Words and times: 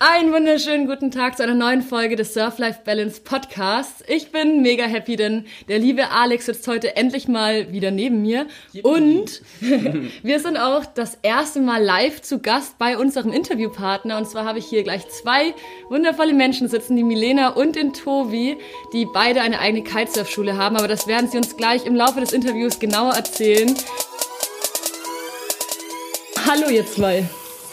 Einen 0.00 0.32
wunderschönen 0.32 0.88
guten 0.88 1.12
Tag 1.12 1.36
zu 1.36 1.44
einer 1.44 1.54
neuen 1.54 1.80
Folge 1.80 2.16
des 2.16 2.34
Surf 2.34 2.58
Life 2.58 2.80
Balance 2.84 3.20
Podcasts. 3.22 4.02
Ich 4.08 4.32
bin 4.32 4.60
mega 4.60 4.84
happy, 4.84 5.14
denn 5.14 5.46
der 5.68 5.78
liebe 5.78 6.10
Alex 6.10 6.46
sitzt 6.46 6.66
heute 6.66 6.96
endlich 6.96 7.28
mal 7.28 7.70
wieder 7.72 7.92
neben 7.92 8.20
mir. 8.20 8.48
Und 8.82 9.40
wir 10.22 10.40
sind 10.40 10.56
auch 10.56 10.84
das 10.84 11.16
erste 11.22 11.60
Mal 11.60 11.80
live 11.80 12.20
zu 12.22 12.40
Gast 12.40 12.76
bei 12.76 12.98
unserem 12.98 13.32
Interviewpartner. 13.32 14.18
Und 14.18 14.28
zwar 14.28 14.44
habe 14.44 14.58
ich 14.58 14.66
hier 14.66 14.82
gleich 14.82 15.08
zwei 15.10 15.54
wundervolle 15.88 16.34
Menschen 16.34 16.66
sitzen, 16.66 16.96
die 16.96 17.04
Milena 17.04 17.50
und 17.50 17.76
den 17.76 17.92
Tobi, 17.92 18.56
die 18.92 19.06
beide 19.06 19.42
eine 19.42 19.60
eigene 19.60 19.84
Kitesurfschule 19.84 20.56
haben. 20.56 20.76
Aber 20.76 20.88
das 20.88 21.06
werden 21.06 21.30
sie 21.30 21.36
uns 21.36 21.56
gleich 21.56 21.86
im 21.86 21.94
Laufe 21.94 22.18
des 22.18 22.32
Interviews 22.32 22.80
genauer 22.80 23.14
erzählen. 23.14 23.72
Hallo 26.46 26.68
ihr 26.68 26.84
zwei. 26.84 27.24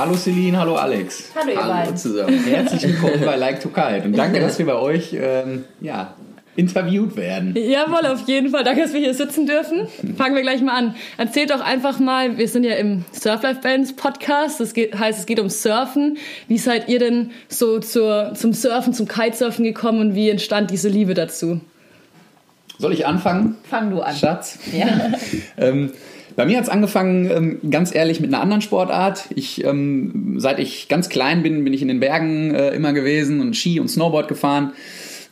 Hallo 0.01 0.15
Celine, 0.15 0.57
hallo 0.57 0.77
Alex. 0.77 1.25
Hallo 1.35 1.51
ihr 1.51 1.59
beiden. 1.59 1.95
zusammen. 1.95 2.43
Herzlich 2.43 2.81
willkommen 2.81 3.21
bei 3.23 3.35
Like 3.35 3.59
to 3.59 3.69
Kite 3.69 4.01
und 4.05 4.17
danke, 4.17 4.39
dass 4.39 4.57
wir 4.57 4.65
bei 4.65 4.73
euch 4.73 5.13
ähm, 5.13 5.65
ja, 5.79 6.15
interviewt 6.55 7.15
werden. 7.15 7.53
Jawohl, 7.55 8.07
auf 8.07 8.27
jeden 8.27 8.49
Fall. 8.49 8.63
Danke, 8.63 8.81
dass 8.81 8.93
wir 8.93 8.99
hier 8.99 9.13
sitzen 9.13 9.45
dürfen. 9.45 9.87
Fangen 10.17 10.33
wir 10.33 10.41
gleich 10.41 10.63
mal 10.63 10.75
an. 10.75 10.95
Erzählt 11.19 11.51
doch 11.51 11.61
einfach 11.61 11.99
mal, 11.99 12.39
wir 12.39 12.47
sind 12.47 12.63
ja 12.63 12.73
im 12.77 13.05
Surf 13.11 13.43
Life 13.43 13.61
Bands 13.61 13.95
Podcast. 13.95 14.59
Das 14.59 14.73
geht, 14.73 14.97
heißt, 14.97 15.19
es 15.19 15.27
geht 15.27 15.39
um 15.39 15.51
Surfen. 15.51 16.17
Wie 16.47 16.57
seid 16.57 16.89
ihr 16.89 16.97
denn 16.97 17.29
so 17.47 17.77
zur, 17.77 18.33
zum 18.33 18.53
Surfen, 18.53 18.95
zum 18.95 19.07
Kitesurfen 19.07 19.63
gekommen 19.63 19.99
und 19.99 20.15
wie 20.15 20.31
entstand 20.31 20.71
diese 20.71 20.89
Liebe 20.89 21.13
dazu? 21.13 21.61
Soll 22.79 22.93
ich 22.93 23.05
anfangen? 23.05 23.55
Fang 23.69 23.91
du 23.91 24.01
an. 24.01 24.15
Schatz? 24.15 24.57
Ja. 24.73 25.11
ähm, 25.57 25.91
bei 26.41 26.47
mir 26.47 26.57
hat 26.57 26.63
es 26.63 26.69
angefangen, 26.71 27.29
ähm, 27.29 27.69
ganz 27.69 27.93
ehrlich, 27.93 28.19
mit 28.19 28.33
einer 28.33 28.41
anderen 28.41 28.63
Sportart. 28.63 29.25
Ich, 29.35 29.63
ähm, 29.63 30.37
seit 30.37 30.57
ich 30.57 30.87
ganz 30.87 31.07
klein 31.07 31.43
bin, 31.43 31.63
bin 31.63 31.71
ich 31.71 31.83
in 31.83 31.87
den 31.87 31.99
Bergen 31.99 32.51
äh, 32.55 32.71
immer 32.71 32.93
gewesen 32.93 33.41
und 33.41 33.55
Ski 33.55 33.79
und 33.79 33.89
Snowboard 33.89 34.27
gefahren 34.27 34.71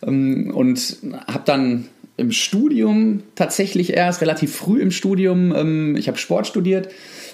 ähm, 0.05 0.51
und 0.54 0.98
habe 1.26 1.41
dann 1.46 1.85
im 2.16 2.32
Studium 2.32 3.24
tatsächlich 3.34 3.93
erst 3.93 4.21
relativ 4.21 4.55
früh 4.55 4.82
im 4.82 4.91
Studium, 4.91 5.96
ich 5.96 6.10
habe 6.10 6.18
Sport 6.18 6.48
studiert, 6.48 6.90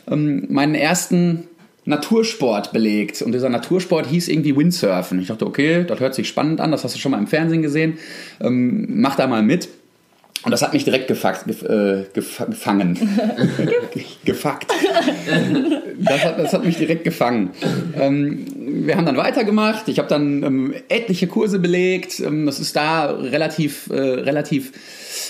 meinen 0.06 0.76
ersten 0.76 1.48
Natursport 1.86 2.72
belegt. 2.72 3.24
Und 3.24 3.32
dieser 3.32 3.50
Natursport 3.50 4.06
hieß 4.06 4.28
irgendwie 4.28 4.56
Windsurfen. 4.56 5.20
Ich 5.20 5.30
dachte, 5.30 5.48
okay, 5.48 5.86
das 5.88 6.00
hört 6.00 6.14
sich 6.14 6.28
spannend 6.28 6.62
an, 6.62 6.70
das 6.70 6.84
hast 6.84 6.94
du 6.94 7.00
schon 7.00 7.14
mal 7.14 7.18
im 7.18 7.26
Fernsehen 7.26 7.64
gesehen. 7.64 7.98
Mach 8.40 9.16
da 9.16 9.26
mal 9.26 9.42
mit. 9.42 9.70
Und 10.44 10.52
das 10.52 10.62
hat 10.62 10.74
mich 10.74 10.84
direkt 10.84 11.08
gefuckt, 11.08 11.46
gef, 11.48 11.64
äh, 11.64 12.06
gef, 12.14 12.44
gefangen. 12.48 12.96
gefuckt. 14.26 14.72
Das 15.98 16.24
hat, 16.24 16.38
das 16.38 16.54
hat 16.54 16.64
mich 16.64 16.78
direkt 16.78 17.04
gefangen. 17.04 17.50
Ähm, 18.00 18.46
wir 18.86 18.96
haben 18.96 19.08
dann 19.08 19.18
weitergemacht. 19.18 19.88
Ich 19.88 19.98
habe 19.98 20.08
dann 20.08 20.44
ähm, 20.44 20.74
etliche 20.88 21.26
Kurse 21.26 21.58
belegt. 21.58 22.20
Ähm, 22.20 22.46
das 22.46 22.60
ist 22.60 22.76
da 22.76 23.10
relativ, 23.10 23.90
äh, 23.90 23.96
relativ 23.96 24.72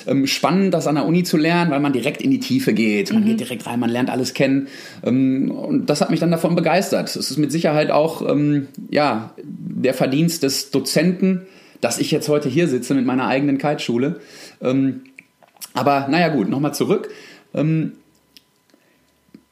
ähm, 0.07 0.27
spannend, 0.27 0.73
das 0.73 0.87
an 0.87 0.95
der 0.95 1.05
Uni 1.05 1.23
zu 1.23 1.37
lernen, 1.37 1.71
weil 1.71 1.79
man 1.79 1.93
direkt 1.93 2.21
in 2.21 2.31
die 2.31 2.39
Tiefe 2.39 2.73
geht. 2.73 3.13
Man 3.13 3.23
mhm. 3.23 3.27
geht 3.27 3.39
direkt 3.39 3.65
rein, 3.67 3.79
man 3.79 3.89
lernt 3.89 4.09
alles 4.09 4.33
kennen. 4.33 4.67
Ähm, 5.03 5.51
und 5.51 5.89
das 5.89 6.01
hat 6.01 6.09
mich 6.09 6.19
dann 6.19 6.31
davon 6.31 6.55
begeistert. 6.55 7.15
Es 7.15 7.31
ist 7.31 7.37
mit 7.37 7.51
Sicherheit 7.51 7.91
auch 7.91 8.27
ähm, 8.27 8.67
ja, 8.89 9.33
der 9.43 9.93
Verdienst 9.93 10.43
des 10.43 10.71
Dozenten, 10.71 11.47
dass 11.81 11.99
ich 11.99 12.11
jetzt 12.11 12.29
heute 12.29 12.49
hier 12.49 12.67
sitze 12.67 12.93
mit 12.93 13.05
meiner 13.05 13.27
eigenen 13.27 13.57
Kiteschule. 13.57 14.19
Ähm, 14.61 15.01
aber 15.73 16.07
naja 16.09 16.29
gut, 16.29 16.49
nochmal 16.49 16.73
zurück. 16.73 17.09
Ähm, 17.53 17.93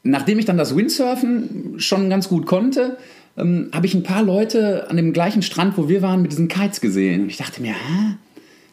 nachdem 0.03 0.39
ich 0.39 0.45
dann 0.45 0.57
das 0.57 0.75
Windsurfen 0.75 1.75
schon 1.77 2.09
ganz 2.09 2.29
gut 2.29 2.45
konnte, 2.45 2.97
ähm, 3.37 3.69
habe 3.73 3.85
ich 3.85 3.93
ein 3.93 4.03
paar 4.03 4.23
Leute 4.23 4.89
an 4.89 4.97
dem 4.97 5.13
gleichen 5.13 5.41
Strand, 5.41 5.77
wo 5.77 5.89
wir 5.89 6.01
waren, 6.01 6.21
mit 6.21 6.31
diesen 6.31 6.47
Kites 6.47 6.81
gesehen. 6.81 7.23
Und 7.23 7.29
ich 7.29 7.37
dachte 7.37 7.61
mir, 7.61 7.73
hä? 7.73 8.15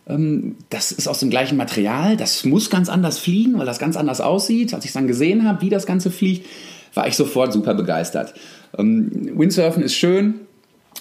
Ähm, 0.06 0.56
das 0.68 0.92
ist 0.92 1.08
aus 1.08 1.20
dem 1.20 1.30
gleichen 1.30 1.56
Material, 1.56 2.16
das 2.16 2.44
muss 2.44 2.70
ganz 2.70 2.88
anders 2.88 3.18
fliegen, 3.18 3.58
weil 3.58 3.66
das 3.66 3.78
ganz 3.78 3.96
anders 3.96 4.20
aussieht. 4.20 4.74
Als 4.74 4.84
ich 4.84 4.92
dann 4.92 5.06
gesehen 5.06 5.46
habe, 5.46 5.62
wie 5.62 5.70
das 5.70 5.86
Ganze 5.86 6.10
fliegt, 6.10 6.46
war 6.94 7.06
ich 7.06 7.16
sofort 7.16 7.52
super 7.52 7.74
begeistert. 7.74 8.34
Ähm, 8.76 9.38
Windsurfen 9.38 9.82
ist 9.82 9.94
schön, 9.94 10.40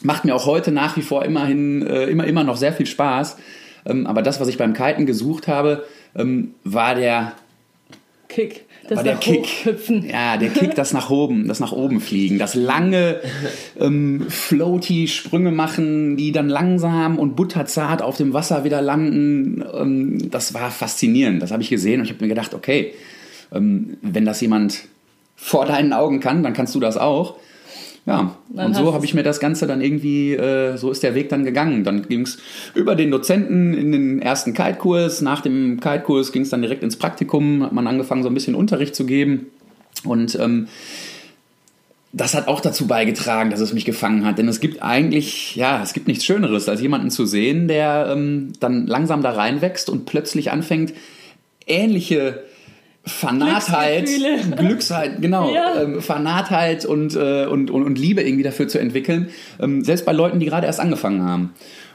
macht 0.01 0.25
mir 0.25 0.35
auch 0.35 0.45
heute 0.45 0.71
nach 0.71 0.97
wie 0.97 1.01
vor 1.01 1.25
immerhin, 1.25 1.85
äh, 1.85 2.05
immer, 2.05 2.25
immer 2.25 2.43
noch 2.43 2.57
sehr 2.57 2.73
viel 2.73 2.85
Spaß. 2.85 3.37
Ähm, 3.85 4.07
aber 4.07 4.21
das, 4.21 4.39
was 4.39 4.47
ich 4.47 4.57
beim 4.57 4.73
Kiten 4.73 5.05
gesucht 5.05 5.47
habe, 5.47 5.85
ähm, 6.15 6.55
war 6.63 6.95
der 6.95 7.33
Kick. 8.27 8.65
Das 8.87 8.97
war 8.97 9.03
der 9.03 9.15
Kick. 9.17 9.47
Hüpfen. 9.65 10.07
Ja, 10.07 10.37
der 10.37 10.49
Kick, 10.49 10.75
das 10.75 10.93
nach 10.93 11.09
oben, 11.09 11.47
das 11.47 11.59
nach 11.59 11.71
oben 11.71 11.99
fliegen, 11.99 12.39
das 12.39 12.55
lange 12.55 13.21
ähm, 13.79 14.25
floaty 14.29 15.07
Sprünge 15.07 15.51
machen, 15.51 16.17
die 16.17 16.31
dann 16.31 16.49
langsam 16.49 17.19
und 17.19 17.35
butterzart 17.35 18.01
auf 18.01 18.17
dem 18.17 18.33
Wasser 18.33 18.63
wieder 18.63 18.81
landen. 18.81 19.63
Ähm, 19.73 20.31
das 20.31 20.53
war 20.53 20.71
faszinierend. 20.71 21.41
Das 21.41 21.51
habe 21.51 21.61
ich 21.61 21.69
gesehen 21.69 21.99
und 21.99 22.05
ich 22.05 22.11
habe 22.13 22.23
mir 22.23 22.29
gedacht, 22.29 22.53
okay, 22.53 22.93
ähm, 23.51 23.97
wenn 24.01 24.25
das 24.25 24.41
jemand 24.41 24.81
vor 25.35 25.65
deinen 25.65 25.93
Augen 25.93 26.19
kann, 26.19 26.43
dann 26.43 26.53
kannst 26.53 26.73
du 26.75 26.79
das 26.79 26.97
auch. 26.97 27.35
Ja, 28.09 28.35
dann 28.49 28.65
und 28.65 28.73
so 28.73 28.91
habe 28.95 29.05
ich 29.05 29.13
mir 29.13 29.21
das 29.21 29.39
Ganze 29.39 29.67
dann 29.67 29.81
irgendwie, 29.81 30.33
äh, 30.33 30.77
so 30.77 30.89
ist 30.89 31.03
der 31.03 31.13
Weg 31.13 31.29
dann 31.29 31.45
gegangen. 31.45 31.83
Dann 31.83 32.09
ging 32.09 32.21
es 32.21 32.39
über 32.73 32.95
den 32.95 33.11
Dozenten 33.11 33.75
in 33.75 33.91
den 33.91 34.19
ersten 34.19 34.55
Kite-Kurs. 34.55 35.21
Nach 35.21 35.41
dem 35.41 35.79
Kite-Kurs 35.79 36.31
ging 36.31 36.41
es 36.41 36.49
dann 36.49 36.63
direkt 36.63 36.81
ins 36.81 36.95
Praktikum, 36.95 37.61
hat 37.61 37.71
man 37.71 37.85
angefangen, 37.85 38.23
so 38.23 38.29
ein 38.29 38.33
bisschen 38.33 38.55
Unterricht 38.55 38.95
zu 38.95 39.05
geben. 39.05 39.51
Und 40.03 40.39
ähm, 40.39 40.69
das 42.11 42.33
hat 42.33 42.47
auch 42.47 42.61
dazu 42.61 42.87
beigetragen, 42.87 43.51
dass 43.51 43.59
es 43.59 43.73
mich 43.73 43.85
gefangen 43.85 44.25
hat. 44.25 44.39
Denn 44.39 44.47
es 44.47 44.59
gibt 44.59 44.81
eigentlich, 44.81 45.55
ja, 45.55 45.79
es 45.83 45.93
gibt 45.93 46.07
nichts 46.07 46.25
Schöneres, 46.25 46.67
als 46.67 46.81
jemanden 46.81 47.11
zu 47.11 47.27
sehen, 47.27 47.67
der 47.67 48.09
ähm, 48.11 48.53
dann 48.59 48.87
langsam 48.87 49.21
da 49.21 49.33
reinwächst 49.33 49.87
und 49.87 50.07
plötzlich 50.07 50.49
anfängt, 50.49 50.95
ähnliche 51.67 52.41
Fanatheit, 53.05 54.09
Glücksheit, 54.57 55.21
genau, 55.21 55.53
ja. 55.53 55.81
ähm, 55.81 56.01
Fanatheit 56.01 56.85
und, 56.85 57.15
äh, 57.15 57.45
und, 57.45 57.71
und, 57.71 57.83
und, 57.83 57.97
Liebe 57.97 58.21
irgendwie 58.21 58.43
dafür 58.43 58.67
zu 58.67 58.77
entwickeln, 58.77 59.29
ähm, 59.59 59.83
selbst 59.83 60.05
bei 60.05 60.11
Leuten, 60.11 60.39
die 60.39 60.45
gerade 60.45 60.67
erst 60.67 60.79
angefangen 60.79 61.23
haben. 61.23 61.53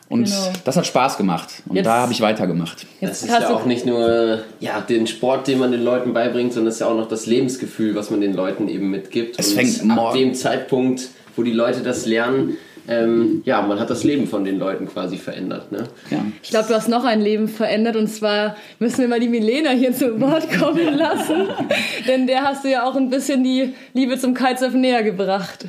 Und 0.09 0.25
genau. 0.25 0.53
das 0.65 0.77
hat 0.77 0.87
Spaß 0.87 1.17
gemacht. 1.17 1.63
Und 1.67 1.77
jetzt, 1.77 1.87
da 1.87 2.01
habe 2.03 2.13
ich 2.13 2.21
weitergemacht. 2.21 2.87
Das 3.01 3.23
ist 3.23 3.31
ja 3.31 3.55
auch 3.55 3.65
nicht 3.65 3.87
nur 3.87 4.41
ja, 4.61 4.81
den 4.81 5.07
Sport, 5.07 5.49
den 5.49 5.59
man 5.59 5.73
den 5.73 5.83
Leuten 5.83 6.13
beibringt, 6.13 6.53
sondern 6.53 6.69
es 6.69 6.75
ist 6.75 6.81
ja 6.81 6.89
auch 6.89 6.97
noch 6.97 7.09
das 7.09 7.27
Lebensgefühl, 7.27 7.95
was 7.95 8.11
man 8.11 8.21
den 8.21 8.35
Leuten 8.35 8.69
eben 8.69 8.91
mitgibt. 8.91 9.39
Es 9.39 9.49
und 9.49 9.55
fängt 9.55 9.91
ab 9.91 10.13
dem 10.13 10.35
Zeitpunkt, 10.35 11.09
wo 11.37 11.43
die 11.43 11.53
Leute 11.53 11.81
das 11.81 12.05
lernen, 12.07 12.59
ähm, 12.89 13.43
ja, 13.45 13.63
man 13.63 13.81
hat 13.81 13.91
das 13.91 14.05
Leben 14.05 14.27
von 14.27 14.45
den 14.45 14.59
Leuten 14.59 14.87
quasi 14.87 15.17
verändert. 15.17 15.73
Ne? 15.73 15.85
Ja. 16.11 16.25
Ich 16.43 16.51
glaube, 16.51 16.69
du 16.69 16.75
hast 16.75 16.89
noch 16.89 17.05
ein 17.05 17.21
Leben 17.21 17.49
verändert 17.49 17.97
und 17.97 18.09
zwar 18.09 18.57
müssen 18.79 18.99
wir 18.99 19.09
mal 19.09 19.21
die 19.21 19.29
Milena 19.29 19.71
hier 19.71 19.93
zu 19.93 20.21
Wort 20.21 20.51
kommen 20.59 20.95
lassen, 20.97 21.49
denn 22.07 22.27
der 22.27 22.43
hast 22.43 22.65
du 22.65 22.71
ja 22.71 22.85
auch 22.85 22.97
ein 22.97 23.11
bisschen 23.11 23.43
die 23.43 23.75
Liebe 23.95 24.19
zum 24.19 24.35
Kitesurfen 24.35 24.81
näher 24.81 25.03
gebracht. 25.03 25.67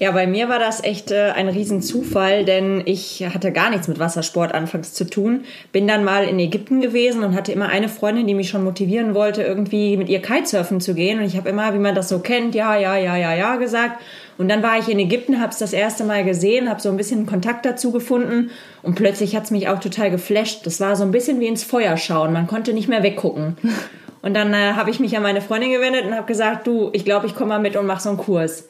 Ja, 0.00 0.12
bei 0.12 0.26
mir 0.26 0.48
war 0.48 0.58
das 0.58 0.82
echt 0.82 1.10
äh, 1.10 1.32
ein 1.36 1.50
Riesenzufall, 1.50 2.46
denn 2.46 2.82
ich 2.86 3.22
hatte 3.34 3.52
gar 3.52 3.68
nichts 3.68 3.86
mit 3.86 3.98
Wassersport 3.98 4.54
anfangs 4.54 4.94
zu 4.94 5.04
tun. 5.04 5.44
Bin 5.72 5.86
dann 5.86 6.04
mal 6.04 6.24
in 6.24 6.38
Ägypten 6.38 6.80
gewesen 6.80 7.22
und 7.22 7.36
hatte 7.36 7.52
immer 7.52 7.68
eine 7.68 7.90
Freundin, 7.90 8.26
die 8.26 8.32
mich 8.32 8.48
schon 8.48 8.64
motivieren 8.64 9.14
wollte, 9.14 9.42
irgendwie 9.42 9.98
mit 9.98 10.08
ihr 10.08 10.22
Kitesurfen 10.22 10.80
zu 10.80 10.94
gehen. 10.94 11.18
Und 11.18 11.26
ich 11.26 11.36
habe 11.36 11.50
immer, 11.50 11.74
wie 11.74 11.78
man 11.78 11.94
das 11.94 12.08
so 12.08 12.20
kennt, 12.20 12.54
ja, 12.54 12.78
ja, 12.78 12.96
ja, 12.96 13.14
ja, 13.18 13.34
ja 13.34 13.56
gesagt. 13.56 14.00
Und 14.40 14.48
dann 14.48 14.62
war 14.62 14.78
ich 14.78 14.88
in 14.88 14.98
Ägypten, 14.98 15.38
habe 15.38 15.52
es 15.52 15.58
das 15.58 15.74
erste 15.74 16.02
Mal 16.02 16.24
gesehen, 16.24 16.70
habe 16.70 16.80
so 16.80 16.88
ein 16.88 16.96
bisschen 16.96 17.26
Kontakt 17.26 17.66
dazu 17.66 17.92
gefunden 17.92 18.50
und 18.82 18.94
plötzlich 18.94 19.36
hat 19.36 19.44
es 19.44 19.50
mich 19.50 19.68
auch 19.68 19.80
total 19.80 20.10
geflasht. 20.10 20.64
Das 20.64 20.80
war 20.80 20.96
so 20.96 21.04
ein 21.04 21.10
bisschen 21.10 21.40
wie 21.40 21.46
ins 21.46 21.62
Feuer 21.62 21.98
schauen. 21.98 22.32
Man 22.32 22.46
konnte 22.46 22.72
nicht 22.72 22.88
mehr 22.88 23.02
weggucken. 23.02 23.58
Und 24.22 24.32
dann 24.32 24.54
äh, 24.54 24.72
habe 24.76 24.90
ich 24.90 24.98
mich 24.98 25.14
an 25.14 25.22
meine 25.22 25.40
Freundin 25.40 25.72
gewendet 25.72 26.04
und 26.04 26.14
habe 26.14 26.26
gesagt, 26.26 26.66
du, 26.66 26.90
ich 26.92 27.06
glaube, 27.06 27.26
ich 27.26 27.34
komme 27.34 27.48
mal 27.48 27.58
mit 27.58 27.74
und 27.74 27.86
mache 27.86 28.02
so 28.02 28.10
einen 28.10 28.18
Kurs. 28.18 28.68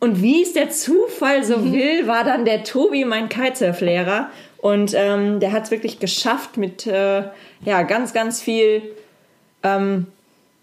Und 0.00 0.20
wie 0.20 0.42
es 0.42 0.52
der 0.52 0.68
Zufall 0.68 1.44
so 1.44 1.56
mhm. 1.56 1.72
will, 1.72 2.06
war 2.06 2.24
dann 2.24 2.44
der 2.44 2.62
Tobi 2.62 3.06
mein 3.06 3.30
Kitesurf-Lehrer. 3.30 4.28
Und 4.58 4.92
ähm, 4.94 5.40
der 5.40 5.52
hat 5.52 5.64
es 5.64 5.70
wirklich 5.70 5.98
geschafft 5.98 6.58
mit 6.58 6.86
äh, 6.86 7.22
ja, 7.64 7.82
ganz, 7.84 8.12
ganz 8.12 8.42
viel 8.42 8.82
ähm, 9.62 10.08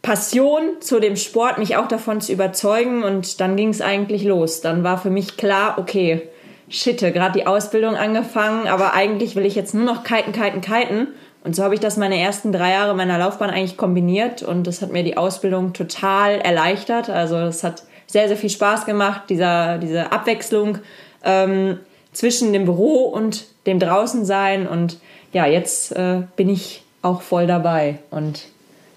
Passion 0.03 0.81
zu 0.81 0.99
dem 0.99 1.15
Sport, 1.15 1.57
mich 1.57 1.75
auch 1.77 1.87
davon 1.87 2.21
zu 2.21 2.31
überzeugen. 2.31 3.03
Und 3.03 3.41
dann 3.41 3.55
ging 3.55 3.69
es 3.69 3.81
eigentlich 3.81 4.23
los. 4.23 4.61
Dann 4.61 4.83
war 4.83 4.99
für 4.99 5.09
mich 5.09 5.37
klar, 5.37 5.77
okay, 5.79 6.21
shitte, 6.69 7.11
gerade 7.11 7.39
die 7.39 7.47
Ausbildung 7.47 7.95
angefangen, 7.95 8.67
aber 8.67 8.93
eigentlich 8.93 9.35
will 9.35 9.45
ich 9.45 9.55
jetzt 9.55 9.73
nur 9.73 9.85
noch 9.85 10.03
kiten, 10.03 10.31
kiten, 10.31 10.61
kiten. 10.61 11.07
Und 11.43 11.55
so 11.55 11.63
habe 11.63 11.73
ich 11.73 11.79
das 11.79 11.97
meine 11.97 12.19
ersten 12.19 12.51
drei 12.51 12.71
Jahre 12.71 12.95
meiner 12.95 13.17
Laufbahn 13.17 13.49
eigentlich 13.49 13.77
kombiniert 13.77 14.43
und 14.43 14.65
das 14.65 14.81
hat 14.81 14.91
mir 14.91 15.03
die 15.03 15.17
Ausbildung 15.17 15.73
total 15.73 16.39
erleichtert. 16.39 17.09
Also 17.09 17.35
das 17.35 17.63
hat 17.63 17.83
sehr, 18.07 18.27
sehr 18.27 18.37
viel 18.37 18.49
Spaß 18.49 18.85
gemacht, 18.85 19.23
dieser, 19.29 19.77
diese 19.77 20.11
Abwechslung 20.11 20.79
ähm, 21.23 21.79
zwischen 22.13 22.53
dem 22.53 22.65
Büro 22.65 23.05
und 23.05 23.45
dem 23.65 23.79
Draußensein. 23.79 24.67
Und 24.67 24.99
ja, 25.33 25.45
jetzt 25.45 25.91
äh, 25.95 26.21
bin 26.35 26.47
ich 26.47 26.83
auch 27.01 27.21
voll 27.21 27.45
dabei. 27.45 27.99
Und 28.09 28.43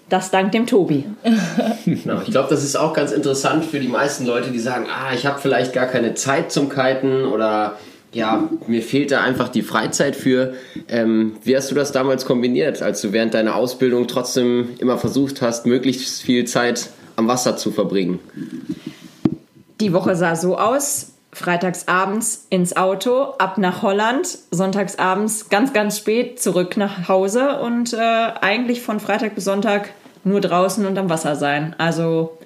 Das 0.09 0.31
dank 0.31 0.51
dem 0.51 0.65
Tobi. 0.67 1.05
Genau, 1.85 2.21
ich 2.21 2.31
glaube, 2.31 2.49
das 2.49 2.65
ist 2.65 2.75
auch 2.75 2.93
ganz 2.93 3.11
interessant 3.11 3.63
für 3.63 3.79
die 3.79 3.87
meisten 3.87 4.25
Leute, 4.25 4.51
die 4.51 4.59
sagen, 4.59 4.87
ah, 4.89 5.13
ich 5.13 5.25
habe 5.25 5.39
vielleicht 5.39 5.71
gar 5.71 5.85
keine 5.85 6.15
Zeit 6.15 6.51
zum 6.51 6.67
Kiten 6.67 7.25
oder 7.25 7.77
ja, 8.11 8.49
mir 8.67 8.81
fehlt 8.81 9.11
da 9.11 9.21
einfach 9.21 9.49
die 9.49 9.61
Freizeit 9.61 10.15
für. 10.15 10.53
Ähm, 10.89 11.37
wie 11.43 11.55
hast 11.55 11.71
du 11.71 11.75
das 11.75 11.91
damals 11.93 12.25
kombiniert, 12.25 12.81
als 12.81 13.01
du 13.01 13.13
während 13.13 13.33
deiner 13.33 13.55
Ausbildung 13.55 14.07
trotzdem 14.07 14.69
immer 14.79 14.97
versucht 14.97 15.41
hast, 15.41 15.65
möglichst 15.65 16.21
viel 16.21 16.45
Zeit 16.45 16.89
am 17.15 17.27
Wasser 17.27 17.57
zu 17.57 17.71
verbringen? 17.71 18.19
Die 19.79 19.93
Woche 19.93 20.15
sah 20.15 20.35
so 20.35 20.57
aus. 20.57 21.13
Freitags 21.37 21.87
abends 21.87 22.47
ins 22.49 22.75
Auto, 22.75 23.33
ab 23.37 23.59
nach 23.59 23.83
Holland, 23.83 24.27
sonntags 24.49 24.97
abends 24.97 25.49
ganz, 25.49 25.71
ganz 25.71 25.99
spät 25.99 26.41
zurück 26.41 26.77
nach 26.77 27.07
Hause 27.07 27.59
und 27.59 27.93
äh, 27.93 27.97
eigentlich 27.97 28.81
von 28.81 28.99
Freitag 28.99 29.35
bis 29.35 29.43
Sonntag 29.43 29.91
nur 30.23 30.41
draußen 30.41 30.83
und 30.87 30.97
am 30.97 31.11
Wasser 31.11 31.35
sein. 31.35 31.75
Also 31.77 32.39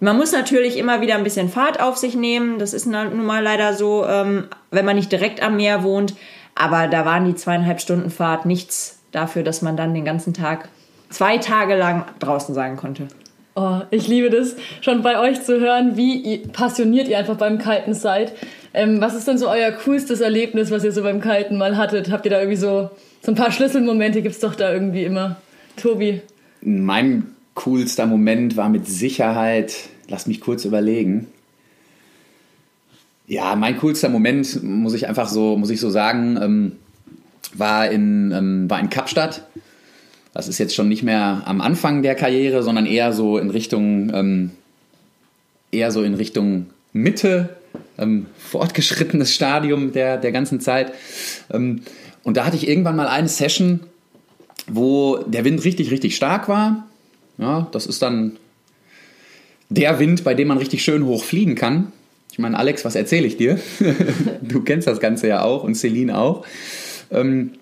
man 0.00 0.16
muss 0.16 0.32
natürlich 0.32 0.76
immer 0.76 1.00
wieder 1.00 1.14
ein 1.14 1.22
bisschen 1.22 1.48
Fahrt 1.48 1.80
auf 1.80 1.96
sich 1.96 2.16
nehmen. 2.16 2.58
Das 2.58 2.74
ist 2.74 2.86
nun 2.86 3.24
mal 3.24 3.42
leider 3.42 3.72
so, 3.72 4.04
ähm, 4.04 4.48
wenn 4.72 4.84
man 4.84 4.96
nicht 4.96 5.12
direkt 5.12 5.40
am 5.40 5.54
Meer 5.54 5.84
wohnt. 5.84 6.16
Aber 6.56 6.88
da 6.88 7.04
waren 7.04 7.24
die 7.24 7.36
zweieinhalb 7.36 7.80
Stunden 7.80 8.10
Fahrt 8.10 8.46
nichts 8.46 8.98
dafür, 9.12 9.44
dass 9.44 9.62
man 9.62 9.76
dann 9.76 9.94
den 9.94 10.04
ganzen 10.04 10.34
Tag 10.34 10.68
zwei 11.08 11.38
Tage 11.38 11.76
lang 11.76 12.04
draußen 12.18 12.52
sein 12.52 12.76
konnte. 12.76 13.06
Oh, 13.56 13.82
ich 13.90 14.08
liebe 14.08 14.30
das, 14.30 14.56
schon 14.80 15.02
bei 15.02 15.18
euch 15.20 15.42
zu 15.42 15.60
hören, 15.60 15.96
wie 15.96 16.38
passioniert 16.38 17.06
ihr 17.06 17.18
einfach 17.18 17.36
beim 17.36 17.58
Kiten 17.58 17.94
seid. 17.94 18.32
Ähm, 18.72 19.00
was 19.00 19.14
ist 19.14 19.28
denn 19.28 19.38
so 19.38 19.48
euer 19.48 19.70
coolstes 19.70 20.20
Erlebnis, 20.20 20.72
was 20.72 20.82
ihr 20.82 20.90
so 20.90 21.02
beim 21.04 21.20
Kiten 21.20 21.56
mal 21.56 21.76
hattet? 21.76 22.10
Habt 22.10 22.24
ihr 22.24 22.32
da 22.32 22.38
irgendwie 22.40 22.56
so, 22.56 22.90
so 23.22 23.30
ein 23.30 23.36
paar 23.36 23.52
Schlüsselmomente 23.52 24.22
gibt 24.22 24.34
es 24.34 24.40
doch 24.40 24.56
da 24.56 24.72
irgendwie 24.72 25.04
immer. 25.04 25.36
Tobi? 25.76 26.20
Mein 26.62 27.34
coolster 27.54 28.06
Moment 28.06 28.56
war 28.56 28.68
mit 28.68 28.88
Sicherheit, 28.88 29.74
lass 30.08 30.26
mich 30.26 30.40
kurz 30.40 30.64
überlegen. 30.64 31.28
Ja, 33.28 33.54
mein 33.54 33.78
coolster 33.78 34.08
Moment, 34.08 34.64
muss 34.64 34.94
ich 34.94 35.06
einfach 35.06 35.28
so, 35.28 35.56
muss 35.56 35.70
ich 35.70 35.78
so 35.78 35.90
sagen, 35.90 36.38
ähm, 36.42 36.72
war, 37.54 37.88
in, 37.88 38.32
ähm, 38.32 38.68
war 38.68 38.80
in 38.80 38.90
Kapstadt. 38.90 39.46
Das 40.34 40.48
ist 40.48 40.58
jetzt 40.58 40.74
schon 40.74 40.88
nicht 40.88 41.04
mehr 41.04 41.42
am 41.46 41.60
Anfang 41.60 42.02
der 42.02 42.16
Karriere, 42.16 42.64
sondern 42.64 42.86
eher 42.86 43.12
so 43.12 43.38
in 43.38 43.50
Richtung, 43.50 44.12
ähm, 44.12 44.50
eher 45.70 45.92
so 45.92 46.02
in 46.02 46.14
Richtung 46.14 46.66
Mitte, 46.92 47.56
ähm, 47.98 48.26
fortgeschrittenes 48.38 49.32
Stadium 49.32 49.92
der, 49.92 50.18
der 50.18 50.32
ganzen 50.32 50.60
Zeit. 50.60 50.92
Ähm, 51.52 51.82
und 52.24 52.36
da 52.36 52.44
hatte 52.44 52.56
ich 52.56 52.68
irgendwann 52.68 52.96
mal 52.96 53.06
eine 53.06 53.28
Session, 53.28 53.80
wo 54.66 55.18
der 55.18 55.44
Wind 55.44 55.64
richtig, 55.64 55.92
richtig 55.92 56.16
stark 56.16 56.48
war. 56.48 56.88
Ja, 57.38 57.68
das 57.70 57.86
ist 57.86 58.02
dann 58.02 58.36
der 59.68 59.98
Wind, 60.00 60.24
bei 60.24 60.34
dem 60.34 60.48
man 60.48 60.58
richtig 60.58 60.82
schön 60.82 61.04
hoch 61.04 61.22
fliegen 61.22 61.54
kann. 61.54 61.92
Ich 62.32 62.38
meine, 62.40 62.58
Alex, 62.58 62.84
was 62.84 62.96
erzähle 62.96 63.28
ich 63.28 63.36
dir? 63.36 63.60
du 64.42 64.62
kennst 64.62 64.88
das 64.88 64.98
Ganze 64.98 65.28
ja 65.28 65.42
auch 65.42 65.62
und 65.62 65.76
Celine 65.76 66.18
auch. 66.18 66.44
Ähm, 67.12 67.52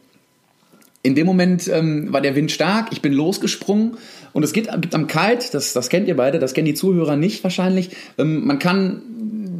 in 1.02 1.14
dem 1.14 1.26
Moment 1.26 1.68
ähm, 1.68 2.12
war 2.12 2.20
der 2.20 2.36
Wind 2.36 2.50
stark, 2.50 2.88
ich 2.92 3.02
bin 3.02 3.12
losgesprungen 3.12 3.96
und 4.32 4.44
es 4.44 4.52
gibt, 4.52 4.70
gibt 4.80 4.94
am 4.94 5.08
Kite, 5.08 5.46
das, 5.52 5.72
das 5.72 5.88
kennt 5.88 6.06
ihr 6.06 6.16
beide, 6.16 6.38
das 6.38 6.54
kennen 6.54 6.66
die 6.66 6.74
Zuhörer 6.74 7.16
nicht 7.16 7.42
wahrscheinlich, 7.42 7.90
ähm, 8.18 8.46
man 8.46 8.58
kann 8.58 9.02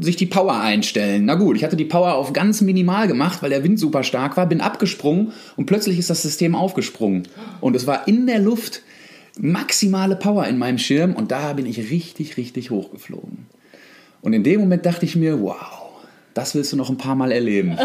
sich 0.01 0.17
die 0.17 0.27
Power 0.27 0.61
einstellen. 0.61 1.25
Na 1.27 1.35
gut, 1.35 1.57
ich 1.57 1.65
hatte 1.65 1.77
die 1.77 1.85
Power 1.85 2.15
auf 2.15 2.33
ganz 2.33 2.61
minimal 2.61 3.07
gemacht, 3.07 3.43
weil 3.43 3.51
der 3.51 3.65
Wind 3.65 3.79
super 3.79 4.03
stark 4.03 4.37
war, 4.37 4.47
bin 4.47 4.61
abgesprungen 4.61 5.33
und 5.57 5.67
plötzlich 5.67 5.99
ist 5.99 6.11
das 6.11 6.23
System 6.23 6.55
aufgesprungen. 6.55 7.29
Und 7.61 7.77
es 7.77 7.87
war 7.87 8.09
in 8.09 8.27
der 8.27 8.39
Luft 8.39 8.83
maximale 9.39 10.17
Power 10.17 10.47
in 10.47 10.59
meinem 10.59 10.79
Schirm 10.79 11.15
und 11.15 11.31
da 11.31 11.53
bin 11.53 11.67
ich 11.67 11.91
richtig, 11.91 12.37
richtig 12.37 12.71
hochgeflogen. 12.71 13.47
Und 14.21 14.33
in 14.33 14.45
dem 14.45 14.61
Moment 14.61 14.87
dachte 14.87 15.05
ich 15.05 15.17
mir, 15.17 15.41
wow, 15.41 15.82
das 16.35 16.55
willst 16.55 16.73
du 16.73 16.77
noch 16.77 16.89
ein 16.89 16.97
paar 16.97 17.15
Mal 17.15 17.31
erleben. 17.31 17.77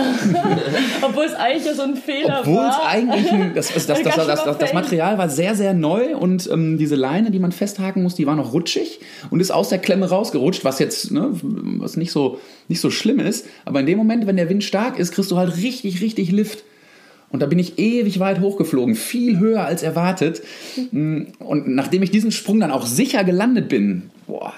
Obwohl 1.02 1.26
es 1.26 1.34
eigentlich 1.34 1.76
so 1.76 1.82
ein 1.82 1.96
Fehler 1.96 2.40
Obwohl 2.40 2.56
war. 2.56 2.70
es 2.70 2.86
eigentlich 2.86 3.32
ein, 3.32 3.54
das, 3.54 3.74
das, 3.74 3.86
das, 3.86 4.02
das, 4.16 4.58
das, 4.58 4.74
Material 4.74 5.18
war 5.18 5.30
sehr, 5.30 5.56
sehr 5.56 5.74
neu 5.74 6.16
und 6.16 6.50
ähm, 6.52 6.78
diese 6.78 6.96
Leine, 6.96 7.32
die 7.32 7.40
man 7.40 7.52
festhaken 7.52 8.04
muss, 8.04 8.16
die 8.16 8.26
war 8.26 8.36
noch 8.36 8.54
rutschig 8.54 9.00
und 9.30 9.42
ist 9.42 9.52
aus 9.52 9.70
der 9.70 9.80
Klemme 9.80 10.10
rausgerutscht, 10.10 10.64
was 10.64 10.80
jetzt 10.80 11.12
ne, 11.12 11.30
was 11.42 11.98
nicht, 11.98 12.12
so, 12.12 12.40
nicht 12.68 12.80
so 12.80 12.90
schlimm 12.90 13.20
ist. 13.20 13.46
Aber 13.66 13.82
in 13.82 13.86
dem 13.86 13.98
Moment, 13.98 14.28
wenn 14.28 14.38
der 14.38 14.50
Wind 14.50 14.64
stark 14.64 14.98
ist, 14.98 15.12
kriegst 15.12 15.32
du 15.32 15.38
halt 15.38 15.58
richtig, 15.58 16.02
richtig 16.02 16.32
Lift. 16.32 16.64
Und 17.30 17.42
da 17.42 17.46
bin 17.46 17.60
ich 17.60 17.78
ewig 17.78 18.22
weit 18.22 18.40
hochgeflogen, 18.40 18.96
viel 18.96 19.38
höher 19.38 19.66
als 19.66 19.84
erwartet. 19.84 20.42
Und 20.94 21.68
nachdem 21.68 22.02
ich 22.02 22.12
diesen 22.12 22.32
Sprung 22.32 22.62
dann 22.62 22.72
auch 22.72 22.86
sicher 22.86 23.26
gelandet 23.26 23.68
bin, 23.68 24.12
boah, 24.28 24.54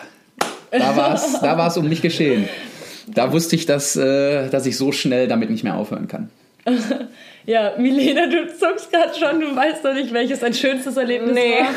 da 0.72 0.96
war 0.96 1.16
es 1.16 1.40
da 1.42 1.58
war's 1.58 1.78
um 1.78 1.90
mich 1.90 2.04
geschehen 2.04 2.48
da 3.14 3.32
wusste 3.32 3.56
ich, 3.56 3.66
dass, 3.66 3.96
äh, 3.96 4.50
dass 4.50 4.66
ich 4.66 4.78
so 4.78 4.92
schnell 4.92 5.28
damit 5.28 5.50
nicht 5.50 5.64
mehr 5.64 5.76
aufhören 5.76 6.08
kann. 6.08 6.30
ja, 7.46 7.74
Milena, 7.78 8.28
du 8.28 8.48
zuckst 8.48 8.92
gerade 8.92 9.18
schon, 9.18 9.40
du 9.40 9.56
weißt 9.56 9.84
doch 9.84 9.94
nicht, 9.94 10.14
welches 10.14 10.40
dein 10.40 10.54
schönstes 10.54 10.98
Erlebnis 10.98 11.34
nee. 11.34 11.60
war. 11.60 11.70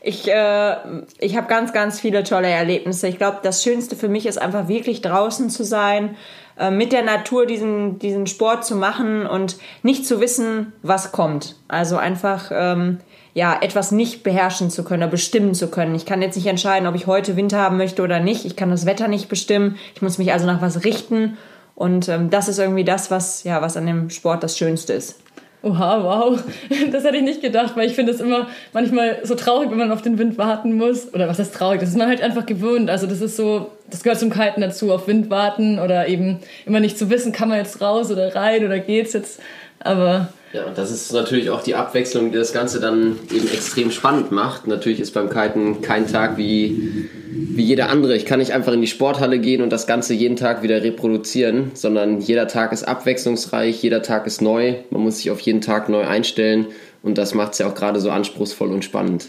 Ich, 0.00 0.28
äh, 0.28 0.76
ich 1.18 1.36
habe 1.36 1.48
ganz, 1.48 1.72
ganz 1.72 2.00
viele 2.00 2.22
tolle 2.22 2.48
Erlebnisse. 2.48 3.08
Ich 3.08 3.18
glaube, 3.18 3.38
das 3.42 3.62
Schönste 3.64 3.96
für 3.96 4.08
mich 4.08 4.26
ist 4.26 4.40
einfach 4.40 4.68
wirklich 4.68 5.02
draußen 5.02 5.50
zu 5.50 5.64
sein, 5.64 6.16
äh, 6.58 6.70
mit 6.70 6.92
der 6.92 7.02
Natur 7.02 7.46
diesen, 7.46 7.98
diesen 7.98 8.26
Sport 8.26 8.64
zu 8.64 8.76
machen 8.76 9.26
und 9.26 9.56
nicht 9.82 10.06
zu 10.06 10.20
wissen, 10.20 10.72
was 10.82 11.10
kommt. 11.12 11.56
Also 11.66 11.96
einfach 11.96 12.50
ähm, 12.54 12.98
ja, 13.34 13.58
etwas 13.60 13.92
nicht 13.92 14.22
beherrschen 14.22 14.70
zu 14.70 14.84
können 14.84 15.02
oder 15.02 15.10
bestimmen 15.10 15.54
zu 15.54 15.68
können. 15.68 15.94
Ich 15.94 16.06
kann 16.06 16.22
jetzt 16.22 16.36
nicht 16.36 16.46
entscheiden, 16.46 16.88
ob 16.88 16.94
ich 16.94 17.06
heute 17.06 17.36
Winter 17.36 17.58
haben 17.58 17.76
möchte 17.76 18.02
oder 18.02 18.20
nicht. 18.20 18.44
Ich 18.44 18.56
kann 18.56 18.70
das 18.70 18.86
Wetter 18.86 19.08
nicht 19.08 19.28
bestimmen. 19.28 19.76
Ich 19.94 20.02
muss 20.02 20.18
mich 20.18 20.32
also 20.32 20.46
nach 20.46 20.62
was 20.62 20.84
richten. 20.84 21.36
Und 21.74 22.08
ähm, 22.08 22.30
das 22.30 22.48
ist 22.48 22.58
irgendwie 22.58 22.84
das, 22.84 23.10
was, 23.10 23.44
ja, 23.44 23.62
was 23.62 23.76
an 23.76 23.86
dem 23.86 24.10
Sport 24.10 24.42
das 24.42 24.58
Schönste 24.58 24.94
ist. 24.94 25.20
Oha, 25.62 26.02
wow. 26.02 26.42
Das 26.92 27.04
hätte 27.04 27.16
ich 27.16 27.22
nicht 27.22 27.42
gedacht, 27.42 27.76
weil 27.76 27.86
ich 27.88 27.94
finde 27.94 28.12
es 28.12 28.20
immer 28.20 28.48
manchmal 28.72 29.18
so 29.24 29.34
traurig, 29.34 29.70
wenn 29.70 29.78
man 29.78 29.90
auf 29.90 30.02
den 30.02 30.18
Wind 30.18 30.38
warten 30.38 30.74
muss. 30.74 31.12
Oder 31.12 31.28
was 31.28 31.38
heißt 31.38 31.54
traurig? 31.54 31.80
Das 31.80 31.90
ist 31.90 31.96
man 31.96 32.08
halt 32.08 32.22
einfach 32.22 32.46
gewöhnt. 32.46 32.90
Also 32.90 33.06
das 33.06 33.20
ist 33.20 33.36
so, 33.36 33.72
das 33.90 34.02
gehört 34.02 34.20
zum 34.20 34.30
Kiten 34.30 34.60
dazu, 34.60 34.92
auf 34.92 35.06
Wind 35.08 35.30
warten 35.30 35.78
oder 35.78 36.08
eben 36.08 36.38
immer 36.64 36.80
nicht 36.80 36.98
zu 36.98 37.10
wissen, 37.10 37.32
kann 37.32 37.48
man 37.48 37.58
jetzt 37.58 37.80
raus 37.80 38.10
oder 38.10 38.34
rein 38.34 38.64
oder 38.64 38.78
geht's 38.78 39.12
jetzt. 39.12 39.40
Aber 39.80 40.28
ja, 40.52 40.64
und 40.64 40.78
das 40.78 40.90
ist 40.90 41.12
natürlich 41.12 41.50
auch 41.50 41.62
die 41.62 41.74
Abwechslung, 41.74 42.32
die 42.32 42.38
das 42.38 42.54
Ganze 42.54 42.80
dann 42.80 43.18
eben 43.34 43.48
extrem 43.48 43.90
spannend 43.90 44.32
macht. 44.32 44.66
Natürlich 44.66 44.98
ist 44.98 45.12
beim 45.12 45.28
Kiten 45.28 45.82
kein 45.82 46.06
Tag 46.06 46.38
wie, 46.38 47.06
wie 47.30 47.62
jeder 47.62 47.90
andere. 47.90 48.16
Ich 48.16 48.24
kann 48.24 48.38
nicht 48.38 48.52
einfach 48.52 48.72
in 48.72 48.80
die 48.80 48.86
Sporthalle 48.86 49.40
gehen 49.40 49.60
und 49.60 49.70
das 49.70 49.86
Ganze 49.86 50.14
jeden 50.14 50.36
Tag 50.36 50.62
wieder 50.62 50.82
reproduzieren, 50.82 51.72
sondern 51.74 52.20
jeder 52.20 52.48
Tag 52.48 52.72
ist 52.72 52.84
abwechslungsreich, 52.84 53.82
jeder 53.82 54.00
Tag 54.00 54.26
ist 54.26 54.40
neu. 54.40 54.76
Man 54.88 55.02
muss 55.02 55.18
sich 55.18 55.30
auf 55.30 55.40
jeden 55.40 55.60
Tag 55.60 55.90
neu 55.90 56.06
einstellen 56.06 56.68
und 57.02 57.18
das 57.18 57.34
macht 57.34 57.52
es 57.52 57.58
ja 57.58 57.66
auch 57.66 57.74
gerade 57.74 58.00
so 58.00 58.10
anspruchsvoll 58.10 58.72
und 58.72 58.84
spannend. 58.84 59.28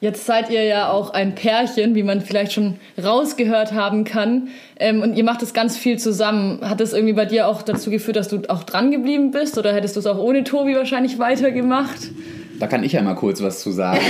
Jetzt 0.00 0.26
seid 0.26 0.48
ihr 0.50 0.62
ja 0.62 0.90
auch 0.90 1.10
ein 1.10 1.34
Pärchen, 1.34 1.96
wie 1.96 2.04
man 2.04 2.20
vielleicht 2.20 2.52
schon 2.52 2.76
rausgehört 3.02 3.72
haben 3.72 4.04
kann. 4.04 4.48
Ähm, 4.78 5.02
und 5.02 5.16
ihr 5.16 5.24
macht 5.24 5.42
das 5.42 5.52
ganz 5.52 5.76
viel 5.76 5.98
zusammen. 5.98 6.60
Hat 6.62 6.78
das 6.80 6.92
irgendwie 6.92 7.14
bei 7.14 7.24
dir 7.24 7.48
auch 7.48 7.62
dazu 7.62 7.90
geführt, 7.90 8.16
dass 8.16 8.28
du 8.28 8.42
auch 8.48 8.62
dran 8.62 8.92
geblieben 8.92 9.32
bist? 9.32 9.58
Oder 9.58 9.74
hättest 9.74 9.96
du 9.96 10.00
es 10.00 10.06
auch 10.06 10.18
ohne 10.18 10.44
Tobi 10.44 10.76
wahrscheinlich 10.76 11.18
weitergemacht? 11.18 12.12
Da 12.60 12.68
kann 12.68 12.84
ich 12.84 12.92
ja 12.92 13.02
mal 13.02 13.14
kurz 13.14 13.42
was 13.42 13.60
zu 13.60 13.72
sagen. 13.72 14.00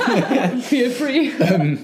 Feel 0.60 0.90
free. 0.90 1.30
ähm, 1.40 1.78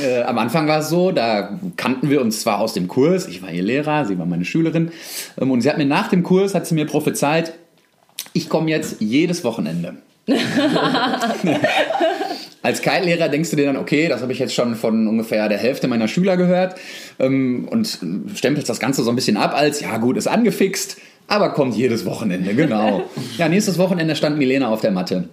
äh, 0.00 0.22
am 0.22 0.38
Anfang 0.38 0.66
war 0.66 0.78
es 0.78 0.88
so, 0.88 1.12
da 1.12 1.58
kannten 1.76 2.08
wir 2.08 2.22
uns 2.22 2.40
zwar 2.40 2.58
aus 2.60 2.72
dem 2.72 2.88
Kurs, 2.88 3.28
ich 3.28 3.42
war 3.42 3.50
ihr 3.50 3.62
Lehrer, 3.62 4.06
sie 4.06 4.18
war 4.18 4.24
meine 4.24 4.46
Schülerin, 4.46 4.92
ähm, 5.38 5.50
und 5.50 5.60
sie 5.60 5.68
hat 5.68 5.76
mir 5.76 5.84
nach 5.84 6.08
dem 6.08 6.22
Kurs, 6.22 6.54
hat 6.54 6.66
sie 6.66 6.74
mir 6.74 6.86
prophezeit, 6.86 7.54
ich 8.32 8.48
komme 8.48 8.70
jetzt 8.70 9.00
jedes 9.00 9.44
Wochenende. 9.44 9.96
Als 12.64 12.80
Kite-Lehrer 12.80 13.28
denkst 13.28 13.50
du 13.50 13.56
dir 13.56 13.66
dann, 13.66 13.76
okay, 13.76 14.08
das 14.08 14.22
habe 14.22 14.32
ich 14.32 14.38
jetzt 14.38 14.54
schon 14.54 14.74
von 14.74 15.06
ungefähr 15.06 15.50
der 15.50 15.58
Hälfte 15.58 15.86
meiner 15.86 16.08
Schüler 16.08 16.38
gehört 16.38 16.76
ähm, 17.18 17.68
und 17.70 17.98
stempelst 18.34 18.70
das 18.70 18.80
Ganze 18.80 19.02
so 19.02 19.10
ein 19.10 19.16
bisschen 19.16 19.36
ab 19.36 19.52
als, 19.54 19.82
ja 19.82 19.98
gut, 19.98 20.16
ist 20.16 20.28
angefixt, 20.28 20.96
aber 21.28 21.50
kommt 21.50 21.76
jedes 21.76 22.06
Wochenende, 22.06 22.54
genau. 22.54 23.02
ja, 23.36 23.50
nächstes 23.50 23.76
Wochenende 23.76 24.16
stand 24.16 24.38
Milena 24.38 24.68
auf 24.68 24.80
der 24.80 24.92
Matte 24.92 25.28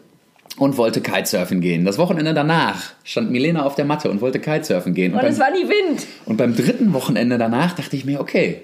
und 0.58 0.76
wollte 0.76 1.00
Kitesurfen 1.00 1.62
gehen. 1.62 1.86
Das 1.86 1.98
Wochenende 1.98 2.34
danach 2.34 2.92
stand 3.06 3.32
Milena 3.32 3.64
auf 3.64 3.76
der 3.76 3.86
Matte 3.86 4.12
und 4.12 4.20
wollte 4.20 4.42
Kitesurfen 4.42 4.94
gehen. 4.94 5.14
Und, 5.14 5.22
und 5.22 5.26
es 5.26 5.40
war 5.40 5.52
nie 5.52 5.70
Wind. 5.70 6.06
Und 6.26 6.36
beim 6.36 6.54
dritten 6.54 6.92
Wochenende 6.92 7.38
danach 7.38 7.72
dachte 7.74 7.96
ich 7.96 8.04
mir, 8.04 8.20
okay, 8.20 8.62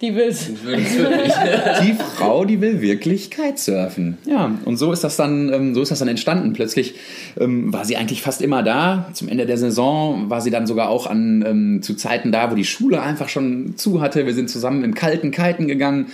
die 0.00 0.14
will's. 0.14 0.46
die 1.82 1.92
Frau, 1.92 2.46
die 2.46 2.60
will 2.60 2.80
wirklich 2.80 3.30
Kitesurfen. 3.30 4.16
Ja, 4.24 4.50
und 4.64 4.78
so 4.78 4.92
ist 4.92 5.04
das 5.04 5.16
dann, 5.16 5.52
ähm, 5.52 5.74
so 5.74 5.82
ist 5.82 5.90
das 5.90 5.98
dann 5.98 6.08
entstanden. 6.08 6.54
Plötzlich 6.54 6.94
ähm, 7.38 7.70
war 7.72 7.84
sie 7.84 7.96
eigentlich 7.96 8.22
fast 8.22 8.40
immer 8.40 8.62
da. 8.62 9.10
Zum 9.12 9.28
Ende 9.28 9.44
der 9.44 9.58
Saison 9.58 10.30
war 10.30 10.40
sie 10.40 10.50
dann 10.50 10.66
sogar 10.66 10.88
auch 10.88 11.06
an 11.06 11.44
ähm, 11.46 11.82
zu 11.82 11.94
Zeiten 11.94 12.32
da, 12.32 12.50
wo 12.50 12.54
die 12.54 12.64
Schule 12.64 13.02
einfach 13.02 13.28
schon 13.28 13.76
zu 13.76 14.00
hatte. 14.00 14.24
Wir 14.24 14.34
sind 14.34 14.48
zusammen 14.48 14.84
im 14.84 14.94
kalten 14.94 15.32
Kiten 15.32 15.68
gegangen, 15.68 16.06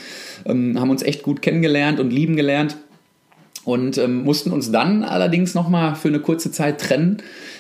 ähm, 0.46 0.80
haben 0.80 0.90
uns 0.90 1.02
echt 1.02 1.22
gut 1.22 1.40
kennengelernt 1.40 2.00
und 2.00 2.10
lieben 2.10 2.34
gelernt. 2.36 2.76
und 3.64 3.98
ähm, 3.98 4.22
mussten 4.22 4.50
uns 4.52 4.70
dann 4.70 5.02
allerdings 5.04 5.54
nochmal 5.54 5.96
für 5.96 6.08
eine 6.08 6.20
kurze 6.20 6.52
Zeit 6.52 6.80
trennen, 6.80 7.18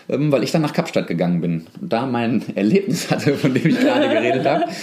ähm, 0.08 0.32
weil 0.32 0.42
ich 0.42 0.52
dann 0.52 0.62
nach 0.62 0.72
Kapstadt 0.72 1.06
gegangen 1.06 1.40
bin 1.40 1.66
und 1.80 1.92
da 1.92 2.06
mein 2.06 2.42
Erlebnis 2.54 3.10
hatte, 3.10 3.34
von 3.34 3.54
dem 3.54 3.66
ich 3.66 3.80
gerade 3.80 4.08
geredet 4.08 4.46
habe. 4.46 4.64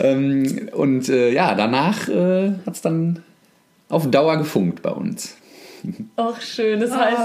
Ähm, 0.00 0.70
und 0.72 1.10
äh, 1.10 1.34
ja, 1.34 1.54
danach 1.54 2.08
äh, 2.08 2.52
hat 2.64 2.74
es 2.74 2.80
dann 2.80 3.22
auf 3.90 4.10
Dauer 4.10 4.38
gefunkt 4.38 4.80
bei 4.80 4.88
uns. 4.88 5.36
Ach, 6.16 6.40
schön. 6.40 6.80
Das 6.80 6.96
heißt. 6.96 7.18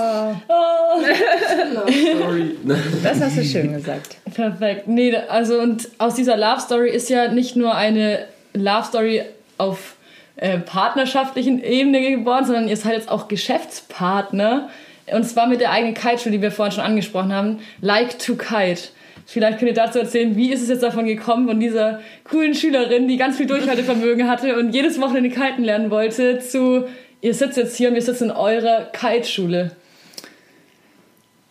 Sorry. 2.20 2.58
Das 3.04 3.22
hast 3.22 3.38
du 3.38 3.44
schön 3.44 3.74
gesagt. 3.74 4.18
Perfekt. 4.34 4.88
Nee, 4.88 5.16
also 5.16 5.60
und 5.60 5.90
aus 5.98 6.16
dieser 6.16 6.36
Love 6.36 6.60
Story 6.60 6.90
ist 6.90 7.10
ja 7.10 7.32
nicht 7.32 7.56
nur 7.56 7.74
eine 7.76 8.26
Love 8.54 8.86
Story 8.86 9.22
auf 9.58 9.96
äh, 10.36 10.60
partnerschaftlichen 10.60 11.64
Ebene 11.64 12.02
geboren, 12.12 12.46
sondern 12.46 12.68
ihr 12.68 12.78
seid 12.78 12.94
jetzt 12.94 13.10
auch 13.10 13.28
Geschäftspartner. 13.28 14.70
Und 15.14 15.24
zwar 15.24 15.48
mit 15.48 15.62
der 15.62 15.72
eigenen 15.72 15.94
Kite-Schule, 15.94 16.36
die 16.36 16.42
wir 16.42 16.52
vorhin 16.52 16.74
schon 16.74 16.84
angesprochen 16.84 17.32
haben. 17.34 17.60
Like 17.82 18.20
to 18.20 18.36
Kite. 18.36 18.90
Vielleicht 19.26 19.60
könnt 19.60 19.70
ihr 19.70 19.76
dazu 19.76 20.00
erzählen, 20.00 20.36
wie 20.38 20.52
ist 20.52 20.62
es 20.62 20.70
jetzt 20.70 20.84
davon 20.84 21.06
gekommen, 21.06 21.48
von 21.48 21.60
dieser 21.60 22.00
coolen 22.24 22.54
Schülerin, 22.54 23.10
die 23.10 23.18
ganz 23.18 23.36
viel 23.36 23.46
Durchhaltevermögen 23.46 24.30
hatte 24.30 24.58
und 24.58 24.74
jedes 24.74 25.02
Wochenende 25.02 25.30
Kiten 25.30 25.64
lernen 25.66 25.92
wollte, 25.92 26.40
zu, 26.40 26.86
ihr 27.20 27.34
sitzt 27.34 27.58
jetzt 27.58 27.76
hier 27.76 27.90
und 27.90 27.96
wir 27.96 28.02
sitzen 28.02 28.26
in 28.26 28.32
eurer 28.32 28.86
Kite-Schule. 28.94 29.72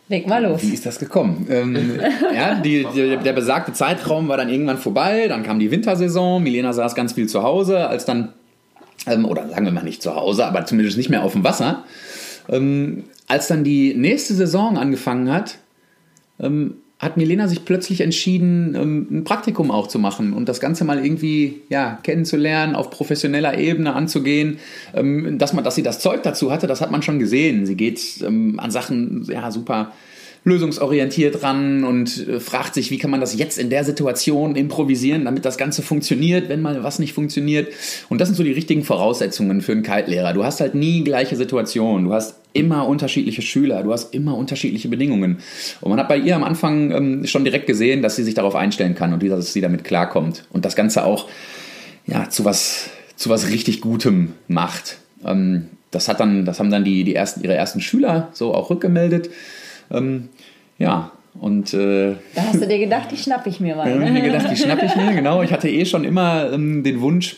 Leg 0.09 0.25
mal 0.25 0.43
los. 0.43 0.63
Wie 0.63 0.73
ist 0.73 0.85
das 0.85 0.99
gekommen? 0.99 1.45
Ähm, 1.49 1.99
ja, 2.33 2.55
die, 2.55 2.87
die, 2.95 3.17
der 3.17 3.33
besagte 3.33 3.73
Zeitraum 3.73 4.27
war 4.27 4.37
dann 4.37 4.49
irgendwann 4.49 4.77
vorbei, 4.77 5.27
dann 5.27 5.43
kam 5.43 5.59
die 5.59 5.69
Wintersaison, 5.69 6.41
Milena 6.41 6.73
saß 6.73 6.95
ganz 6.95 7.13
viel 7.13 7.27
zu 7.27 7.43
Hause, 7.43 7.87
als 7.87 8.05
dann, 8.05 8.33
ähm, 9.05 9.25
oder 9.25 9.49
sagen 9.49 9.65
wir 9.65 9.71
mal 9.71 9.83
nicht 9.83 10.01
zu 10.01 10.15
Hause, 10.15 10.45
aber 10.45 10.65
zumindest 10.65 10.97
nicht 10.97 11.09
mehr 11.09 11.23
auf 11.23 11.33
dem 11.33 11.43
Wasser. 11.43 11.83
Ähm, 12.49 13.03
als 13.27 13.47
dann 13.47 13.63
die 13.63 13.93
nächste 13.93 14.33
Saison 14.33 14.77
angefangen 14.77 15.31
hat, 15.31 15.57
ähm, 16.39 16.75
hat 16.99 17.15
Milena 17.15 17.47
sich 17.47 17.63
plötzlich 17.63 18.01
entschieden, 18.01 18.73
ähm, 18.73 19.07
ein 19.11 19.23
Praktikum 19.23 19.69
auch 19.69 19.87
zu 19.87 19.99
machen 19.99 20.33
und 20.33 20.49
das 20.49 20.59
Ganze 20.59 20.83
mal 20.83 21.03
irgendwie 21.03 21.61
ja, 21.69 21.99
kennenzulernen, 22.01 22.75
auf 22.75 22.89
professioneller 22.89 23.57
Ebene 23.57 23.93
anzugehen. 23.93 24.59
Ähm, 24.95 25.37
dass, 25.37 25.53
man, 25.53 25.63
dass 25.63 25.75
sie 25.75 25.83
das 25.83 25.99
Zeug 25.99 26.23
dazu 26.23 26.51
hatte, 26.51 26.65
das 26.65 26.81
hat 26.81 26.89
man 26.89 27.03
schon 27.03 27.19
gesehen. 27.19 27.65
Sie 27.67 27.75
geht 27.75 28.01
ähm, 28.25 28.59
an 28.59 28.71
Sachen 28.71 29.25
ja, 29.29 29.51
super 29.51 29.91
lösungsorientiert 30.43 31.43
ran 31.43 31.83
und 31.83 32.27
äh, 32.27 32.39
fragt 32.39 32.73
sich, 32.73 32.91
wie 32.91 32.97
kann 32.97 33.11
man 33.11 33.21
das 33.21 33.37
jetzt 33.37 33.57
in 33.57 33.69
der 33.69 33.83
Situation 33.83 34.55
improvisieren, 34.55 35.25
damit 35.25 35.45
das 35.45 35.57
Ganze 35.57 35.81
funktioniert, 35.81 36.49
wenn 36.49 36.61
mal 36.61 36.83
was 36.83 36.99
nicht 36.99 37.13
funktioniert. 37.13 37.73
Und 38.09 38.21
das 38.21 38.29
sind 38.29 38.35
so 38.35 38.43
die 38.43 38.51
richtigen 38.51 38.83
Voraussetzungen 38.83 39.61
für 39.61 39.73
einen 39.73 39.83
Kaltlehrer. 39.83 40.33
Du 40.33 40.43
hast 40.43 40.61
halt 40.61 40.75
nie 40.75 41.03
gleiche 41.03 41.35
Situationen. 41.35 42.05
Du 42.05 42.13
hast 42.13 42.35
immer 42.53 42.87
unterschiedliche 42.87 43.41
Schüler, 43.41 43.83
du 43.83 43.93
hast 43.93 44.13
immer 44.13 44.35
unterschiedliche 44.35 44.87
Bedingungen. 44.87 45.37
Und 45.81 45.89
man 45.89 45.99
hat 45.99 46.07
bei 46.07 46.17
ihr 46.17 46.35
am 46.35 46.43
Anfang 46.43 46.91
ähm, 46.91 47.27
schon 47.27 47.43
direkt 47.43 47.67
gesehen, 47.67 48.01
dass 48.01 48.15
sie 48.15 48.23
sich 48.23 48.33
darauf 48.33 48.55
einstellen 48.55 48.95
kann 48.95 49.13
und 49.13 49.23
dass 49.23 49.53
sie 49.53 49.61
damit 49.61 49.83
klarkommt. 49.83 50.45
Und 50.51 50.65
das 50.65 50.75
Ganze 50.75 51.03
auch 51.03 51.27
ja, 52.07 52.29
zu, 52.29 52.45
was, 52.45 52.89
zu 53.15 53.29
was 53.29 53.49
richtig 53.49 53.81
Gutem 53.81 54.33
macht. 54.47 54.97
Ähm, 55.23 55.67
das, 55.91 56.07
hat 56.07 56.19
dann, 56.19 56.45
das 56.45 56.59
haben 56.59 56.71
dann 56.71 56.83
die, 56.83 57.03
die 57.03 57.15
ersten, 57.15 57.43
ihre 57.43 57.53
ersten 57.53 57.81
Schüler 57.81 58.29
so 58.33 58.53
auch 58.53 58.69
rückgemeldet. 58.69 59.29
Ähm, 59.91 60.29
ja, 60.77 61.11
und 61.39 61.73
äh, 61.73 62.15
Da 62.35 62.41
hast 62.43 62.61
du 62.61 62.67
dir 62.67 62.79
gedacht, 62.79 63.09
die 63.11 63.17
schnapp 63.17 63.45
ich 63.47 63.59
mir 63.59 63.75
mal. 63.75 63.89
ich 63.91 63.97
Ne? 63.99 64.11
mir 64.11 64.21
gedacht, 64.21 64.47
die 64.51 64.55
schnapp 64.57 64.81
ich 64.83 64.95
mir, 64.95 65.13
genau. 65.15 65.41
Ich 65.43 65.51
hatte 65.51 65.69
eh 65.69 65.85
schon 65.85 66.03
immer 66.03 66.51
ähm, 66.51 66.83
den 66.83 67.01
Wunsch, 67.01 67.37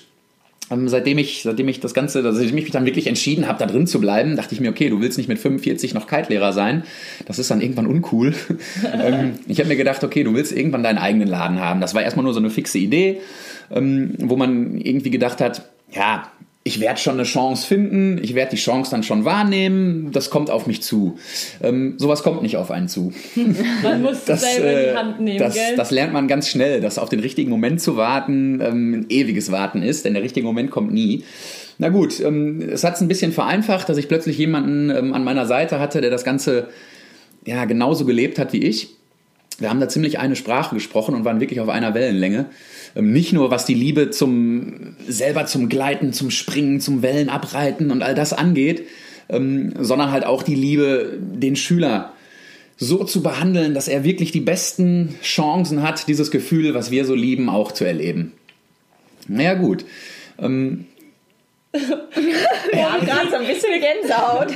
ähm, 0.72 0.88
seitdem 0.88 1.18
ich, 1.18 1.41
seitdem 1.44 1.68
ich 1.68 1.79
das 1.79 1.94
Ganze, 1.94 2.20
also 2.20 2.32
seitdem 2.34 2.58
ich 2.58 2.63
mich 2.65 2.72
dann 2.72 2.86
wirklich 2.86 3.08
entschieden 3.08 3.48
habe, 3.48 3.60
da 3.60 3.65
drin 3.65 3.88
zu 3.88 4.00
bleiben, 4.00 4.36
dachte 4.36 4.53
ich 4.56 4.62
mir, 4.62 4.70
okay, 4.70 4.89
du 4.89 5.01
willst 5.01 5.18
nicht 5.18 5.27
mit 5.27 5.39
45 5.39 5.94
noch 5.94 6.08
Kite-Lehrer 6.08 6.53
sein. 6.53 6.84
Das 7.25 7.39
ist 7.39 7.51
dann 7.51 7.60
irgendwann 7.62 7.88
uncool. 7.88 8.34
ähm, 9.03 9.34
ich 9.48 9.60
habe 9.60 9.68
mir 9.70 9.75
gedacht, 9.77 10.03
okay, 10.03 10.24
du 10.24 10.34
willst 10.34 10.51
irgendwann 10.51 10.84
deinen 10.84 10.98
eigenen 11.00 11.27
Laden 11.27 11.60
haben. 11.60 11.82
Das 11.82 11.94
war 11.94 12.01
erstmal 12.03 12.24
nur 12.24 12.34
so 12.34 12.39
eine 12.39 12.50
fixe 12.51 12.77
Idee, 12.77 13.20
ähm, 13.72 14.13
wo 14.20 14.36
man 14.38 14.77
irgendwie 14.77 15.10
gedacht 15.10 15.41
hat, 15.41 15.63
ja, 15.91 16.29
ich 16.63 16.80
werde 16.82 17.00
schon 17.00 17.13
eine 17.13 17.24
Chance 17.24 17.66
finden, 17.66 18.20
ich 18.22 18.36
werde 18.36 18.51
die 18.51 18.58
Chance 18.58 18.92
dann 18.92 19.01
schon 19.01 19.24
wahrnehmen, 19.24 20.12
das 20.12 20.30
kommt 20.30 20.51
auf 20.51 20.68
mich 20.68 20.82
zu. 20.82 21.18
Ähm, 21.63 21.96
sowas 21.98 22.22
kommt 22.22 22.42
nicht 22.42 22.58
auf 22.58 22.70
einen 22.70 22.89
zu. 22.89 23.13
Man 23.84 24.01
muss 24.01 24.25
Das, 24.25 24.42
selber 24.42 24.72
in 24.72 24.78
äh, 24.78 24.92
die 24.92 24.98
Hand 24.98 25.20
nehmen, 25.22 25.39
das, 25.39 25.54
gell? 25.54 25.75
das 25.78 25.92
lernt 25.92 26.13
man 26.13 26.28
ganz 26.28 26.50
schnell, 26.50 26.82
dass 26.82 27.00
auf 27.00 27.10
den 27.10 27.22
richtigen 27.22 27.50
Moment 27.50 27.82
zu 27.82 27.96
warten 27.96 28.62
ähm, 28.62 28.94
ein 28.94 29.06
ewiges 29.10 29.51
Warten 29.51 29.82
ist, 29.82 30.06
denn 30.06 30.13
der 30.13 30.24
richtige 30.24 30.46
Moment 30.46 30.70
kommt 30.70 30.94
nie. 30.94 31.24
Na 31.78 31.89
gut, 31.89 32.20
ähm, 32.20 32.62
es 32.62 32.84
hat 32.84 32.96
es 32.96 33.01
ein 33.01 33.08
bisschen 33.08 33.32
vereinfacht, 33.32 33.88
dass 33.88 33.98
ich 33.98 34.10
plötzlich 34.10 34.38
jemanden 34.38 34.89
ähm, 34.89 35.13
an 35.13 35.24
meiner 35.24 35.46
Seite 35.46 35.80
hatte, 35.80 36.01
der 36.01 36.12
das 36.12 36.25
Ganze 36.25 36.68
ja 37.46 37.63
genauso 37.66 38.04
gelebt 38.04 38.38
hat 38.38 38.51
wie 38.51 38.63
ich. 38.66 38.99
Wir 39.60 39.70
haben 39.70 39.80
da 39.80 39.89
ziemlich 39.89 40.20
eine 40.20 40.36
Sprache 40.36 40.75
gesprochen 40.75 41.16
und 41.16 41.25
waren 41.25 41.39
wirklich 41.39 41.60
auf 41.60 41.70
einer 41.70 41.94
Wellenlänge. 41.94 42.46
Ähm, 42.96 43.12
Nicht 43.12 43.34
nur 43.34 43.51
was 43.51 43.66
die 43.66 43.74
Liebe 43.74 44.10
zum 44.10 44.96
selber 45.08 45.46
zum 45.46 45.70
Gleiten, 45.70 46.13
zum 46.13 46.32
Springen, 46.32 46.80
zum 46.80 47.01
Wellen 47.01 47.30
abreiten 47.30 47.92
und 47.92 48.01
all 48.01 48.16
das 48.16 48.34
angeht, 48.34 48.88
ähm, 49.30 49.74
sondern 49.80 50.12
halt 50.12 50.25
auch 50.25 50.44
die 50.44 50.56
Liebe, 50.56 51.18
den 51.20 51.56
Schüler 51.56 52.13
so 52.78 53.04
zu 53.04 53.22
behandeln, 53.22 53.74
dass 53.74 53.89
er 53.89 54.04
wirklich 54.04 54.32
die 54.32 54.39
besten 54.39 55.16
Chancen 55.22 55.84
hat, 55.84 56.08
dieses 56.08 56.32
Gefühl, 56.32 56.74
was 56.74 56.92
wir 56.92 57.04
so 57.06 57.13
lieben, 57.13 57.50
auch 57.50 57.74
zu 57.74 57.84
erleben. 57.84 58.32
Naja 59.28 59.54
gut. 59.56 59.86
Ähm, 60.39 60.86
Wir 61.71 62.91
haben 62.91 63.05
gerade 63.05 63.29
so 63.29 63.35
ein 63.35 63.45
bisschen 63.47 63.69
Gänsehaut. 63.79 64.49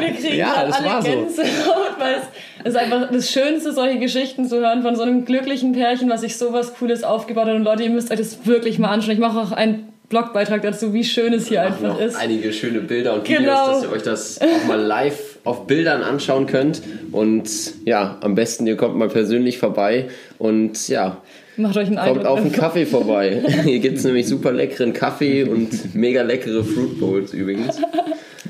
Wir 0.00 0.12
kriegen 0.14 0.36
Ja, 0.36 0.52
alle 0.54 0.72
war 0.84 1.00
so. 1.02 1.08
Gänsehaut, 1.08 1.98
weil 1.98 2.16
es 2.64 2.70
ist 2.70 2.76
einfach 2.76 3.10
das 3.10 3.30
Schönste, 3.30 3.72
solche 3.72 3.98
Geschichten 3.98 4.48
zu 4.48 4.58
hören 4.58 4.82
von 4.82 4.96
so 4.96 5.02
einem 5.02 5.24
glücklichen 5.24 5.72
Pärchen, 5.72 6.10
was 6.10 6.22
sich 6.22 6.36
sowas 6.36 6.74
Cooles 6.74 7.04
aufgebaut 7.04 7.46
hat. 7.46 7.54
Und 7.54 7.62
Leute, 7.62 7.84
ihr 7.84 7.90
müsst 7.90 8.10
euch 8.10 8.18
das 8.18 8.46
wirklich 8.46 8.78
mal 8.80 8.88
anschauen. 8.88 9.12
Ich 9.12 9.18
mache 9.20 9.38
auch 9.38 9.52
einen 9.52 9.92
Blogbeitrag 10.08 10.62
dazu, 10.62 10.92
wie 10.92 11.04
schön 11.04 11.32
es 11.32 11.46
hier 11.48 11.62
einfach 11.62 11.98
ist. 12.00 12.16
einige 12.16 12.52
schöne 12.52 12.80
Bilder 12.80 13.14
und 13.14 13.28
Videos, 13.28 13.40
Genau. 13.42 13.66
dass 13.68 13.82
ihr 13.84 13.90
euch 13.92 14.02
das 14.02 14.40
auch 14.40 14.66
mal 14.68 14.80
live 14.80 15.38
auf 15.44 15.66
Bildern 15.66 16.02
anschauen 16.02 16.46
könnt. 16.46 16.82
Und 17.12 17.48
ja, 17.84 18.18
am 18.22 18.34
besten 18.34 18.66
ihr 18.66 18.76
kommt 18.76 18.96
mal 18.96 19.08
persönlich 19.08 19.58
vorbei 19.58 20.08
und 20.38 20.88
ja, 20.88 21.16
Macht 21.56 21.76
euch 21.76 21.86
einen 21.86 21.96
kommt 21.96 22.08
Eindruck. 22.08 22.26
auf 22.26 22.38
einen 22.38 22.52
Kaffee 22.52 22.86
vorbei. 22.86 23.42
Hier 23.64 23.78
gibt 23.78 23.98
es 23.98 24.04
nämlich 24.04 24.26
super 24.26 24.52
leckeren 24.52 24.92
Kaffee 24.92 25.44
und 25.44 25.94
mega 25.94 26.22
leckere 26.22 26.62
Fruit 26.62 27.00
Bowls 27.00 27.32
übrigens. 27.32 27.80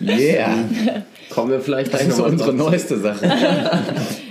yeah, 0.02 0.64
Kommen 1.30 1.52
wir 1.52 1.60
vielleicht 1.60 1.92
das 1.92 2.00
gleich 2.00 2.12
ist 2.12 2.20
unsere 2.20 2.52
neueste 2.52 2.98
Sache. 2.98 3.30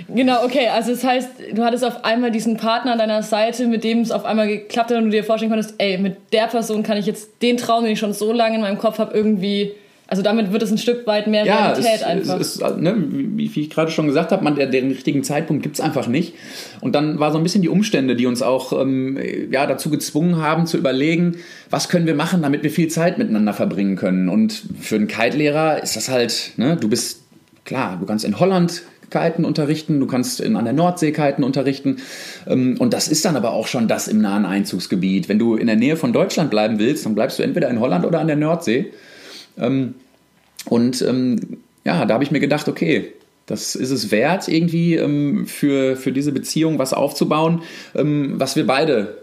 Genau, 0.08 0.44
okay. 0.44 0.68
Also 0.68 0.92
das 0.92 1.04
heißt, 1.04 1.28
du 1.52 1.64
hattest 1.64 1.84
auf 1.84 2.04
einmal 2.04 2.30
diesen 2.30 2.56
Partner 2.56 2.92
an 2.92 2.98
deiner 2.98 3.22
Seite, 3.22 3.66
mit 3.66 3.84
dem 3.84 4.00
es 4.00 4.10
auf 4.10 4.24
einmal 4.24 4.46
geklappt 4.46 4.90
hat 4.90 4.96
und 4.96 5.06
du 5.06 5.10
dir 5.10 5.24
vorstellen 5.24 5.50
konntest, 5.50 5.74
ey, 5.78 5.98
mit 5.98 6.32
der 6.32 6.46
Person 6.46 6.82
kann 6.82 6.96
ich 6.96 7.04
jetzt 7.04 7.42
den 7.42 7.58
Traum, 7.58 7.82
den 7.82 7.92
ich 7.92 7.98
schon 7.98 8.14
so 8.14 8.32
lange 8.32 8.54
in 8.54 8.62
meinem 8.62 8.78
Kopf 8.78 8.98
habe, 8.98 9.14
irgendwie... 9.14 9.72
Also 10.08 10.22
damit 10.22 10.52
wird 10.52 10.62
es 10.62 10.70
ein 10.70 10.78
Stück 10.78 11.06
weit 11.06 11.26
mehr 11.26 11.44
Ja, 11.44 11.72
Realität 11.72 11.96
es, 11.96 12.02
einfach. 12.02 12.40
es 12.40 12.56
ist, 12.56 12.78
ne, 12.78 12.94
wie, 12.96 13.54
wie 13.54 13.60
ich 13.60 13.70
gerade 13.70 13.90
schon 13.90 14.06
gesagt 14.06 14.30
habe, 14.30 14.44
man, 14.44 14.54
der, 14.54 14.66
den 14.66 14.88
richtigen 14.88 15.24
Zeitpunkt 15.24 15.64
gibt 15.64 15.76
es 15.76 15.80
einfach 15.80 16.06
nicht. 16.06 16.34
Und 16.80 16.94
dann 16.94 17.18
war 17.18 17.32
so 17.32 17.38
ein 17.38 17.42
bisschen 17.42 17.62
die 17.62 17.68
Umstände, 17.68 18.14
die 18.14 18.26
uns 18.26 18.40
auch 18.40 18.72
ähm, 18.80 19.18
ja, 19.50 19.66
dazu 19.66 19.90
gezwungen 19.90 20.36
haben, 20.36 20.66
zu 20.66 20.78
überlegen, 20.78 21.36
was 21.70 21.88
können 21.88 22.06
wir 22.06 22.14
machen, 22.14 22.42
damit 22.42 22.62
wir 22.62 22.70
viel 22.70 22.88
Zeit 22.88 23.18
miteinander 23.18 23.52
verbringen 23.52 23.96
können. 23.96 24.28
Und 24.28 24.62
für 24.80 24.94
einen 24.94 25.08
Kite-Lehrer 25.08 25.82
ist 25.82 25.96
das 25.96 26.08
halt, 26.08 26.52
ne, 26.56 26.76
du 26.76 26.88
bist, 26.88 27.22
klar, 27.64 27.96
du 27.98 28.06
kannst 28.06 28.24
in 28.24 28.38
Holland 28.38 28.82
Kiten 29.10 29.44
unterrichten, 29.44 30.00
du 30.00 30.06
kannst 30.06 30.40
in, 30.40 30.56
an 30.56 30.64
der 30.64 30.74
Nordsee 30.74 31.12
Kiten 31.12 31.42
unterrichten. 31.42 31.96
Ähm, 32.46 32.76
und 32.78 32.92
das 32.92 33.08
ist 33.08 33.24
dann 33.24 33.36
aber 33.36 33.52
auch 33.52 33.66
schon 33.66 33.88
das 33.88 34.06
im 34.06 34.20
nahen 34.20 34.44
Einzugsgebiet. 34.44 35.28
Wenn 35.28 35.40
du 35.40 35.56
in 35.56 35.66
der 35.66 35.76
Nähe 35.76 35.96
von 35.96 36.12
Deutschland 36.12 36.50
bleiben 36.50 36.78
willst, 36.78 37.06
dann 37.06 37.16
bleibst 37.16 37.40
du 37.40 37.42
entweder 37.42 37.68
in 37.68 37.80
Holland 37.80 38.04
oder 38.04 38.20
an 38.20 38.28
der 38.28 38.36
Nordsee. 38.36 38.92
Ähm, 39.58 39.94
und 40.66 41.02
ähm, 41.02 41.58
ja, 41.84 42.04
da 42.04 42.14
habe 42.14 42.24
ich 42.24 42.30
mir 42.30 42.40
gedacht, 42.40 42.68
okay, 42.68 43.12
das 43.46 43.76
ist 43.76 43.90
es 43.90 44.10
wert, 44.10 44.48
irgendwie 44.48 44.96
ähm, 44.96 45.46
für, 45.46 45.96
für 45.96 46.12
diese 46.12 46.32
Beziehung 46.32 46.78
was 46.78 46.92
aufzubauen, 46.92 47.62
was 47.94 48.56
wir 48.56 48.66
beide, 48.66 49.18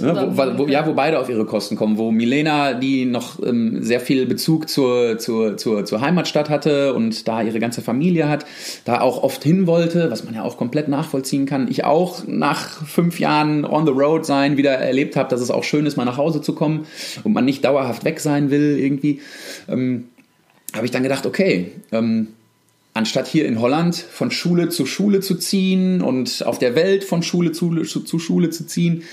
ne, 0.00 0.32
wo, 0.32 0.58
wo, 0.58 0.66
ja, 0.66 0.86
wo 0.86 0.94
beide 0.94 1.18
auf 1.18 1.28
ihre 1.28 1.44
Kosten 1.44 1.76
kommen, 1.76 1.98
wo 1.98 2.10
Milena, 2.10 2.74
die 2.74 3.04
noch 3.04 3.42
ähm, 3.44 3.82
sehr 3.82 4.00
viel 4.00 4.26
Bezug 4.26 4.68
zur, 4.68 5.18
zur, 5.18 5.56
zur, 5.56 5.84
zur 5.84 6.00
Heimatstadt 6.00 6.50
hatte 6.50 6.94
und 6.94 7.28
da 7.28 7.42
ihre 7.42 7.60
ganze 7.60 7.82
Familie 7.82 8.28
hat, 8.28 8.46
da 8.84 9.00
auch 9.00 9.22
oft 9.22 9.42
hin 9.42 9.66
wollte, 9.66 10.10
was 10.10 10.24
man 10.24 10.34
ja 10.34 10.42
auch 10.42 10.56
komplett 10.56 10.88
nachvollziehen 10.88 11.46
kann. 11.46 11.68
Ich 11.70 11.84
auch 11.84 12.26
nach 12.26 12.86
fünf 12.86 13.20
Jahren 13.20 13.64
on 13.64 13.86
the 13.86 13.92
road 13.92 14.26
sein 14.26 14.56
wieder 14.56 14.72
erlebt 14.72 15.16
habe, 15.16 15.28
dass 15.28 15.40
es 15.40 15.50
auch 15.50 15.64
schön 15.64 15.86
ist, 15.86 15.96
mal 15.96 16.04
nach 16.04 16.16
Hause 16.18 16.40
zu 16.40 16.54
kommen 16.54 16.86
und 17.24 17.32
man 17.32 17.44
nicht 17.44 17.64
dauerhaft 17.64 18.04
weg 18.04 18.20
sein 18.20 18.50
will 18.50 18.78
irgendwie. 18.78 19.20
Ähm, 19.68 20.08
habe 20.74 20.84
ich 20.84 20.92
dann 20.92 21.02
gedacht, 21.02 21.26
okay, 21.26 21.72
ähm, 21.92 22.28
anstatt 22.98 23.28
hier 23.28 23.46
in 23.46 23.60
Holland 23.60 23.96
von 23.96 24.30
Schule 24.30 24.68
zu 24.68 24.84
Schule 24.84 25.20
zu 25.20 25.36
ziehen 25.36 26.02
und 26.02 26.44
auf 26.44 26.58
der 26.58 26.74
Welt 26.74 27.04
von 27.04 27.22
Schule 27.22 27.52
zu, 27.52 27.84
zu 27.84 28.18
Schule 28.18 28.50
zu 28.50 28.66
ziehen 28.66 29.04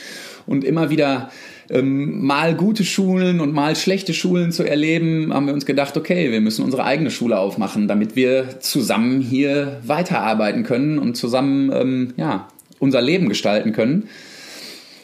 und 0.47 0.63
immer 0.63 0.89
wieder 0.89 1.29
ähm, 1.69 2.25
mal 2.25 2.55
gute 2.55 2.83
Schulen 2.83 3.39
und 3.39 3.53
mal 3.53 3.75
schlechte 3.75 4.13
Schulen 4.13 4.51
zu 4.51 4.63
erleben, 4.63 5.33
haben 5.33 5.47
wir 5.47 5.53
uns 5.53 5.65
gedacht, 5.65 5.97
okay, 5.97 6.31
wir 6.31 6.41
müssen 6.41 6.63
unsere 6.63 6.83
eigene 6.83 7.11
Schule 7.11 7.39
aufmachen, 7.39 7.87
damit 7.87 8.15
wir 8.15 8.59
zusammen 8.59 9.21
hier 9.21 9.79
weiterarbeiten 9.83 10.63
können 10.63 10.99
und 10.99 11.15
zusammen 11.15 11.71
ähm, 11.73 12.13
ja, 12.17 12.47
unser 12.79 13.01
Leben 13.01 13.29
gestalten 13.29 13.71
können. 13.71 14.07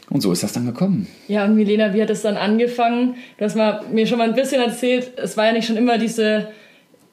Und 0.09 0.19
so 0.19 0.31
ist 0.33 0.43
das 0.43 0.51
dann 0.51 0.65
gekommen. 0.65 1.07
Ja, 1.29 1.45
und 1.45 1.55
Milena, 1.55 1.93
wie 1.93 2.01
hat 2.01 2.09
es 2.09 2.21
dann 2.21 2.35
angefangen? 2.35 3.15
Du 3.37 3.45
hast 3.45 3.55
mir 3.55 4.05
schon 4.05 4.17
mal 4.17 4.27
ein 4.27 4.35
bisschen 4.35 4.61
erzählt, 4.61 5.13
es 5.15 5.37
war 5.37 5.45
ja 5.45 5.53
nicht 5.53 5.67
schon 5.67 5.77
immer 5.77 5.97
diese, 5.97 6.49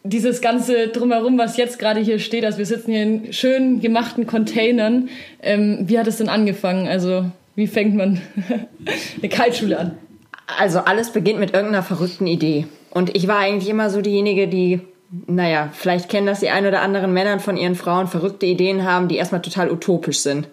dieses 0.02 0.40
ganze 0.40 0.88
Drumherum, 0.88 1.38
was 1.38 1.56
jetzt 1.56 1.78
gerade 1.78 2.00
hier 2.00 2.18
steht. 2.18 2.44
Also 2.44 2.58
wir 2.58 2.66
sitzen 2.66 2.90
hier 2.90 3.02
in 3.04 3.32
schön 3.32 3.80
gemachten 3.80 4.26
Containern. 4.26 5.08
Ähm, 5.40 5.84
wie 5.86 5.96
hat 5.96 6.08
es 6.08 6.16
denn 6.16 6.28
angefangen? 6.28 6.88
Also 6.88 7.26
wie 7.58 7.66
fängt 7.66 7.96
man 7.96 8.20
eine 9.18 9.28
Kiteschule 9.28 9.78
an? 9.80 9.98
Also 10.58 10.78
alles 10.78 11.10
beginnt 11.10 11.40
mit 11.40 11.54
irgendeiner 11.54 11.82
verrückten 11.82 12.28
Idee. 12.28 12.68
Und 12.90 13.16
ich 13.16 13.26
war 13.26 13.38
eigentlich 13.38 13.68
immer 13.68 13.90
so 13.90 14.00
diejenige, 14.00 14.46
die, 14.46 14.80
naja, 15.26 15.70
vielleicht 15.72 16.08
kennen 16.08 16.28
das 16.28 16.38
die 16.38 16.50
ein 16.50 16.66
oder 16.66 16.82
anderen 16.82 17.12
Männern 17.12 17.40
von 17.40 17.56
ihren 17.56 17.74
Frauen, 17.74 18.06
verrückte 18.06 18.46
Ideen 18.46 18.84
haben, 18.84 19.08
die 19.08 19.16
erstmal 19.16 19.42
total 19.42 19.72
utopisch 19.72 20.20
sind 20.20 20.48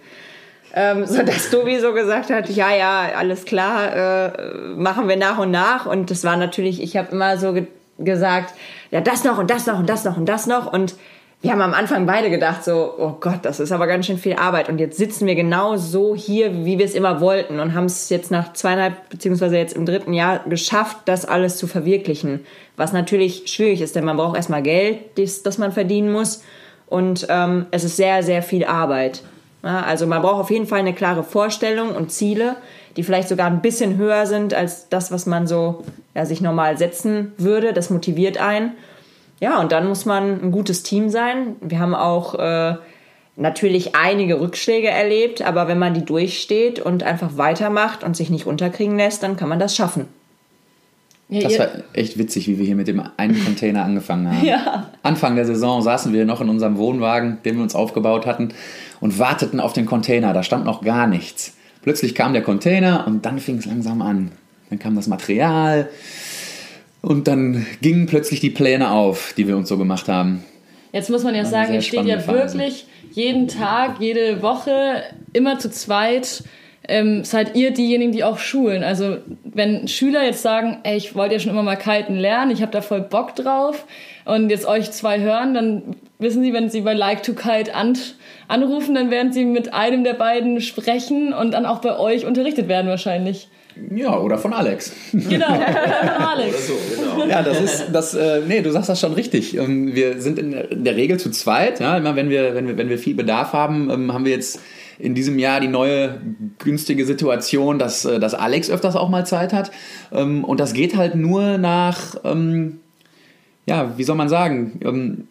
ähm, 0.74 1.06
so 1.06 1.24
dass 1.24 1.50
Tobi 1.52 1.80
so 1.80 1.94
gesagt 1.94 2.30
hat, 2.32 2.50
ja, 2.50 2.76
ja, 2.76 3.10
alles 3.16 3.46
klar, 3.46 3.96
äh, 3.96 4.58
machen 4.76 5.08
wir 5.08 5.16
nach 5.16 5.38
und 5.38 5.52
nach. 5.52 5.86
Und 5.86 6.12
das 6.12 6.24
war 6.24 6.36
natürlich, 6.36 6.84
ich 6.84 6.98
habe 6.98 7.12
immer 7.12 7.38
so 7.38 7.54
ge 7.54 7.68
gesagt, 7.98 8.54
ja, 8.92 9.00
das 9.00 9.24
noch 9.24 9.38
und 9.38 9.50
das 9.50 9.68
noch 9.68 9.80
und 9.80 9.88
das 9.88 10.04
noch 10.04 10.18
und 10.18 10.26
das 10.28 10.48
noch. 10.48 10.74
Und 10.74 10.96
wir 11.42 11.52
haben 11.52 11.62
am 11.62 11.74
Anfang 11.74 12.08
beide 12.08 12.30
gedacht, 12.32 12.64
so, 12.64 12.96
oh 12.98 13.18
Gott, 13.20 13.40
das 13.44 13.60
ist 13.60 13.72
aber 13.72 13.86
ganz 13.86 14.08
schön 14.08 14.18
viel 14.18 14.34
Arbeit. 14.34 14.68
Und 14.68 14.80
jetzt 14.80 14.98
sitzen 14.98 15.28
wir 15.28 15.36
genau 15.36 15.76
so 15.76 16.16
hier, 16.16 16.66
wie 16.66 16.80
wir 16.80 16.86
es 16.86 16.96
immer 16.96 17.22
wollten 17.22 17.60
und 17.60 17.76
haben 17.76 17.86
es 17.86 18.10
jetzt 18.10 18.32
nach 18.32 18.54
zweieinhalb, 18.54 19.10
beziehungsweise 19.10 19.58
jetzt 19.58 19.76
im 19.76 19.86
dritten 19.86 20.14
Jahr 20.14 20.40
geschafft, 20.48 20.98
das 21.06 21.26
alles 21.26 21.58
zu 21.58 21.68
verwirklichen. 21.68 22.46
Was 22.78 22.94
natürlich 22.94 23.44
schwierig 23.46 23.82
ist, 23.82 23.96
denn 23.96 24.06
man 24.06 24.18
braucht 24.18 24.36
erstmal 24.36 24.64
Geld, 24.64 25.00
das, 25.20 25.44
das 25.44 25.58
man 25.58 25.72
verdienen 25.72 26.12
muss. 26.12 26.42
Und 26.88 27.28
ähm, 27.30 27.68
es 27.72 27.84
ist 27.84 27.98
sehr, 27.98 28.24
sehr 28.24 28.42
viel 28.42 28.66
Arbeit. 28.66 29.22
Ja, 29.64 29.82
also 29.82 30.08
man 30.08 30.22
braucht 30.22 30.42
auf 30.42 30.52
jeden 30.52 30.68
Fall 30.68 30.80
eine 30.80 30.94
klare 30.94 31.24
Vorstellung 31.24 31.96
und 31.96 32.12
Ziele, 32.12 32.56
die 32.98 33.04
vielleicht 33.04 33.30
sogar 33.30 33.48
ein 33.48 33.62
bisschen 33.62 33.98
höher 33.98 34.26
sind 34.26 34.54
als 34.54 34.90
das, 34.90 35.12
was 35.12 35.26
man 35.26 35.48
so 35.48 35.84
ja, 36.14 36.26
sich 36.26 36.40
normal 36.40 36.78
setzen 36.78 37.34
würde. 37.38 37.74
Das 37.74 37.90
motiviert 37.90 38.38
einen. 38.38 38.74
Ja, 39.40 39.60
und 39.60 39.72
dann 39.72 39.88
muss 39.88 40.06
man 40.06 40.42
ein 40.42 40.52
gutes 40.52 40.84
Team 40.84 41.10
sein. 41.10 41.56
Wir 41.62 41.80
haben 41.80 41.94
auch 41.94 42.36
äh, 42.36 42.76
natürlich 43.36 43.96
einige 43.96 44.40
Rückschläge 44.40 44.88
erlebt, 44.88 45.42
aber 45.42 45.68
wenn 45.68 45.80
man 45.80 45.94
die 45.94 46.06
durchsteht 46.06 46.80
und 46.80 47.04
einfach 47.04 47.38
weitermacht 47.38 48.04
und 48.04 48.16
sich 48.16 48.30
nicht 48.30 48.46
unterkriegen 48.46 48.98
lässt, 48.98 49.24
dann 49.24 49.36
kann 49.36 49.50
man 49.50 49.60
das 49.60 49.76
schaffen. 49.76 50.08
Ja, 51.28 51.42
das 51.42 51.58
war 51.58 51.68
echt 51.94 52.20
witzig, 52.20 52.48
wie 52.48 52.60
wir 52.60 52.66
hier 52.66 52.76
mit 52.76 52.88
dem 52.88 53.02
einen 53.18 53.44
Container 53.44 53.84
angefangen 53.84 54.28
haben. 54.28 54.46
Ja. 54.46 54.92
Anfang 55.02 55.36
der 55.36 55.46
Saison 55.46 55.82
saßen 55.82 56.14
wir 56.14 56.26
noch 56.26 56.40
in 56.40 56.50
unserem 56.50 56.78
Wohnwagen, 56.78 57.40
den 57.44 57.56
wir 57.56 57.64
uns 57.64 57.74
aufgebaut 57.74 58.26
hatten, 58.26 58.50
und 59.02 59.18
warteten 59.18 59.60
auf 59.60 59.74
den 59.74 59.86
Container. 59.86 60.34
Da 60.34 60.44
stand 60.44 60.66
noch 60.66 60.82
gar 60.82 61.08
nichts. 61.08 61.56
Plötzlich 61.82 62.16
kam 62.16 62.34
der 62.34 62.44
Container 62.44 63.06
und 63.08 63.26
dann 63.26 63.40
fing 63.40 63.58
es 63.58 63.66
langsam 63.66 64.02
an. 64.02 64.32
Dann 64.70 64.80
kam 64.80 64.96
das 64.96 65.08
Material 65.08 65.90
und 67.06 67.28
dann 67.28 67.66
gingen 67.82 68.08
plötzlich 68.08 68.40
die 68.40 68.50
Pläne 68.50 68.92
auf, 68.92 69.34
die 69.38 69.48
wir 69.48 69.56
uns 69.56 69.70
so 69.70 69.78
gemacht 69.78 70.08
haben. 70.08 70.44
Jetzt 70.92 71.10
muss 71.10 71.24
man 71.24 71.36
ja 71.36 71.46
sagen, 71.46 71.74
ihr 71.74 71.82
steht 71.82 72.06
ja 72.06 72.26
wirklich 72.28 72.88
jeden 73.12 73.48
Tag, 73.48 73.98
jede 74.00 74.42
Woche 74.42 75.04
immer 75.34 75.60
zu 75.60 75.70
zweit 75.70 76.44
ähm, 76.88 77.24
seid 77.24 77.56
ihr 77.56 77.72
diejenigen, 77.72 78.12
die 78.12 78.24
auch 78.24 78.38
schulen. 78.38 78.84
Also 78.84 79.18
wenn 79.44 79.88
Schüler 79.88 80.24
jetzt 80.24 80.42
sagen, 80.42 80.80
ey, 80.84 80.98
ich 80.98 81.16
wollte 81.16 81.36
ja 81.36 81.40
schon 81.40 81.52
immer 81.52 81.64
mal 81.64 81.76
kiten 81.76 82.16
lernen, 82.16 82.52
ich 82.52 82.62
habe 82.62 82.72
da 82.72 82.82
voll 82.82 83.02
Bock 83.02 83.36
drauf 83.36 83.86
und 84.26 84.50
jetzt 84.50 84.68
euch 84.68 84.92
zwei 84.92 85.20
hören, 85.20 85.54
dann 85.54 85.96
wissen 86.20 86.44
sie, 86.44 86.54
wenn 86.54 86.70
sie 86.70 86.82
bei 86.82 86.94
Like 86.94 87.24
to 87.24 87.34
Kite 87.34 87.74
an, 87.74 87.98
anrufen, 88.48 88.96
dann 88.96 89.12
werden 89.12 89.34
sie 89.34 89.46
mit 89.46 89.74
einem 89.74 90.04
der 90.04 90.14
beiden 90.14 90.62
sprechen 90.62 91.34
und 91.34 91.52
dann 91.52 91.66
auch 91.66 91.80
bei 91.80 91.98
euch 91.98 92.26
unterrichtet 92.26 92.68
werden 92.68 92.88
wahrscheinlich. 92.88 93.48
Ja, 93.94 94.18
oder 94.18 94.38
von 94.38 94.54
Alex. 94.54 94.94
Genau, 95.12 95.48
von 95.48 96.26
Alex. 96.26 96.68
So, 96.68 96.74
genau. 96.96 97.26
Ja, 97.26 97.44
das 97.44 97.62
ist, 97.62 97.86
das, 97.92 98.14
äh, 98.14 98.42
nee, 98.48 98.62
du 98.62 98.72
sagst 98.72 98.90
das 98.90 99.00
schon 99.00 99.14
richtig. 99.14 99.58
Ähm, 99.58 99.94
wir 99.94 100.22
sind 100.22 100.40
in 100.40 100.84
der 100.84 100.96
Regel 100.96 101.20
zu 101.20 101.30
zweit. 101.32 101.80
Ja, 101.80 101.98
immer 101.98 102.16
wenn 102.16 102.30
wir, 102.30 102.56
wenn 102.56 102.68
wir, 102.68 102.78
wenn 102.78 102.90
wir 102.90 102.98
viel 102.98 103.16
Bedarf 103.16 103.54
haben, 103.54 103.90
ähm, 103.90 104.14
haben 104.14 104.26
wir 104.26 104.32
jetzt 104.32 104.60
in 104.98 105.14
diesem 105.14 105.40
Jahr 105.40 105.60
die 105.60 105.68
neue 105.68 106.22
günstige 106.60 107.06
Situation, 107.06 107.80
dass, 107.80 108.06
äh, 108.06 108.20
dass 108.20 108.34
Alex 108.34 108.70
öfters 108.70 108.96
auch 108.96 109.10
mal 109.10 109.26
Zeit 109.26 109.52
hat. 109.52 109.72
Ähm, 110.12 110.44
und 110.44 110.60
das 110.60 110.74
geht 110.74 110.96
halt 110.96 111.16
nur 111.16 111.58
nach, 111.58 112.16
ähm, 112.24 112.80
ja, 113.66 113.98
wie 113.98 114.04
soll 114.04 114.16
man 114.16 114.30
sagen, 114.30 114.80
ähm, 114.84 115.28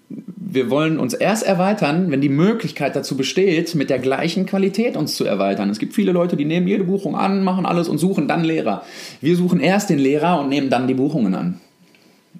wir 0.55 0.71
wollen 0.71 0.99
uns 0.99 1.15
erst 1.15 1.45
erweitern, 1.45 2.11
wenn 2.11 2.21
die 2.21 2.29
Möglichkeit 2.29 2.97
dazu 2.97 3.17
besteht, 3.17 3.75
mit 3.75 3.91
der 3.91 3.99
gleichen 3.99 4.47
Qualität 4.47 4.97
uns 4.97 5.17
zu 5.17 5.25
erweitern. 5.25 5.69
Es 5.71 5.79
gibt 5.79 5.95
viele 5.95 6.13
Leute, 6.13 6.37
die 6.37 6.45
nehmen 6.45 6.69
jede 6.69 6.85
Buchung 6.85 7.17
an, 7.17 7.43
machen 7.43 7.67
alles 7.67 7.89
und 7.89 7.99
suchen 7.99 8.29
dann 8.29 8.45
Lehrer. 8.45 8.85
Wir 9.21 9.37
suchen 9.37 9.61
erst 9.61 9.91
den 9.91 9.99
Lehrer 9.99 10.41
und 10.41 10.49
nehmen 10.49 10.71
dann 10.71 10.87
die 10.87 10.95
Buchungen 10.95 11.35
an. 11.35 11.61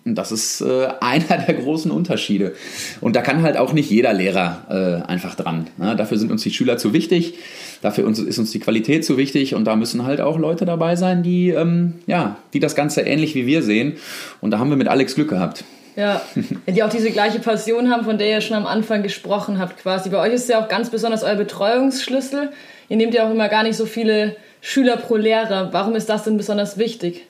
Und 0.05 0.17
das 0.17 0.33
ist 0.33 0.61
äh, 0.61 0.89
einer 1.01 1.39
der 1.39 1.55
großen 1.55 1.91
Unterschiede. 1.91 2.55
Und 3.01 3.17
da 3.17 3.23
kann 3.23 3.43
halt 3.43 3.57
auch 3.57 3.73
nicht 3.73 3.91
jeder 3.91 4.13
Lehrer 4.13 5.03
äh, 5.07 5.09
einfach 5.09 5.35
dran. 5.35 5.67
Ne? 5.79 5.97
Dafür 5.97 6.19
sind 6.19 6.31
uns 6.31 6.43
die 6.43 6.51
Schüler 6.51 6.77
zu 6.77 6.93
wichtig, 6.93 7.35
dafür 7.83 8.07
uns, 8.07 8.19
ist 8.19 8.39
uns 8.39 8.51
die 8.51 8.61
Qualität 8.61 9.05
zu 9.05 9.17
wichtig 9.17 9.55
und 9.55 9.65
da 9.65 9.77
müssen 9.77 10.05
halt 10.05 10.21
auch 10.21 10.39
Leute 10.39 10.65
dabei 10.65 10.97
sein, 10.97 11.23
die, 11.23 11.51
ähm, 11.51 11.95
ja, 12.07 12.37
die 12.53 12.61
das 12.61 12.75
Ganze 12.75 13.03
ähnlich 13.03 13.35
wie 13.35 13.47
wir 13.47 13.63
sehen. 13.63 13.95
Und 14.41 14.51
da 14.51 14.59
haben 14.59 14.71
wir 14.71 14.77
mit 14.77 14.89
Alex 14.89 15.15
Glück 15.15 15.31
gehabt. 15.31 15.65
Ja, 15.97 16.23
die 16.67 16.83
auch 16.83 16.89
diese 16.89 17.11
gleiche 17.11 17.39
Passion 17.39 17.91
haben, 17.91 18.05
von 18.05 18.19
der 18.19 18.29
ihr 18.29 18.41
schon 18.41 18.57
am 18.57 18.67
Anfang 18.67 19.03
gesprochen 19.03 19.59
habt 19.59 19.79
quasi. 19.79 20.11
Bei 20.11 20.19
euch 20.19 20.33
ist 20.33 20.49
ja 20.49 20.63
auch 20.63 20.69
ganz 20.69 20.91
besonders 20.91 21.23
euer 21.23 21.37
Betreuungsschlüssel. 21.37 22.51
Ihr 22.89 22.97
nehmt 22.97 23.15
ja 23.15 23.27
auch 23.27 23.31
immer 23.31 23.49
gar 23.49 23.63
nicht 23.63 23.77
so 23.77 23.87
viele 23.87 24.37
Schüler 24.61 24.97
pro 24.97 25.17
Lehrer. 25.17 25.73
Warum 25.73 25.95
ist 25.95 26.09
das 26.09 26.25
denn 26.25 26.37
besonders 26.37 26.79
wichtig? 26.79 27.27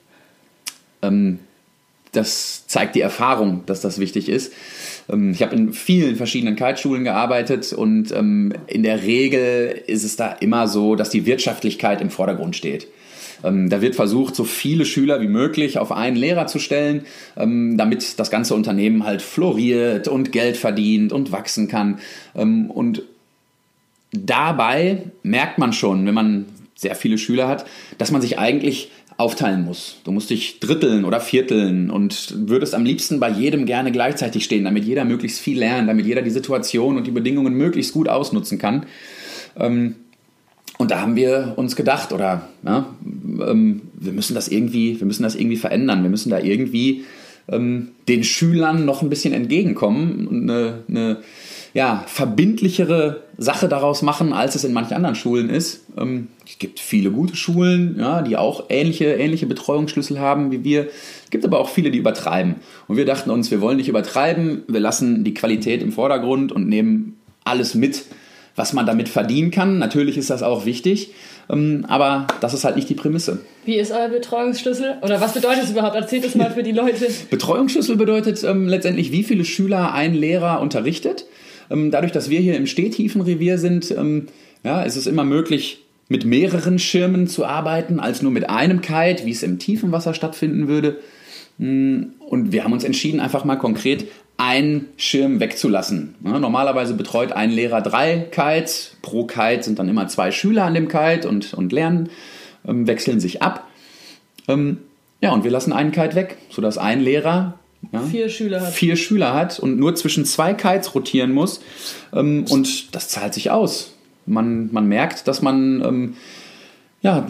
Ähm, 1.03 1.39
das 2.13 2.67
zeigt 2.67 2.95
die 2.95 3.01
Erfahrung, 3.01 3.65
dass 3.67 3.81
das 3.81 3.99
wichtig 3.99 4.29
ist. 4.29 4.53
Ähm, 5.11 5.33
ich 5.33 5.43
habe 5.43 5.55
in 5.55 5.73
vielen 5.73 6.17
verschiedenen 6.17 6.57
Kiteschulen 6.57 7.05
gearbeitet 7.05 7.73
und 7.73 8.13
ähm, 8.13 8.53
in 8.67 8.83
der 8.83 9.03
Regel 9.03 9.83
ist 9.87 10.05
es 10.05 10.17
da 10.17 10.33
immer 10.33 10.69
so, 10.69 10.97
dass 10.97 11.11
die 11.11 11.27
Wirtschaftlichkeit 11.27 12.01
im 12.01 12.11
Vordergrund 12.11 12.57
steht. 12.57 12.89
Ähm, 13.45 13.69
da 13.69 13.83
wird 13.83 13.95
versucht, 13.95 14.35
so 14.35 14.45
viele 14.45 14.85
Schüler 14.85 15.21
wie 15.21 15.29
möglich 15.29 15.79
auf 15.79 15.93
einen 15.93 16.17
Lehrer 16.17 16.47
zu 16.47 16.59
stellen, 16.59 17.05
damit 17.37 18.19
das 18.19 18.31
ganze 18.31 18.55
Unternehmen 18.55 19.05
halt 19.05 19.23
floriert 19.23 20.09
und 20.09 20.33
Geld 20.33 20.57
verdient 20.57 21.13
und 21.13 21.33
wachsen 21.33 21.69
kann. 21.69 21.99
Und 22.35 23.03
dabei 24.13 25.05
merkt 25.23 25.59
man 25.59 25.73
schon, 25.73 26.07
wenn 26.07 26.15
man 26.15 26.47
sehr 26.75 26.95
viele 26.95 27.19
Schüler 27.19 27.49
hat, 27.49 27.67
dass 27.99 28.11
man 28.11 28.21
sich 28.21 28.39
eigentlich 28.39 28.91
aufteilen 29.17 29.65
muss. 29.65 29.99
Du 30.05 30.11
musst 30.11 30.31
dich 30.31 30.59
dritteln 30.59 31.05
oder 31.05 31.21
vierteln 31.21 31.91
und 31.91 32.35
würdest 32.49 32.75
am 32.75 32.85
liebsten 32.85 33.21
bei 33.21 33.31
jedem 33.31 33.65
gerne 33.65 33.93
gleichzeitig 33.93 34.45
stehen, 34.45 34.65
damit 34.65 34.85
jeder 34.85 35.05
möglichst 35.05 35.41
viel 35.41 35.59
lernt, 35.59 35.89
damit 35.89 36.07
jeder 36.07 36.23
die 36.23 36.31
Situation 36.31 36.97
und 36.97 37.07
die 37.07 37.13
Bedingungen 37.13 37.55
möglichst 37.55 37.93
gut 37.93 38.09
ausnutzen 38.09 38.59
kann. 38.59 38.87
Ähm, 39.57 39.95
und 40.79 40.91
da 40.91 41.01
haben 41.01 41.17
wir 41.17 41.55
uns 41.57 41.77
gedacht, 41.77 42.13
oder 42.13 42.49
ja, 42.65 42.87
ähm, 43.05 43.83
wir 43.95 44.13
müssen 44.13 44.35
das 44.35 44.49
irgendwie, 44.49 44.99
wir 44.99 45.07
müssen 45.07 45.23
das 45.23 45.35
irgendwie 45.35 45.57
verändern. 45.57 46.03
Wir 46.03 46.11
müssen 46.11 46.31
da 46.31 46.39
irgendwie 46.39 47.05
ähm, 47.49 47.91
den 48.09 48.25
Schülern 48.25 48.85
noch 48.85 49.03
ein 49.03 49.09
bisschen 49.09 49.33
entgegenkommen 49.33 50.27
und 50.27 50.43
eine, 50.43 50.85
eine 50.89 51.19
ja, 51.75 52.05
verbindlichere 52.07 53.23
Sache 53.37 53.69
daraus 53.69 54.03
machen, 54.03 54.33
als 54.33 54.55
es 54.55 54.65
in 54.65 54.73
manchen 54.73 54.95
anderen 54.95 55.17
Schulen 55.17 55.51
ist. 55.51 55.85
Ähm, 55.97 56.29
es 56.47 56.59
gibt 56.59 56.81
viele 56.81 57.11
gute 57.11 57.37
Schulen, 57.37 57.97
ja, 57.99 58.23
die 58.23 58.37
auch 58.37 58.65
ähnliche, 58.69 59.07
ähnliche 59.07 59.47
Betreuungsschlüssel 59.47 60.19
haben 60.21 60.51
wie 60.51 60.65
wir. 60.65 60.89
Es 61.25 61.31
gibt 61.31 61.45
aber 61.45 61.59
auch 61.59 61.69
viele, 61.69 61.91
die 61.91 61.99
übertreiben. 61.99 62.57
Und 62.89 62.97
wir 62.97 63.05
dachten 63.05 63.31
uns, 63.31 63.51
wir 63.51 63.61
wollen 63.61 63.77
nicht 63.77 63.89
übertreiben, 63.89 64.63
wir 64.69 64.81
lassen 64.81 65.25
die 65.25 65.35
Qualität 65.35 65.83
im 65.83 65.93
Vordergrund 65.93 66.53
und 66.53 66.69
nehmen 66.69 67.17
alles 67.45 67.75
mit, 67.75 68.05
was 68.57 68.73
man 68.73 68.87
damit 68.87 69.09
verdienen 69.09 69.51
kann. 69.51 69.79
Natürlich 69.79 70.17
ist 70.17 70.31
das 70.31 70.43
auch 70.43 70.65
wichtig, 70.65 71.11
ähm, 71.51 71.85
aber 71.89 72.27
das 72.41 72.55
ist 72.55 72.65
halt 72.65 72.77
nicht 72.77 72.89
die 72.89 72.95
Prämisse. 72.95 73.41
Wie 73.65 73.77
ist 73.77 73.93
euer 73.93 74.09
Betreuungsschlüssel? 74.09 74.99
Oder 75.03 75.21
was 75.21 75.35
bedeutet 75.35 75.65
es 75.65 75.71
überhaupt? 75.71 75.97
Erzählt 75.97 76.25
es 76.25 76.35
mal 76.35 76.51
für 76.51 76.63
die 76.63 76.73
Leute. 76.73 77.07
Betreuungsschlüssel 77.31 77.97
bedeutet 77.97 78.43
ähm, 78.45 78.69
letztendlich, 78.69 79.13
wie 79.13 79.25
viele 79.25 79.45
Schüler 79.45 79.93
ein 79.93 80.15
Lehrer 80.15 80.61
unterrichtet. 80.61 81.27
Ähm, 81.71 81.91
dadurch, 81.91 82.13
dass 82.13 82.31
wir 82.31 82.41
hier 82.41 82.57
im 82.57 82.67
Stehtiefenrevier 82.67 83.59
sind, 83.59 83.91
ähm, 83.91 84.27
ja, 84.63 84.83
ist 84.83 84.97
es 84.97 85.07
immer 85.07 85.25
möglich, 85.25 85.81
mit 86.09 86.25
mehreren 86.25 86.79
Schirmen 86.79 87.27
zu 87.27 87.45
arbeiten, 87.45 87.99
als 87.99 88.23
nur 88.23 88.31
mit 88.31 88.51
einem 88.51 88.83
Kite, 88.83 89.25
wie 89.25 89.31
es 89.31 89.43
im 89.43 89.59
tiefen 89.59 89.91
Wasser 89.91 90.15
stattfinden 90.15 90.69
würde. 90.69 90.99
Mm, 91.59 92.05
und 92.21 92.53
wir 92.53 92.65
haben 92.65 92.73
uns 92.73 92.85
entschieden, 92.85 93.21
einfach 93.21 93.45
mal 93.45 93.57
konkret 93.57 94.07
einen 94.37 94.89
Schirm 94.97 95.39
wegzulassen. 95.41 96.17
normalerweise 96.21 96.95
betreut 96.95 97.33
ein 97.33 97.51
Lehrer 97.51 97.81
drei 97.83 98.19
Kites. 98.31 98.97
Pro 99.03 99.25
Kite 99.27 99.63
sind 99.63 99.79
dann 99.79 99.89
immer 99.89 100.09
zwei 100.09 100.31
Schüler 100.31 100.65
an 100.65 100.75
dem 100.75 100.89
Kite 100.89 101.29
und, 101.29 101.55
und 101.55 101.73
lernen, 101.73 102.09
ähm, 102.67 102.87
wechseln 102.87 103.21
sich 103.21 103.43
ab. 103.43 103.69
Ähm, 104.49 104.79
ja, 105.21 105.33
und 105.33 105.45
wir 105.45 105.51
lassen 105.51 105.73
einen 105.73 105.93
Kite 105.93 106.17
weg, 106.17 106.37
sodass 106.51 106.79
ein 106.79 107.01
Lehrer 107.01 107.59
ja, 107.93 108.01
vier 108.01 108.29
Schüler 108.29 108.61
hat. 108.61 108.73
Vier 108.73 108.97
Schüler 108.97 109.35
hat 109.35 109.59
und 109.61 109.79
nur 109.79 109.95
zwischen 109.95 110.25
zwei 110.25 110.55
Kites 110.55 110.95
rotieren 110.95 111.33
muss. 111.33 111.61
Ähm, 112.13 112.45
und 112.51 112.95
das 112.95 113.09
zahlt 113.09 113.35
sich 113.35 113.51
aus. 113.51 113.95
Man, 114.27 114.73
man 114.73 114.87
merkt, 114.87 115.29
dass 115.29 115.43
man, 115.43 116.15
ja, 117.03 117.27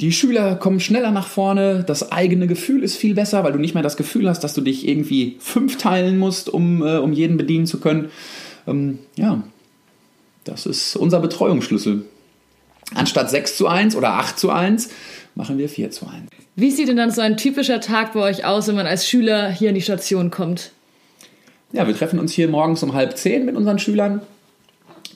die 0.00 0.12
Schüler 0.12 0.56
kommen 0.56 0.80
schneller 0.80 1.10
nach 1.10 1.26
vorne, 1.26 1.84
das 1.86 2.12
eigene 2.12 2.46
Gefühl 2.46 2.82
ist 2.82 2.96
viel 2.96 3.14
besser, 3.14 3.44
weil 3.44 3.52
du 3.52 3.58
nicht 3.58 3.74
mehr 3.74 3.82
das 3.82 3.96
Gefühl 3.96 4.28
hast, 4.28 4.40
dass 4.40 4.54
du 4.54 4.60
dich 4.60 4.86
irgendwie 4.86 5.36
fünf 5.40 5.76
teilen 5.76 6.18
musst, 6.18 6.48
um, 6.48 6.82
äh, 6.82 6.98
um 6.98 7.12
jeden 7.12 7.36
bedienen 7.36 7.66
zu 7.66 7.80
können. 7.80 8.10
Ähm, 8.66 8.98
ja, 9.16 9.42
das 10.44 10.66
ist 10.66 10.96
unser 10.96 11.20
Betreuungsschlüssel. 11.20 12.04
Anstatt 12.94 13.30
6 13.30 13.56
zu 13.56 13.68
1 13.68 13.96
oder 13.96 14.14
8 14.14 14.38
zu 14.38 14.50
1 14.50 14.90
machen 15.34 15.58
wir 15.58 15.68
4 15.68 15.90
zu 15.90 16.06
1. 16.06 16.28
Wie 16.56 16.70
sieht 16.70 16.88
denn 16.88 16.96
dann 16.96 17.10
so 17.10 17.22
ein 17.22 17.36
typischer 17.36 17.80
Tag 17.80 18.12
bei 18.12 18.20
euch 18.20 18.44
aus, 18.44 18.68
wenn 18.68 18.74
man 18.74 18.86
als 18.86 19.08
Schüler 19.08 19.50
hier 19.50 19.70
in 19.70 19.74
die 19.74 19.82
Station 19.82 20.30
kommt? 20.30 20.72
Ja, 21.72 21.86
wir 21.86 21.96
treffen 21.96 22.18
uns 22.18 22.32
hier 22.32 22.48
morgens 22.48 22.82
um 22.82 22.92
halb 22.92 23.16
zehn 23.16 23.46
mit 23.46 23.56
unseren 23.56 23.78
Schülern. 23.78 24.20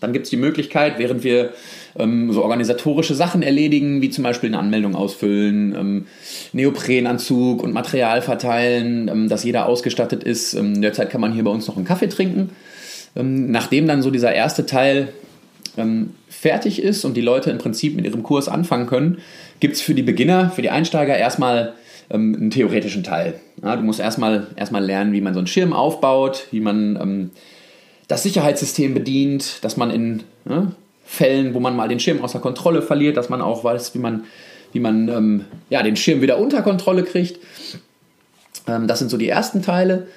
Dann 0.00 0.12
gibt 0.12 0.24
es 0.24 0.30
die 0.30 0.36
Möglichkeit, 0.36 0.98
während 0.98 1.24
wir 1.24 1.52
ähm, 1.98 2.32
so 2.32 2.42
organisatorische 2.42 3.14
Sachen 3.14 3.42
erledigen, 3.42 4.02
wie 4.02 4.10
zum 4.10 4.24
Beispiel 4.24 4.50
eine 4.50 4.58
Anmeldung 4.58 4.94
ausfüllen, 4.94 5.74
ähm, 5.74 6.06
Neoprenanzug 6.52 7.62
und 7.62 7.72
Material 7.72 8.22
verteilen, 8.22 9.08
ähm, 9.08 9.28
dass 9.28 9.44
jeder 9.44 9.66
ausgestattet 9.66 10.22
ist. 10.24 10.54
Ähm, 10.54 10.80
derzeit 10.80 11.10
kann 11.10 11.20
man 11.20 11.32
hier 11.32 11.44
bei 11.44 11.50
uns 11.50 11.66
noch 11.66 11.76
einen 11.76 11.86
Kaffee 11.86 12.08
trinken. 12.08 12.50
Ähm, 13.14 13.50
nachdem 13.50 13.86
dann 13.86 14.02
so 14.02 14.10
dieser 14.10 14.34
erste 14.34 14.66
Teil 14.66 15.08
ähm, 15.76 16.10
fertig 16.28 16.82
ist 16.82 17.04
und 17.04 17.16
die 17.16 17.22
Leute 17.22 17.50
im 17.50 17.58
Prinzip 17.58 17.96
mit 17.96 18.04
ihrem 18.04 18.22
Kurs 18.22 18.48
anfangen 18.48 18.86
können, 18.86 19.18
gibt 19.60 19.76
es 19.76 19.82
für 19.82 19.94
die 19.94 20.02
Beginner, 20.02 20.50
für 20.50 20.62
die 20.62 20.70
Einsteiger 20.70 21.16
erstmal 21.16 21.74
ähm, 22.10 22.34
einen 22.34 22.50
theoretischen 22.50 23.04
Teil. 23.04 23.40
Ja, 23.62 23.76
du 23.76 23.82
musst 23.82 24.00
erstmal, 24.00 24.48
erstmal 24.56 24.84
lernen, 24.84 25.12
wie 25.12 25.20
man 25.20 25.34
so 25.34 25.40
einen 25.40 25.46
Schirm 25.46 25.72
aufbaut, 25.72 26.46
wie 26.50 26.60
man 26.60 27.30
das 28.08 28.22
Sicherheitssystem 28.22 28.94
bedient, 28.94 29.64
dass 29.64 29.76
man 29.76 29.90
in 29.90 30.22
ja, 30.48 30.72
Fällen, 31.04 31.54
wo 31.54 31.60
man 31.60 31.76
mal 31.76 31.88
den 31.88 32.00
Schirm 32.00 32.22
außer 32.22 32.40
Kontrolle 32.40 32.82
verliert, 32.82 33.16
dass 33.16 33.28
man 33.28 33.40
auch 33.40 33.64
weiß, 33.64 33.94
wie 33.94 33.98
man, 33.98 34.24
wie 34.72 34.80
man 34.80 35.08
ähm, 35.08 35.44
ja, 35.70 35.82
den 35.82 35.96
Schirm 35.96 36.20
wieder 36.20 36.38
unter 36.38 36.62
Kontrolle 36.62 37.04
kriegt. 37.04 37.38
Ähm, 38.66 38.88
das 38.88 38.98
sind 38.98 39.10
so 39.10 39.16
die 39.16 39.28
ersten 39.28 39.62
Teile. 39.62 40.08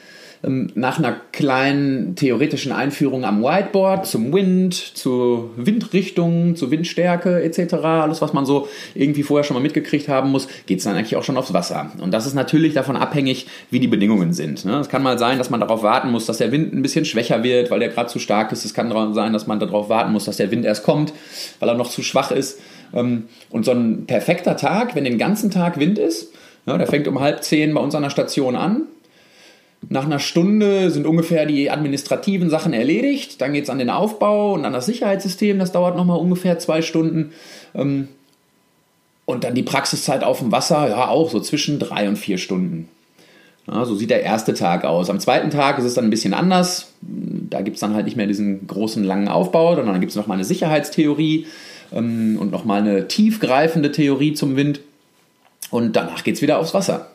Ähm, 0.42 0.72
nach 0.74 0.98
einer 1.00 1.18
kleinen 1.34 2.16
theoretischen 2.16 2.72
Einführung 2.72 3.26
am 3.26 3.44
Whiteboard 3.44 4.06
zum 4.06 4.32
Wind, 4.32 4.74
zur 4.74 5.50
Windrichtung, 5.58 6.56
zur 6.56 6.72
Windstärke 6.72 7.44
etc., 7.44 7.74
alles 7.74 8.22
was 8.22 8.32
man 8.32 8.46
so 8.46 8.70
irgendwie 8.96 9.24
vorher 9.24 9.44
schon 9.44 9.56
mal 9.56 9.62
mitgekriegt 9.62 10.08
haben 10.08 10.32
muss, 10.32 10.48
geht 10.66 10.78
es 10.78 10.86
dann 10.86 10.96
eigentlich 10.96 11.18
auch 11.18 11.24
schon 11.24 11.36
aufs 11.36 11.52
Wasser. 11.52 11.92
Und 12.02 12.14
das 12.14 12.26
ist 12.26 12.36
natürlich 12.36 12.74
davon 12.74 12.96
abhängig, 12.96 13.48
wie 13.70 13.82
die 13.82 13.90
Bedingungen 13.90 14.32
sind. 14.32 14.64
Ne? 14.64 14.80
Es 14.80 14.88
kann 14.88 15.04
mal 15.04 15.20
sein, 15.20 15.38
dass 15.38 15.50
man 15.50 15.60
darauf 15.60 15.84
warten 15.84 16.10
muss, 16.10 16.26
dass 16.26 16.38
der 16.38 16.54
Wind 16.54 16.74
ein 16.74 16.82
bisschen 16.82 17.04
schwächer 17.04 17.44
wird, 17.44 17.70
weil 17.70 17.80
der 17.80 17.90
gerade 17.90 18.10
zu 18.10 18.20
stark 18.20 18.54
ist. 18.54 18.64
Es 18.64 18.74
kann 18.74 18.90
sein, 19.14 19.34
dass 19.34 19.46
man 19.46 19.60
darauf 19.60 19.90
warten 19.90 20.14
muss, 20.14 20.24
dass 20.24 20.38
der 20.38 20.52
Wind 20.52 20.64
erst 20.64 20.84
kommt, 20.84 21.12
weil 21.60 21.68
er 21.68 21.76
noch 21.76 21.90
zu 21.90 22.02
schwach 22.02 22.32
ist. 22.32 22.62
Ähm, 22.94 23.26
und 23.50 23.66
so 23.66 23.72
ein 23.72 24.06
perfekter 24.06 24.56
Tag, 24.56 24.96
wenn 24.96 25.04
den 25.04 25.18
ganzen 25.18 25.52
Tag 25.52 25.80
Wind 25.80 26.00
ist, 26.00 26.32
der 26.66 26.88
fängt 26.88 27.08
um 27.08 27.20
halb 27.20 27.44
zehn 27.44 27.74
bei 27.74 27.82
uns 27.82 27.96
an 27.96 28.04
der 28.04 28.10
Station 28.10 28.56
an, 28.56 28.84
nach 29.88 30.06
einer 30.06 30.20
Stunde 30.20 30.92
sind 30.92 31.08
ungefähr 31.08 31.46
die 31.46 31.72
administrativen 31.72 32.50
Sachen 32.50 32.74
erledigt. 32.74 33.40
Dann 33.40 33.54
geht 33.54 33.64
es 33.64 33.70
an 33.70 33.80
den 33.80 33.90
Aufbau 33.90 34.54
und 34.54 34.66
an 34.66 34.74
das 34.74 34.86
Sicherheitssystem. 34.86 35.58
Das 35.58 35.72
dauert 35.72 35.96
nochmal 35.96 36.20
ungefähr 36.20 36.60
zwei 36.60 36.82
Stunden. 36.82 37.32
Ähm, 37.74 38.10
und 39.26 39.44
dann 39.44 39.56
die 39.56 39.64
Praxiszeit 39.64 40.24
auf 40.24 40.40
dem 40.40 40.52
Wasser, 40.52 40.90
ja, 40.90 41.08
auch 41.08 41.30
so 41.30 41.40
zwischen 41.40 41.80
drei 41.80 42.10
und 42.10 42.18
vier 42.18 42.38
Stunden. 42.38 42.90
Ja, 43.68 43.86
so 43.86 43.96
sieht 43.96 44.10
der 44.10 44.24
erste 44.24 44.54
Tag 44.54 44.84
aus. 44.84 45.10
Am 45.10 45.20
zweiten 45.20 45.52
Tag 45.52 45.78
ist 45.78 45.86
es 45.86 45.94
dann 45.94 46.06
ein 46.06 46.10
bisschen 46.10 46.34
anders. 46.34 46.92
Da 47.02 47.62
gibt 47.62 47.76
es 47.76 47.82
dann 47.82 47.94
halt 47.94 48.06
nicht 48.06 48.18
mehr 48.18 48.26
diesen 48.28 48.66
großen, 48.68 49.04
langen 49.04 49.28
Aufbau, 49.28 49.76
sondern 49.76 49.94
dann 49.94 50.02
gibt 50.02 50.10
es 50.10 50.16
nochmal 50.16 50.38
eine 50.38 50.46
Sicherheitstheorie 50.46 51.46
ähm, 51.94 52.38
und 52.40 52.52
nochmal 52.52 52.82
eine 52.82 53.08
tiefgreifende 53.08 53.92
Theorie 53.92 54.34
zum 54.34 54.56
Wind. 54.56 54.82
Und 55.70 55.96
danach 55.96 56.24
geht 56.24 56.36
es 56.36 56.42
wieder 56.42 56.60
aufs 56.60 56.74
Wasser. 56.74 57.12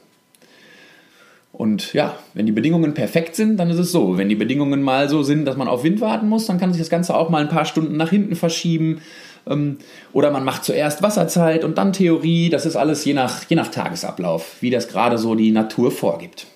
Und 1.57 1.93
ja, 1.93 2.17
wenn 2.35 2.47
die 2.47 2.53
Bedingungen 2.53 2.95
perfekt 2.95 3.37
sind, 3.37 3.59
dann 3.59 3.71
ist 3.71 3.79
es 3.79 3.93
so. 3.93 4.19
Wenn 4.19 4.29
die 4.29 4.35
Bedingungen 4.35 4.83
mal 4.83 5.09
so 5.09 5.23
sind, 5.23 5.45
dass 5.45 5.57
man 5.57 5.69
auf 5.69 5.85
Wind 5.85 6.01
warten 6.01 6.29
muss, 6.29 6.47
dann 6.47 6.59
kann 6.59 6.73
sich 6.73 6.83
das 6.83 6.91
Ganze 6.91 7.17
auch 7.17 7.31
mal 7.31 7.41
ein 7.41 7.49
paar 7.49 7.65
Stunden 7.65 7.97
nach 7.97 8.11
hinten 8.11 8.35
verschieben. 8.35 9.03
Ähm, 9.49 9.79
oder 10.13 10.33
man 10.33 10.45
macht 10.45 10.65
zuerst 10.65 11.01
Wasserzeit 11.03 11.63
und 11.63 11.79
dann 11.79 11.93
Theorie. 11.93 12.51
Das 12.51 12.67
ist 12.67 12.75
alles 12.75 13.05
je 13.05 13.15
nach, 13.15 13.49
je 13.49 13.55
nach 13.55 13.69
Tagesablauf, 13.69 14.57
wie 14.63 14.71
das 14.71 14.89
gerade 14.89 15.17
so 15.17 15.37
die 15.37 15.53
Natur 15.53 15.93
vorgibt. 15.93 16.47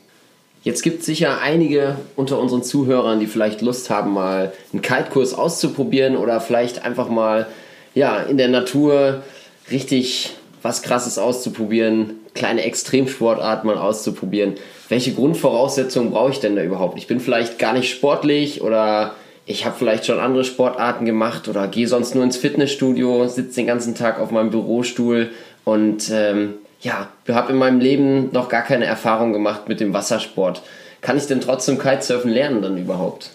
Jetzt 0.64 0.82
gibt 0.82 1.00
es 1.00 1.06
sicher 1.06 1.40
einige 1.40 1.94
unter 2.16 2.40
unseren 2.40 2.64
Zuhörern, 2.64 3.20
die 3.20 3.28
vielleicht 3.28 3.62
Lust 3.62 3.90
haben, 3.90 4.12
mal 4.12 4.52
einen 4.72 4.82
Kite-Kurs 4.82 5.32
auszuprobieren 5.32 6.16
oder 6.16 6.40
vielleicht 6.40 6.84
einfach 6.84 7.08
mal 7.08 7.46
ja, 7.94 8.18
in 8.18 8.36
der 8.36 8.48
Natur 8.48 9.22
richtig 9.70 10.34
was 10.62 10.82
Krasses 10.82 11.18
auszuprobieren, 11.18 12.20
kleine 12.34 12.62
Extremsportart 12.62 13.64
mal 13.64 13.78
auszuprobieren 13.78 14.54
welche 14.88 15.12
Grundvoraussetzungen 15.12 16.10
brauche 16.10 16.32
ich 16.32 16.40
denn 16.40 16.56
da 16.56 16.62
überhaupt? 16.62 16.98
Ich 16.98 17.06
bin 17.06 17.20
vielleicht 17.20 17.58
gar 17.58 17.72
nicht 17.72 17.90
sportlich 17.90 18.62
oder 18.62 19.14
ich 19.46 19.64
habe 19.64 19.76
vielleicht 19.78 20.06
schon 20.06 20.18
andere 20.18 20.44
Sportarten 20.44 21.04
gemacht 21.04 21.48
oder 21.48 21.68
gehe 21.68 21.88
sonst 21.88 22.14
nur 22.14 22.24
ins 22.24 22.36
Fitnessstudio, 22.36 23.28
sitze 23.28 23.56
den 23.56 23.66
ganzen 23.66 23.94
Tag 23.94 24.18
auf 24.18 24.30
meinem 24.30 24.50
Bürostuhl 24.50 25.30
und 25.64 26.10
ähm, 26.10 26.54
ja, 26.80 27.08
habe 27.28 27.52
in 27.52 27.58
meinem 27.58 27.80
Leben 27.80 28.30
noch 28.32 28.48
gar 28.48 28.62
keine 28.62 28.86
Erfahrung 28.86 29.32
gemacht 29.32 29.68
mit 29.68 29.80
dem 29.80 29.92
Wassersport. 29.92 30.62
Kann 31.00 31.16
ich 31.16 31.26
denn 31.26 31.40
trotzdem 31.40 31.78
Kitesurfen 31.78 32.30
lernen 32.30 32.62
dann 32.62 32.78
überhaupt? 32.78 33.30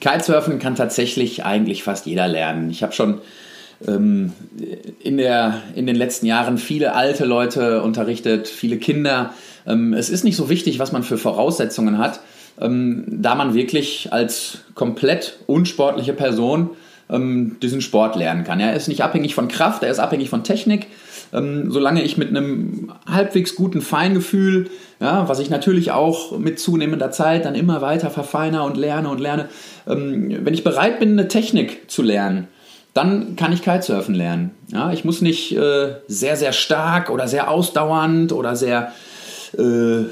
Kitesurfen 0.00 0.58
kann 0.58 0.74
tatsächlich 0.74 1.44
eigentlich 1.44 1.82
fast 1.82 2.06
jeder 2.06 2.28
lernen. 2.28 2.70
Ich 2.70 2.82
habe 2.82 2.92
schon 2.92 3.20
ähm, 3.86 4.32
in, 5.00 5.16
der, 5.16 5.62
in 5.74 5.86
den 5.86 5.96
letzten 5.96 6.26
Jahren 6.26 6.58
viele 6.58 6.94
alte 6.94 7.24
Leute 7.24 7.82
unterrichtet, 7.82 8.48
viele 8.48 8.78
Kinder. 8.78 9.34
Ähm, 9.66 9.92
es 9.92 10.10
ist 10.10 10.24
nicht 10.24 10.36
so 10.36 10.48
wichtig, 10.48 10.78
was 10.78 10.92
man 10.92 11.02
für 11.02 11.18
Voraussetzungen 11.18 11.98
hat, 11.98 12.20
ähm, 12.60 13.04
da 13.08 13.34
man 13.34 13.54
wirklich 13.54 14.12
als 14.12 14.58
komplett 14.74 15.38
unsportliche 15.46 16.12
Person 16.12 16.70
ähm, 17.10 17.56
diesen 17.62 17.80
Sport 17.80 18.16
lernen 18.16 18.44
kann. 18.44 18.60
Er 18.60 18.74
ist 18.74 18.88
nicht 18.88 19.02
abhängig 19.02 19.34
von 19.34 19.48
Kraft, 19.48 19.82
er 19.82 19.90
ist 19.90 20.00
abhängig 20.00 20.28
von 20.28 20.44
Technik. 20.44 20.86
Ähm, 21.32 21.70
solange 21.70 22.02
ich 22.02 22.16
mit 22.16 22.28
einem 22.28 22.92
halbwegs 23.06 23.54
guten 23.54 23.82
Feingefühl, 23.82 24.70
ja, 24.98 25.28
was 25.28 25.40
ich 25.40 25.50
natürlich 25.50 25.90
auch 25.90 26.38
mit 26.38 26.58
zunehmender 26.58 27.10
Zeit 27.10 27.44
dann 27.44 27.54
immer 27.54 27.82
weiter 27.82 28.10
verfeiner 28.10 28.64
und 28.64 28.76
lerne 28.76 29.10
und 29.10 29.20
lerne, 29.20 29.48
ähm, 29.86 30.38
wenn 30.42 30.54
ich 30.54 30.64
bereit 30.64 30.98
bin, 30.98 31.12
eine 31.12 31.28
Technik 31.28 31.90
zu 31.90 32.02
lernen, 32.02 32.48
dann 32.94 33.36
kann 33.36 33.52
ich 33.52 33.62
Kitesurfen 33.62 34.14
lernen. 34.14 34.50
Ja, 34.68 34.92
ich 34.92 35.04
muss 35.04 35.20
nicht 35.20 35.56
äh, 35.56 35.96
sehr, 36.08 36.36
sehr 36.36 36.52
stark 36.52 37.10
oder 37.10 37.28
sehr 37.28 37.50
ausdauernd 37.50 38.32
oder 38.32 38.56
sehr 38.56 38.92
äh, 39.56 40.04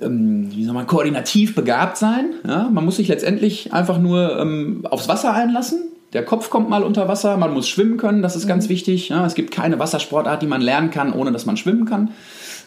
ähm, 0.00 0.50
wie 0.52 0.64
soll 0.64 0.74
man, 0.74 0.86
koordinativ 0.86 1.54
begabt 1.54 1.96
sein. 1.96 2.34
Ja? 2.46 2.68
Man 2.70 2.84
muss 2.84 2.96
sich 2.96 3.08
letztendlich 3.08 3.72
einfach 3.72 3.98
nur 3.98 4.38
ähm, 4.38 4.86
aufs 4.88 5.08
Wasser 5.08 5.32
einlassen. 5.32 5.82
Der 6.12 6.24
Kopf 6.24 6.50
kommt 6.50 6.68
mal 6.68 6.82
unter 6.82 7.08
Wasser, 7.08 7.36
man 7.36 7.54
muss 7.54 7.68
schwimmen 7.68 7.96
können, 7.96 8.22
das 8.22 8.36
ist 8.36 8.44
mhm. 8.44 8.48
ganz 8.48 8.68
wichtig. 8.68 9.08
Ja? 9.08 9.24
Es 9.26 9.34
gibt 9.34 9.50
keine 9.52 9.78
Wassersportart, 9.78 10.42
die 10.42 10.46
man 10.46 10.60
lernen 10.60 10.90
kann, 10.90 11.12
ohne 11.12 11.32
dass 11.32 11.46
man 11.46 11.56
schwimmen 11.56 11.86
kann, 11.86 12.10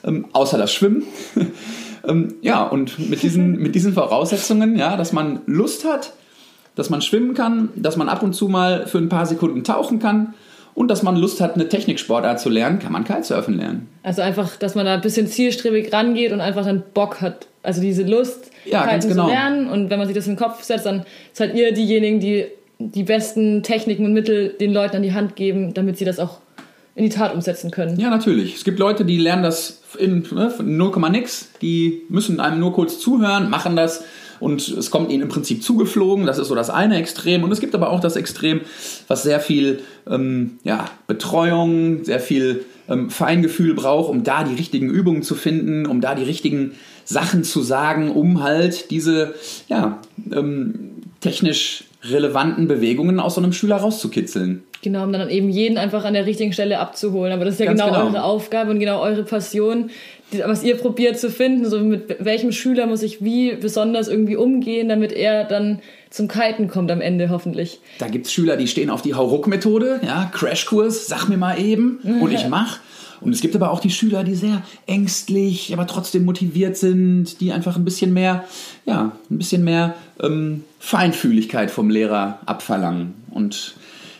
ähm, 0.03 0.25
außer 0.33 0.57
das 0.57 0.73
Schwimmen. 0.73 1.03
ähm, 2.07 2.35
ja, 2.41 2.63
und 2.63 3.09
mit 3.09 3.23
diesen, 3.23 3.51
mit 3.59 3.75
diesen 3.75 3.93
Voraussetzungen, 3.93 4.77
ja, 4.77 4.97
dass 4.97 5.13
man 5.13 5.41
Lust 5.45 5.85
hat, 5.85 6.13
dass 6.75 6.89
man 6.89 7.01
schwimmen 7.01 7.33
kann, 7.33 7.69
dass 7.75 7.97
man 7.97 8.09
ab 8.09 8.23
und 8.23 8.33
zu 8.33 8.47
mal 8.47 8.87
für 8.87 8.97
ein 8.97 9.09
paar 9.09 9.25
Sekunden 9.25 9.63
tauchen 9.63 9.99
kann 9.99 10.33
und 10.75 10.89
dass 10.89 11.03
man 11.03 11.15
Lust 11.15 11.39
hat, 11.41 11.55
eine 11.55 11.69
Techniksportart 11.69 12.39
zu 12.39 12.49
lernen, 12.49 12.79
kann 12.79 12.91
man 12.91 13.03
Kitesurfen 13.03 13.57
lernen. 13.57 13.87
Also 14.01 14.21
einfach, 14.21 14.55
dass 14.57 14.75
man 14.75 14.85
da 14.85 14.95
ein 14.95 15.01
bisschen 15.01 15.27
zielstrebig 15.27 15.93
rangeht 15.93 16.31
und 16.31 16.41
einfach 16.41 16.65
dann 16.65 16.83
Bock 16.93 17.21
hat. 17.21 17.47
Also 17.61 17.81
diese 17.81 18.03
Lust, 18.03 18.51
ja, 18.65 18.85
Kiten 18.87 19.09
genau. 19.09 19.25
zu 19.25 19.29
lernen. 19.29 19.69
Und 19.69 19.89
wenn 19.89 19.99
man 19.99 20.07
sich 20.07 20.15
das 20.15 20.25
in 20.25 20.33
den 20.33 20.39
Kopf 20.39 20.63
setzt, 20.63 20.85
dann 20.85 21.05
seid 21.31 21.55
ihr 21.55 21.73
diejenigen, 21.73 22.19
die 22.19 22.47
die 22.79 23.03
besten 23.03 23.63
Techniken 23.63 24.05
und 24.05 24.13
Mittel 24.13 24.49
den 24.49 24.73
Leuten 24.73 24.97
an 24.97 25.03
die 25.03 25.13
Hand 25.13 25.35
geben, 25.35 25.73
damit 25.73 25.97
sie 25.97 26.05
das 26.05 26.19
auch 26.19 26.39
in 26.95 27.03
die 27.03 27.09
Tat 27.09 27.33
umsetzen 27.33 27.71
können. 27.71 27.99
Ja, 27.99 28.09
natürlich. 28.09 28.55
Es 28.55 28.63
gibt 28.63 28.79
Leute, 28.79 29.05
die 29.05 29.17
lernen 29.17 29.43
das 29.43 29.81
in 29.97 30.25
ne, 30.31 30.53
0, 30.61 31.09
nix. 31.11 31.49
Die 31.61 32.01
müssen 32.09 32.39
einem 32.39 32.59
nur 32.59 32.73
kurz 32.73 32.99
zuhören, 32.99 33.49
machen 33.49 33.75
das 33.75 34.03
und 34.43 34.67
es 34.67 34.91
kommt 34.91 35.09
ihnen 35.09 35.23
im 35.23 35.29
Prinzip 35.29 35.63
zugeflogen. 35.63 36.25
Das 36.25 36.37
ist 36.37 36.49
so 36.49 36.55
das 36.55 36.69
eine 36.69 36.97
Extrem. 36.97 37.43
Und 37.43 37.51
es 37.51 37.61
gibt 37.61 37.73
aber 37.73 37.89
auch 37.89 38.01
das 38.01 38.17
Extrem, 38.17 38.61
was 39.07 39.23
sehr 39.23 39.39
viel 39.39 39.79
ähm, 40.09 40.59
ja, 40.63 40.89
Betreuung, 41.07 42.03
sehr 42.03 42.19
viel 42.19 42.65
ähm, 42.89 43.09
Feingefühl 43.09 43.73
braucht, 43.73 44.09
um 44.09 44.23
da 44.23 44.43
die 44.43 44.55
richtigen 44.55 44.89
Übungen 44.89 45.23
zu 45.23 45.35
finden, 45.35 45.85
um 45.85 46.01
da 46.01 46.13
die 46.13 46.23
richtigen 46.23 46.73
Sachen 47.05 47.43
zu 47.45 47.61
sagen, 47.61 48.11
um 48.11 48.43
halt 48.43 48.91
diese 48.91 49.33
ja, 49.69 49.99
ähm, 50.31 50.91
technisch 51.21 51.85
relevanten 52.03 52.67
Bewegungen 52.67 53.21
aus 53.21 53.35
so 53.35 53.41
einem 53.41 53.53
Schüler 53.53 53.77
rauszukitzeln. 53.77 54.63
Genau, 54.83 55.05
um 55.05 55.13
dann 55.13 55.29
eben 55.29 55.49
jeden 55.49 55.77
einfach 55.77 56.03
an 56.03 56.13
der 56.13 56.25
richtigen 56.25 56.51
Stelle 56.51 56.79
abzuholen. 56.79 57.31
Aber 57.31 57.45
das 57.45 57.53
ist 57.53 57.61
ja 57.61 57.71
genau, 57.71 57.85
genau, 57.85 58.05
eure 58.07 58.23
Aufgabe 58.23 58.71
und 58.71 58.79
genau 58.79 59.01
eure 59.01 59.23
Passion, 59.23 59.89
was 60.45 60.63
ihr 60.63 60.75
probiert 60.77 61.19
zu 61.19 61.29
finden. 61.29 61.69
So 61.69 61.79
mit 61.79 62.17
welchem 62.19 62.51
Schüler 62.51 62.87
muss 62.87 63.03
ich 63.03 63.23
wie 63.23 63.55
besonders 63.55 64.07
irgendwie 64.07 64.35
umgehen, 64.35 64.89
damit 64.89 65.11
er 65.11 65.43
dann 65.43 65.79
zum 66.09 66.27
Kiten 66.27 66.67
kommt 66.67 66.91
am 66.91 67.01
Ende 67.01 67.29
hoffentlich. 67.29 67.79
Da 67.99 68.07
gibt 68.07 68.27
es 68.27 68.33
Schüler, 68.33 68.57
die 68.57 68.67
stehen 68.67 68.89
auf 68.89 69.01
die 69.01 69.15
Hauruck-Methode, 69.15 70.01
ja, 70.05 70.31
Crashkurs, 70.33 71.07
sag 71.07 71.27
mir 71.27 71.37
mal 71.37 71.59
eben 71.59 71.99
und 72.21 72.31
ich 72.31 72.47
mach. 72.47 72.79
Und 73.23 73.31
es 73.31 73.39
gibt 73.39 73.55
aber 73.55 73.71
auch 73.71 73.79
die 73.79 73.89
Schüler, 73.89 74.23
die 74.23 74.35
sehr 74.35 74.63
ängstlich, 74.85 75.71
aber 75.73 75.87
trotzdem 75.87 76.25
motiviert 76.25 76.75
sind, 76.75 77.39
die 77.39 77.53
einfach 77.53 77.77
ein 77.77 77.85
bisschen 77.85 78.13
mehr, 78.13 78.43
ja, 78.85 79.13
ein 79.29 79.37
bisschen 79.37 79.63
mehr 79.63 79.95
ähm, 80.21 80.65
Feinfühligkeit 80.79 81.71
vom 81.71 81.89
Lehrer 81.89 82.39
abverlangen. 82.45 83.13
Und 83.31 83.75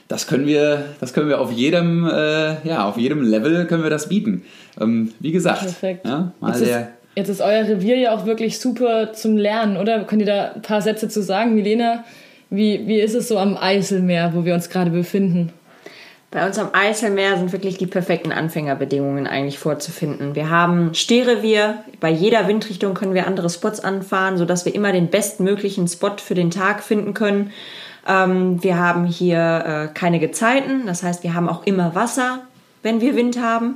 das 0.08 0.28
können 0.28 0.46
wir, 0.46 0.86
das 1.00 1.13
können 1.13 1.28
wir 1.28 1.42
auf 1.42 1.52
jedem, 1.52 2.06
äh, 2.06 2.66
ja, 2.68 2.86
auf 2.86 2.98
jedem 2.98 3.24
Level 3.24 3.66
können 3.68 3.84
wir 3.84 3.89
das 3.89 4.10
bieten. 4.10 4.44
Ähm, 4.80 5.14
wie 5.20 5.32
gesagt, 5.32 5.62
Perfekt. 5.62 6.06
Ja, 6.06 6.32
mal 6.40 6.52
jetzt, 6.52 6.62
ist, 6.62 6.88
jetzt 7.16 7.30
ist 7.30 7.42
euer 7.42 7.68
Revier 7.68 7.98
ja 7.98 8.16
auch 8.16 8.26
wirklich 8.26 8.60
super 8.60 9.14
zum 9.14 9.38
Lernen, 9.38 9.78
oder? 9.78 10.04
Könnt 10.04 10.22
ihr 10.22 10.28
da 10.28 10.52
ein 10.54 10.62
paar 10.62 10.82
Sätze 10.82 11.10
zu 11.10 11.22
sagen, 11.22 11.56
Milena? 11.56 12.04
Wie, 12.50 12.88
wie 12.88 13.00
ist 13.00 13.16
es 13.16 13.28
so 13.28 13.38
am 13.40 13.58
Eiselmeer, 13.58 14.34
wo 14.36 14.46
wir 14.46 14.54
uns 14.54 14.70
gerade 14.70 14.92
befinden? 14.92 15.52
Bei 16.34 16.48
uns 16.48 16.58
am 16.58 16.70
Eiselmeer 16.74 17.38
sind 17.38 17.52
wirklich 17.52 17.78
die 17.78 17.86
perfekten 17.86 18.32
Anfängerbedingungen 18.32 19.28
eigentlich 19.28 19.60
vorzufinden. 19.60 20.34
Wir 20.34 20.50
haben 20.50 20.96
Stehrevier. 20.96 21.84
Bei 22.00 22.10
jeder 22.10 22.48
Windrichtung 22.48 22.96
können 22.96 23.14
wir 23.14 23.28
andere 23.28 23.52
Spots 23.52 23.80
anfahren, 23.80 24.38
sodass 24.38 24.66
wir 24.66 24.74
immer 24.74 24.92
den 24.92 25.10
bestmöglichen 25.10 25.88
Spot 25.88 26.18
für 26.18 26.34
den 26.34 26.50
Tag 26.50 26.82
finden 26.82 27.14
können. 27.14 27.52
Ähm, 28.08 28.64
wir 28.64 28.80
haben 28.80 29.06
hier 29.06 29.90
äh, 29.92 29.94
keine 29.94 30.20
Gezeiten, 30.20 30.88
das 30.88 31.04
heißt, 31.04 31.24
wir 31.24 31.36
haben 31.36 31.48
auch 31.48 31.66
immer 31.66 31.94
Wasser, 31.94 32.42
wenn 32.82 33.00
wir 33.00 33.16
Wind 33.16 33.40
haben. 33.40 33.76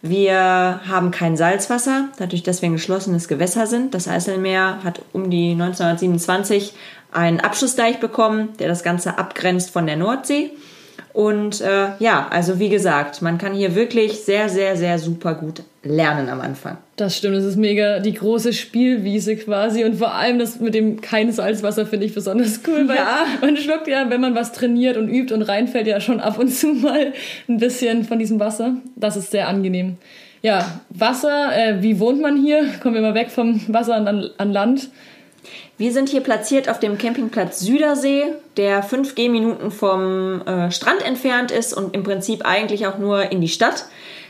Wir 0.00 0.80
haben 0.88 1.10
kein 1.10 1.36
Salzwasser, 1.36 2.08
dadurch, 2.18 2.44
dass 2.44 2.62
wir 2.62 2.68
ein 2.68 2.74
geschlossenes 2.74 3.26
Gewässer 3.26 3.66
sind. 3.66 3.94
Das 3.94 4.06
Eiselmeer 4.06 4.78
hat 4.84 5.02
um 5.12 5.28
die 5.28 5.52
1927 5.52 6.72
einen 7.10 7.40
Abschlussdeich 7.40 7.98
bekommen, 7.98 8.50
der 8.58 8.68
das 8.68 8.84
Ganze 8.84 9.18
abgrenzt 9.18 9.70
von 9.70 9.86
der 9.86 9.96
Nordsee. 9.96 10.52
Und 11.12 11.60
äh, 11.60 11.88
ja, 11.98 12.28
also 12.30 12.58
wie 12.58 12.68
gesagt, 12.68 13.22
man 13.22 13.38
kann 13.38 13.52
hier 13.52 13.74
wirklich 13.74 14.20
sehr, 14.20 14.48
sehr, 14.48 14.76
sehr 14.76 14.98
super 14.98 15.34
gut 15.34 15.62
lernen 15.82 16.28
am 16.28 16.40
Anfang. 16.40 16.78
Das 16.96 17.16
stimmt, 17.16 17.36
das 17.36 17.44
ist 17.44 17.56
mega 17.56 18.00
die 18.00 18.14
große 18.14 18.52
Spielwiese 18.52 19.36
quasi 19.36 19.84
und 19.84 19.96
vor 19.96 20.14
allem 20.14 20.38
das 20.38 20.60
mit 20.60 20.74
dem 20.74 21.00
kein 21.00 21.32
Salzwasser 21.32 21.86
finde 21.86 22.06
ich 22.06 22.14
besonders 22.14 22.60
cool, 22.66 22.88
weil 22.88 22.96
ja. 22.96 23.26
man 23.40 23.56
schluckt 23.56 23.88
ja, 23.88 24.08
wenn 24.10 24.20
man 24.20 24.34
was 24.34 24.52
trainiert 24.52 24.96
und 24.96 25.08
übt 25.08 25.32
und 25.32 25.42
reinfällt 25.42 25.86
ja 25.86 26.00
schon 26.00 26.20
ab 26.20 26.38
und 26.38 26.48
zu 26.48 26.68
mal 26.74 27.12
ein 27.48 27.58
bisschen 27.58 28.04
von 28.04 28.18
diesem 28.18 28.40
Wasser. 28.40 28.76
Das 28.96 29.16
ist 29.16 29.30
sehr 29.30 29.48
angenehm. 29.48 29.96
Ja, 30.42 30.80
Wasser, 30.90 31.50
äh, 31.56 31.82
wie 31.82 31.98
wohnt 31.98 32.20
man 32.20 32.36
hier? 32.36 32.64
Kommen 32.80 32.94
wir 32.94 33.02
mal 33.02 33.14
weg 33.14 33.30
vom 33.30 33.60
Wasser 33.68 33.94
an, 33.96 34.30
an 34.36 34.52
Land. 34.52 34.90
Wir 35.78 35.92
sind 35.92 36.08
hier 36.08 36.22
platziert 36.22 36.68
auf 36.68 36.80
dem 36.80 36.98
Campingplatz 36.98 37.60
Südersee, 37.60 38.24
der 38.56 38.82
5 38.82 39.14
Gehminuten 39.14 39.70
vom 39.70 40.42
äh, 40.42 40.72
Strand 40.72 41.06
entfernt 41.06 41.52
ist 41.52 41.72
und 41.72 41.94
im 41.94 42.02
Prinzip 42.02 42.44
eigentlich 42.44 42.88
auch 42.88 42.98
nur 42.98 43.30
in 43.30 43.40
die 43.40 43.48
Stadt. 43.48 43.86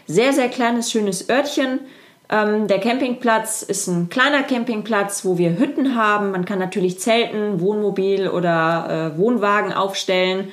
Sehr, 0.07 0.35
sehr 0.35 0.51
kleines, 0.51 0.91
schönes 0.91 1.31
Örtchen. 1.31 1.81
Ähm, 2.29 2.69
der 2.69 2.81
Campingplatz 2.81 3.63
ist 3.63 3.87
ein 3.87 4.11
kleiner 4.11 4.43
Campingplatz, 4.43 5.25
wo 5.25 5.39
wir 5.39 5.59
Hütten 5.59 5.95
haben. 5.95 6.33
Man 6.33 6.45
kann 6.45 6.59
natürlich 6.59 7.01
Zelten, 7.01 7.63
Wohnmobil 7.63 8.29
oder 8.29 9.15
äh, 9.15 9.19
Wohnwagen 9.19 9.73
aufstellen. 9.73 10.53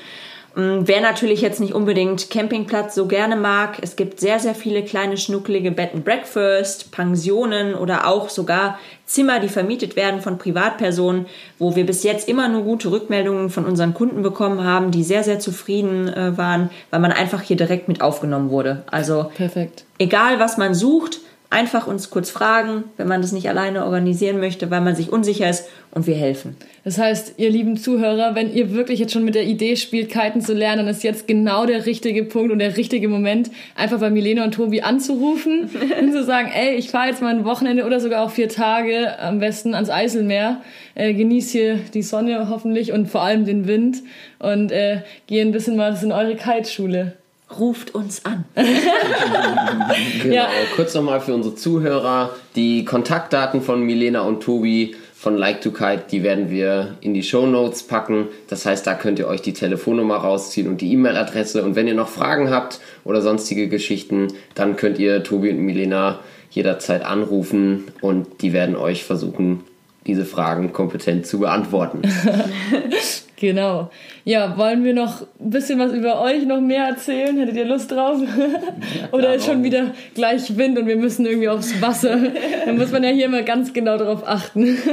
Mm, 0.55 0.83
wer 0.85 1.01
natürlich 1.01 1.41
jetzt 1.41 1.59
nicht 1.59 1.73
unbedingt 1.73 2.29
Campingplatz 2.29 2.95
so 2.95 3.07
gerne 3.07 3.35
mag, 3.35 3.77
es 3.81 3.95
gibt 3.95 4.19
sehr, 4.19 4.39
sehr 4.39 4.55
viele 4.55 4.83
kleine 4.83 5.17
schnuckelige 5.17 5.71
Bed 5.71 5.93
and 5.93 6.05
Breakfast, 6.05 6.91
Pensionen 6.91 7.75
oder 7.75 8.07
auch 8.07 8.29
sogar 8.29 8.79
Zimmer, 9.05 9.39
die 9.39 9.49
vermietet 9.49 9.95
werden 9.95 10.21
von 10.21 10.37
Privatpersonen, 10.37 11.27
wo 11.59 11.75
wir 11.75 11.85
bis 11.85 12.03
jetzt 12.03 12.27
immer 12.27 12.47
nur 12.47 12.63
gute 12.63 12.89
Rückmeldungen 12.89 13.49
von 13.49 13.65
unseren 13.65 13.93
Kunden 13.93 14.23
bekommen 14.23 14.63
haben, 14.63 14.91
die 14.91 15.03
sehr, 15.03 15.23
sehr 15.23 15.39
zufrieden 15.39 16.07
äh, 16.07 16.37
waren, 16.37 16.69
weil 16.89 17.01
man 17.01 17.11
einfach 17.11 17.41
hier 17.41 17.57
direkt 17.57 17.87
mit 17.87 18.01
aufgenommen 18.01 18.49
wurde. 18.49 18.83
Also 18.89 19.31
Perfekt. 19.35 19.83
egal 19.99 20.39
was 20.39 20.57
man 20.57 20.73
sucht, 20.73 21.19
einfach 21.49 21.87
uns 21.87 22.09
kurz 22.09 22.29
fragen, 22.29 22.85
wenn 22.97 23.07
man 23.07 23.21
das 23.21 23.31
nicht 23.31 23.47
alleine 23.49 23.85
organisieren 23.85 24.39
möchte, 24.39 24.71
weil 24.71 24.81
man 24.81 24.95
sich 24.95 25.11
unsicher 25.11 25.49
ist 25.49 25.67
und 25.91 26.07
wir 26.07 26.15
helfen. 26.15 26.57
Das 26.83 26.97
heißt, 26.97 27.35
ihr 27.37 27.49
lieben 27.49 27.77
Zuhörer, 27.77 28.35
wenn 28.35 28.53
ihr 28.53 28.73
wirklich 28.73 28.99
jetzt 28.99 29.13
schon 29.13 29.23
mit 29.23 29.35
der 29.35 29.45
Idee 29.45 29.75
spielt, 29.75 30.09
Kiten 30.09 30.41
zu 30.41 30.53
lernen, 30.53 30.85
dann 30.85 30.93
ist 30.93 31.03
jetzt 31.03 31.27
genau 31.27 31.65
der 31.65 31.85
richtige 31.85 32.23
Punkt 32.23 32.51
und 32.51 32.59
der 32.59 32.77
richtige 32.77 33.07
Moment, 33.07 33.51
einfach 33.75 33.99
bei 33.99 34.09
Milena 34.09 34.43
und 34.43 34.53
Tobi 34.53 34.81
anzurufen 34.81 35.69
und 35.99 36.11
zu 36.11 36.23
sagen, 36.23 36.51
ey, 36.53 36.75
ich 36.75 36.89
fahre 36.89 37.09
jetzt 37.09 37.21
mal 37.21 37.33
ein 37.33 37.45
Wochenende 37.45 37.85
oder 37.85 37.99
sogar 37.99 38.23
auch 38.23 38.31
vier 38.31 38.49
Tage 38.49 39.19
am 39.19 39.39
besten 39.39 39.73
ans 39.73 39.89
Eiselmeer, 39.89 40.61
äh, 40.95 41.13
genieße 41.13 41.51
hier 41.51 41.79
die 41.93 42.03
Sonne 42.03 42.49
hoffentlich 42.49 42.91
und 42.91 43.07
vor 43.07 43.21
allem 43.21 43.45
den 43.45 43.67
Wind 43.67 44.03
und 44.39 44.71
äh, 44.71 45.01
gehe 45.27 45.41
ein 45.41 45.51
bisschen 45.51 45.75
mal 45.75 45.97
in 46.01 46.11
eure 46.11 46.35
Kiteschule 46.35 47.13
ruft 47.59 47.93
uns 47.93 48.25
an. 48.25 48.45
genau. 48.55 50.35
Ja. 50.35 50.49
Kurz 50.75 50.93
nochmal 50.93 51.21
für 51.21 51.33
unsere 51.33 51.55
Zuhörer: 51.55 52.31
Die 52.55 52.85
Kontaktdaten 52.85 53.61
von 53.61 53.81
Milena 53.83 54.21
und 54.21 54.41
Tobi 54.41 54.95
von 55.13 55.37
Like 55.37 55.61
to 55.61 55.71
Kite, 55.71 56.03
die 56.11 56.21
werden 56.21 56.51
wir 56.51 56.97
in 57.01 57.13
die 57.13 57.23
Show 57.23 57.47
Notes 57.47 57.83
packen. 57.83 58.27
Das 58.47 58.65
heißt, 58.65 58.85
da 58.85 58.93
könnt 58.93 59.17
ihr 59.17 59.27
euch 59.27 59.41
die 59.41 59.53
Telefonnummer 59.53 60.17
rausziehen 60.17 60.67
und 60.67 60.81
die 60.81 60.91
E-Mail-Adresse. 60.93 61.63
Und 61.63 61.75
wenn 61.75 61.87
ihr 61.87 61.95
noch 61.95 62.09
Fragen 62.09 62.51
habt 62.51 62.79
oder 63.03 63.21
sonstige 63.23 63.67
Geschichten, 63.67 64.27
dann 64.53 64.75
könnt 64.75 64.99
ihr 64.99 65.23
Tobi 65.23 65.49
und 65.49 65.59
Milena 65.59 66.19
jederzeit 66.51 67.03
anrufen 67.03 67.85
und 68.01 68.41
die 68.41 68.53
werden 68.53 68.75
euch 68.75 69.03
versuchen, 69.03 69.63
diese 70.05 70.25
Fragen 70.25 70.73
kompetent 70.73 71.25
zu 71.25 71.39
beantworten. 71.39 72.03
Genau. 73.37 73.91
Ja, 74.23 74.57
wollen 74.57 74.83
wir 74.83 74.93
noch 74.93 75.21
ein 75.21 75.49
bisschen 75.49 75.77
was 75.77 75.91
über 75.91 76.21
euch 76.21 76.45
noch 76.45 76.61
mehr 76.61 76.85
erzählen? 76.85 77.37
Hättet 77.37 77.57
ihr 77.57 77.65
Lust 77.65 77.91
drauf? 77.91 78.21
Oder 79.11 79.35
ist 79.35 79.45
schon 79.45 79.63
wieder 79.63 79.93
gleich 80.13 80.55
Wind 80.57 80.79
und 80.79 80.87
wir 80.87 80.95
müssen 80.95 81.25
irgendwie 81.25 81.49
aufs 81.49 81.81
Wasser? 81.81 82.17
Dann 82.65 82.77
muss 82.77 82.91
man 82.91 83.03
ja 83.03 83.09
hier 83.09 83.25
immer 83.25 83.41
ganz 83.41 83.73
genau 83.73 83.97
darauf 83.97 84.27
achten. 84.27 84.77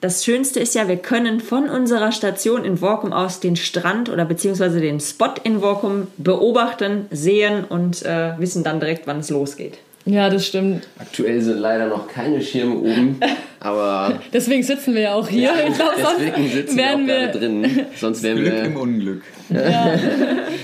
Das 0.00 0.24
Schönste 0.24 0.60
ist 0.60 0.76
ja, 0.76 0.86
wir 0.86 0.98
können 0.98 1.40
von 1.40 1.68
unserer 1.68 2.12
Station 2.12 2.64
in 2.64 2.80
Workum 2.80 3.12
aus 3.12 3.40
den 3.40 3.56
Strand 3.56 4.08
oder 4.08 4.24
beziehungsweise 4.24 4.80
den 4.80 5.00
Spot 5.00 5.34
in 5.42 5.60
Workum 5.60 6.06
beobachten, 6.18 7.06
sehen 7.10 7.64
und 7.68 8.04
äh, 8.06 8.38
wissen 8.38 8.62
dann 8.62 8.78
direkt, 8.78 9.08
wann 9.08 9.18
es 9.18 9.30
losgeht. 9.30 9.78
Ja, 10.08 10.30
das 10.30 10.46
stimmt. 10.46 10.88
Aktuell 10.98 11.40
sind 11.42 11.58
leider 11.58 11.86
noch 11.88 12.08
keine 12.08 12.40
Schirme 12.40 12.76
oben, 12.76 13.20
aber. 13.60 14.18
deswegen 14.32 14.62
sitzen 14.62 14.94
wir 14.94 15.02
ja 15.02 15.14
auch 15.14 15.28
hier. 15.28 15.42
Ja, 15.42 15.52
ich 15.68 15.74
glaub, 15.74 15.92
deswegen 16.18 16.48
sitzen 16.50 16.76
wir 16.78 16.94
auch 16.94 17.06
wir 17.06 17.26
drin. 17.28 17.86
Sonst 17.96 18.22
wären 18.22 18.38
Glück 18.38 18.52
wir. 18.54 18.64
im 18.64 18.76
Unglück. 18.76 19.22
Ja. 19.50 19.92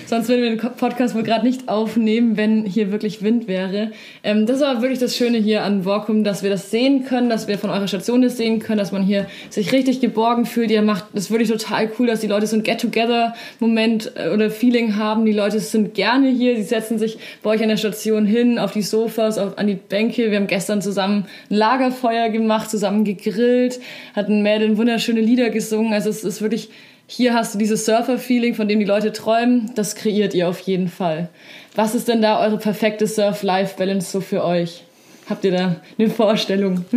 Sonst 0.06 0.28
würden 0.28 0.42
wir 0.42 0.50
den 0.50 0.58
Podcast 0.58 1.14
wohl 1.14 1.22
gerade 1.22 1.46
nicht 1.46 1.68
aufnehmen, 1.68 2.36
wenn 2.36 2.64
hier 2.64 2.92
wirklich 2.92 3.22
Wind 3.22 3.48
wäre. 3.48 3.92
Ähm, 4.22 4.46
das 4.46 4.56
ist 4.56 4.62
aber 4.62 4.82
wirklich 4.82 4.98
das 4.98 5.16
Schöne 5.16 5.38
hier 5.38 5.62
an 5.62 5.82
Borkum, 5.82 6.24
dass 6.24 6.42
wir 6.42 6.50
das 6.50 6.70
sehen 6.70 7.04
können, 7.04 7.30
dass 7.30 7.48
wir 7.48 7.58
von 7.58 7.70
eurer 7.70 7.88
Station 7.88 8.22
das 8.22 8.36
sehen 8.36 8.58
können, 8.58 8.78
dass 8.78 8.92
man 8.92 9.02
hier 9.02 9.26
sich 9.50 9.72
richtig 9.72 10.00
geborgen 10.00 10.44
fühlt. 10.44 10.70
Ihr 10.70 10.82
macht 10.82 11.06
das 11.14 11.30
wirklich 11.30 11.48
total 11.48 11.90
cool, 11.98 12.06
dass 12.06 12.20
die 12.20 12.26
Leute 12.26 12.46
so 12.46 12.56
ein 12.56 12.62
Get-Together-Moment 12.62 14.12
äh, 14.16 14.28
oder 14.28 14.50
Feeling 14.50 14.96
haben. 14.96 15.24
Die 15.24 15.32
Leute 15.32 15.58
sind 15.60 15.94
gerne 15.94 16.28
hier, 16.28 16.56
sie 16.56 16.62
setzen 16.62 16.98
sich 16.98 17.18
bei 17.42 17.50
euch 17.50 17.62
an 17.62 17.68
der 17.68 17.76
Station 17.78 18.26
hin, 18.26 18.58
auf 18.58 18.72
die 18.72 18.82
Sofas, 18.82 19.38
auf, 19.38 19.56
an 19.58 19.66
die 19.66 19.74
Bänke. 19.74 20.30
Wir 20.30 20.36
haben 20.36 20.46
gestern 20.46 20.82
zusammen 20.82 21.26
ein 21.50 21.56
Lagerfeuer 21.56 22.28
gemacht, 22.28 22.70
zusammen 22.70 23.04
gegrillt, 23.04 23.80
hatten 24.14 24.42
Mädel 24.42 24.76
wunderschöne 24.76 25.20
Lieder 25.20 25.50
gesungen. 25.50 25.92
Also 25.92 26.10
es 26.10 26.24
ist 26.24 26.42
wirklich 26.42 26.68
hier 27.06 27.34
hast 27.34 27.54
du 27.54 27.58
dieses 27.58 27.84
Surfer-Feeling, 27.84 28.54
von 28.54 28.68
dem 28.68 28.80
die 28.80 28.86
Leute 28.86 29.12
träumen, 29.12 29.70
das 29.74 29.94
kreiert 29.94 30.34
ihr 30.34 30.48
auf 30.48 30.60
jeden 30.60 30.88
Fall. 30.88 31.28
Was 31.74 31.94
ist 31.94 32.08
denn 32.08 32.22
da 32.22 32.40
eure 32.40 32.58
perfekte 32.58 33.06
Surf-Life-Balance 33.06 34.10
so 34.10 34.20
für 34.20 34.44
euch? 34.44 34.84
Habt 35.28 35.44
ihr 35.44 35.52
da 35.52 35.76
eine 35.98 36.10
Vorstellung? 36.10 36.84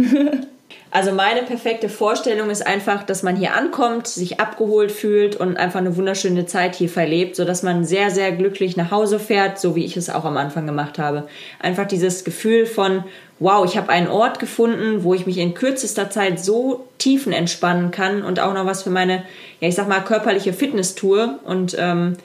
Also 0.90 1.12
meine 1.12 1.44
perfekte 1.44 1.90
Vorstellung 1.90 2.50
ist 2.50 2.66
einfach, 2.66 3.04
dass 3.04 3.22
man 3.22 3.36
hier 3.36 3.54
ankommt, 3.54 4.08
sich 4.08 4.40
abgeholt 4.40 4.92
fühlt 4.92 5.36
und 5.36 5.58
einfach 5.58 5.80
eine 5.80 5.98
wunderschöne 5.98 6.46
Zeit 6.46 6.76
hier 6.76 6.88
verlebt, 6.88 7.36
sodass 7.36 7.62
man 7.62 7.84
sehr, 7.84 8.10
sehr 8.10 8.32
glücklich 8.32 8.78
nach 8.78 8.90
Hause 8.90 9.20
fährt, 9.20 9.60
so 9.60 9.76
wie 9.76 9.84
ich 9.84 9.98
es 9.98 10.10
auch 10.10 10.24
am 10.24 10.38
Anfang 10.38 10.66
gemacht 10.66 10.98
habe. 10.98 11.28
Einfach 11.60 11.86
dieses 11.86 12.24
Gefühl 12.24 12.66
von, 12.66 13.04
wow, 13.40 13.66
ich 13.66 13.78
habe 13.78 13.90
einen 13.90 14.08
Ort 14.08 14.40
gefunden, 14.40 15.04
wo 15.04 15.14
ich 15.14 15.26
mich 15.26 15.38
in 15.38 15.54
kürzester 15.54 16.10
Zeit 16.10 16.40
so 16.40 16.88
tiefen 16.98 17.34
entspannen 17.34 17.92
kann 17.92 18.24
und 18.24 18.40
auch 18.40 18.54
noch 18.54 18.66
was 18.66 18.84
für 18.84 18.90
meine, 18.90 19.24
ja 19.60 19.68
ich 19.68 19.76
sag 19.76 19.88
mal, 19.88 20.04
körperliche 20.04 20.54
Fitness 20.54 20.96
tue. 20.96 21.40
Und 21.44 21.76
ähm, 21.78 22.18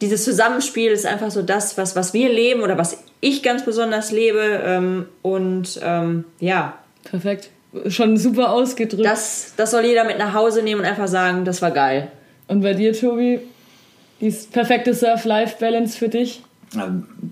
dieses 0.00 0.24
Zusammenspiel 0.24 0.90
ist 0.90 1.06
einfach 1.06 1.30
so 1.30 1.42
das, 1.42 1.76
was, 1.78 1.96
was 1.96 2.14
wir 2.14 2.28
leben 2.28 2.62
oder 2.62 2.78
was 2.78 3.02
ich 3.20 3.42
ganz 3.42 3.64
besonders 3.64 4.12
lebe. 4.12 4.62
Ähm, 4.64 5.06
und 5.22 5.80
ähm, 5.82 6.24
ja. 6.40 6.78
Perfekt 7.04 7.50
schon 7.88 8.16
super 8.16 8.52
ausgedrückt. 8.52 9.04
Das, 9.04 9.54
das 9.56 9.70
soll 9.72 9.84
jeder 9.84 10.04
mit 10.04 10.18
nach 10.18 10.34
Hause 10.34 10.62
nehmen 10.62 10.80
und 10.80 10.86
einfach 10.86 11.08
sagen, 11.08 11.44
das 11.44 11.62
war 11.62 11.70
geil. 11.70 12.08
Und 12.46 12.62
bei 12.62 12.74
dir, 12.74 12.92
Tobi? 12.92 13.40
die 14.20 14.30
perfekte 14.52 14.94
Surf-Life-Balance 14.94 15.98
für 15.98 16.08
dich? 16.08 16.42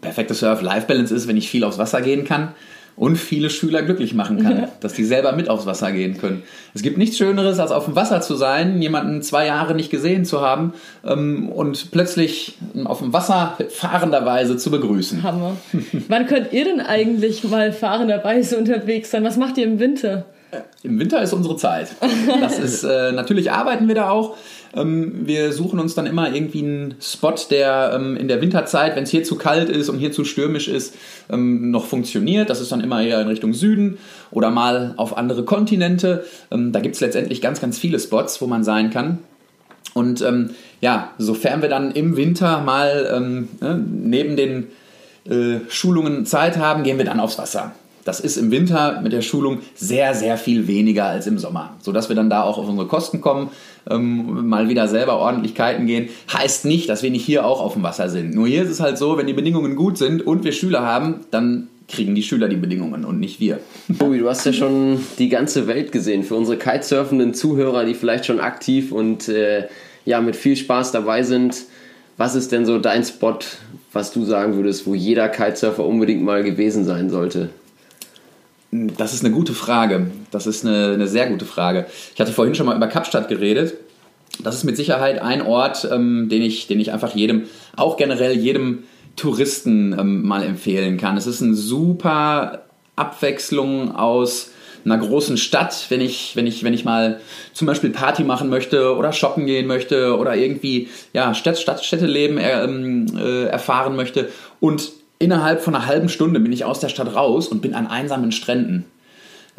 Perfekte 0.01 0.35
Surf-Life-Balance 0.35 1.15
ist, 1.15 1.29
wenn 1.29 1.37
ich 1.37 1.49
viel 1.49 1.65
aufs 1.65 1.79
Wasser 1.79 2.01
gehen 2.01 2.25
kann 2.25 2.55
und 2.97 3.17
viele 3.17 3.51
Schüler 3.51 3.83
glücklich 3.83 4.15
machen 4.15 4.43
kann, 4.43 4.69
dass 4.81 4.93
die 4.93 5.05
selber 5.05 5.33
mit 5.33 5.49
aufs 5.49 5.67
Wasser 5.67 5.93
gehen 5.93 6.19
können. 6.19 6.43
Es 6.75 6.83
gibt 6.83 6.99
nichts 6.99 7.17
Schöneres, 7.17 7.59
als 7.59 7.71
auf 7.71 7.87
dem 7.87 7.97
Wasser 7.97 8.21
zu 8.21 8.35
sein, 8.35 8.81
jemanden 8.83 9.23
zwei 9.23 9.47
Jahre 9.47 9.75
nicht 9.75 9.91
gesehen 9.91 10.25
zu 10.25 10.41
haben 10.41 10.75
ähm, 11.05 11.49
und 11.49 11.91
plötzlich 11.91 12.59
auf 12.85 12.99
dem 12.99 13.13
Wasser 13.13 13.57
fahrenderweise 13.71 14.57
zu 14.57 14.71
begrüßen. 14.71 15.23
Hammer. 15.23 15.57
Wann 16.09 16.27
könnt 16.27 16.53
ihr 16.53 16.65
denn 16.65 16.81
eigentlich 16.81 17.45
mal 17.45 17.73
fahrenderweise 17.73 18.59
unterwegs 18.59 19.11
sein? 19.11 19.25
Was 19.25 19.37
macht 19.37 19.57
ihr 19.59 19.65
im 19.65 19.79
Winter? 19.79 20.27
Im 20.83 20.99
Winter 20.99 21.23
ist 21.23 21.33
unsere 21.33 21.57
Zeit. 21.57 21.89
Das 22.41 22.59
ist 22.59 22.85
äh, 22.85 23.13
natürlich 23.13 23.51
arbeiten 23.53 23.89
wir 23.89 23.95
da 23.95 24.11
auch. 24.11 24.37
Ähm, 24.75 25.27
wir 25.27 25.53
suchen 25.53 25.79
uns 25.79 25.95
dann 25.95 26.07
immer 26.07 26.35
irgendwie 26.35 26.63
einen 26.63 26.95
Spot, 27.01 27.35
der 27.51 27.93
ähm, 27.95 28.17
in 28.17 28.29
der 28.29 28.41
Winterzeit, 28.43 28.95
wenn 28.97 29.05
es 29.05 29.11
hier 29.11 29.25
zu 29.25 29.37
kalt 29.37 29.71
ist 29.71 29.89
und 29.89 29.99
hier 29.99 30.13
zu 30.13 30.25
stürmisch 30.25 30.69
ist, 30.69 30.95
ähm, 31.31 31.71
noch 31.71 31.87
funktioniert. 31.87 32.51
Das 32.51 32.61
ist 32.61 32.71
dann 32.71 32.83
immer 32.83 33.03
eher 33.03 33.21
in 33.21 33.29
Richtung 33.29 33.55
Süden 33.55 33.99
oder 34.31 34.51
mal 34.51 34.93
auf 34.99 35.17
andere 35.17 35.45
Kontinente. 35.45 36.25
Ähm, 36.51 36.73
da 36.73 36.81
gibt 36.81 36.97
es 36.97 37.01
letztendlich 37.01 37.41
ganz, 37.41 37.61
ganz 37.61 37.79
viele 37.79 37.99
Spots, 37.99 38.41
wo 38.43 38.47
man 38.47 38.63
sein 38.63 38.91
kann. 38.91 39.19
Und 39.95 40.21
ähm, 40.23 40.51
ja, 40.81 41.13
sofern 41.19 41.63
wir 41.63 41.69
dann 41.69 41.93
im 41.93 42.17
Winter 42.17 42.61
mal 42.61 43.11
ähm, 43.15 43.49
ne, 43.61 43.83
neben 43.87 44.37
den 44.37 44.69
äh, 45.29 45.61
Schulungen 45.69 46.27
Zeit 46.27 46.57
haben, 46.57 46.83
gehen 46.83 46.99
wir 46.99 47.05
dann 47.05 47.21
aufs 47.21 47.39
Wasser. 47.39 47.73
Das 48.05 48.21
ist 48.21 48.37
im 48.37 48.51
Winter 48.51 49.01
mit 49.03 49.13
der 49.13 49.23
Schulung 49.23 49.61
sehr, 49.75 50.15
sehr 50.15 50.37
viel 50.37 50.67
weniger 50.67 51.05
als 51.05 51.27
im 51.27 51.39
Sommer, 51.39 51.77
sodass 51.81 52.09
wir 52.09 52.17
dann 52.17 52.31
da 52.31 52.43
auch 52.43 52.59
auf 52.59 52.69
unsere 52.69 52.89
Kosten 52.89 53.21
kommen, 53.21 53.51
ähm, 53.89 54.49
mal 54.49 54.69
wieder 54.69 54.89
selber 54.89 55.19
Ordentlichkeiten 55.19 55.87
gehen. 55.87 56.09
Heißt 56.33 56.65
nicht, 56.65 56.89
dass 56.89 57.03
wir 57.03 57.11
nicht 57.11 57.25
hier 57.25 57.47
auch 57.47 57.61
auf 57.61 57.75
dem 57.75 57.83
Wasser 57.83 58.09
sind. 58.09 58.35
Nur 58.35 58.49
hier 58.49 58.63
ist 58.63 58.71
es 58.71 58.81
halt 58.81 58.99
so, 58.99 59.19
wenn 59.19 59.27
die 59.27 59.33
Bedingungen 59.33 59.77
gut 59.77 59.99
sind 59.99 60.27
und 60.27 60.45
wir 60.45 60.53
Schüler 60.53 60.83
haben, 60.83 61.21
dann 61.31 61.69
kriegen 61.89 62.15
die 62.15 62.23
Schüler 62.23 62.49
die 62.49 62.57
Bedingungen 62.57 63.05
und 63.05 63.21
nicht 63.21 63.39
wir. 63.39 63.61
Tobi, 63.99 64.19
du 64.19 64.29
hast 64.29 64.47
ja 64.47 64.53
schon 64.53 65.01
die 65.19 65.29
ganze 65.29 65.67
Welt 65.67 65.93
gesehen. 65.93 66.25
Für 66.25 66.35
unsere 66.35 66.59
kitesurfenden 66.59 67.35
Zuhörer, 67.35 67.85
die 67.85 67.95
vielleicht 67.95 68.27
schon 68.27 68.41
aktiv 68.41 68.93
und 68.93 69.29
äh, 69.29 69.69
ja 70.05 70.21
mit 70.21 70.35
viel 70.35 70.57
Spaß 70.57 70.93
dabei 70.93 71.23
sind, 71.23 71.65
was 72.17 72.35
ist 72.35 72.53
denn 72.53 72.67
so 72.67 72.79
dein 72.79 73.05
Spot, 73.05 73.39
was 73.93 74.13
du 74.13 74.25
sagen 74.25 74.57
würdest, 74.57 74.87
wo 74.87 74.95
jeder 74.95 75.29
Kitesurfer 75.29 75.85
unbedingt 75.85 76.23
mal 76.23 76.43
gewesen 76.43 76.85
sein 76.85 77.11
sollte? 77.11 77.51
Das 78.73 79.13
ist 79.13 79.23
eine 79.23 79.35
gute 79.35 79.53
Frage. 79.53 80.11
Das 80.31 80.47
ist 80.47 80.65
eine, 80.65 80.95
eine 80.95 81.07
sehr 81.07 81.29
gute 81.29 81.45
Frage. 81.45 81.87
Ich 82.15 82.21
hatte 82.21 82.33
vorhin 82.33 82.55
schon 82.55 82.65
mal 82.65 82.75
über 82.75 82.87
Kapstadt 82.87 83.29
geredet. 83.29 83.75
Das 84.43 84.55
ist 84.55 84.65
mit 84.65 84.79
Sicherheit 84.79 85.21
ein 85.21 85.43
Ort, 85.43 85.87
ähm, 85.93 86.31
den, 86.31 86.41
ich, 86.41 86.69
den 86.69 86.81
ich 86.81 86.91
einfach 86.91 87.15
jedem, 87.15 87.43
auch 87.77 87.99
generell 87.99 88.33
jedem 88.33 88.85
Touristen 89.15 89.95
ähm, 89.99 90.27
mal 90.27 90.43
empfehlen 90.43 90.97
kann. 90.97 91.19
Es 91.19 91.27
ist 91.27 91.43
eine 91.43 91.53
super 91.53 92.63
Abwechslung 92.97 93.95
aus 93.95 94.53
einer 94.87 94.97
großen 94.97 95.37
Stadt, 95.37 95.87
wenn 95.91 96.01
ich, 96.01 96.35
wenn 96.35 96.47
ich, 96.47 96.65
wenn 96.65 96.73
ich 96.73 96.87
mal 96.87 97.21
zum 97.53 97.67
Beispiel 97.67 97.91
Party 97.91 98.25
machen 98.25 98.49
möchte 98.49 98.97
oder 98.97 99.13
shoppen 99.13 99.45
gehen 99.45 99.67
möchte 99.67 100.17
oder 100.17 100.35
irgendwie 100.35 100.89
ja, 101.13 101.35
Stadt, 101.35 101.59
Stadt, 101.59 101.85
Städteleben 101.85 102.39
äh, 102.39 102.65
äh, 102.65 103.47
erfahren 103.49 103.97
möchte 103.97 104.31
und 104.61 104.93
innerhalb 105.23 105.63
von 105.63 105.75
einer 105.75 105.87
halben 105.87 106.09
Stunde 106.09 106.41
bin 106.41 106.53
ich 106.53 106.65
aus 106.65 106.81
der 106.81 106.89
Stadt 106.89 107.15
raus 107.15 107.47
und 107.49 107.63
bin 107.63 107.75
an 107.75 107.87
einsamen 107.87 108.33
Stränden. 108.33 108.85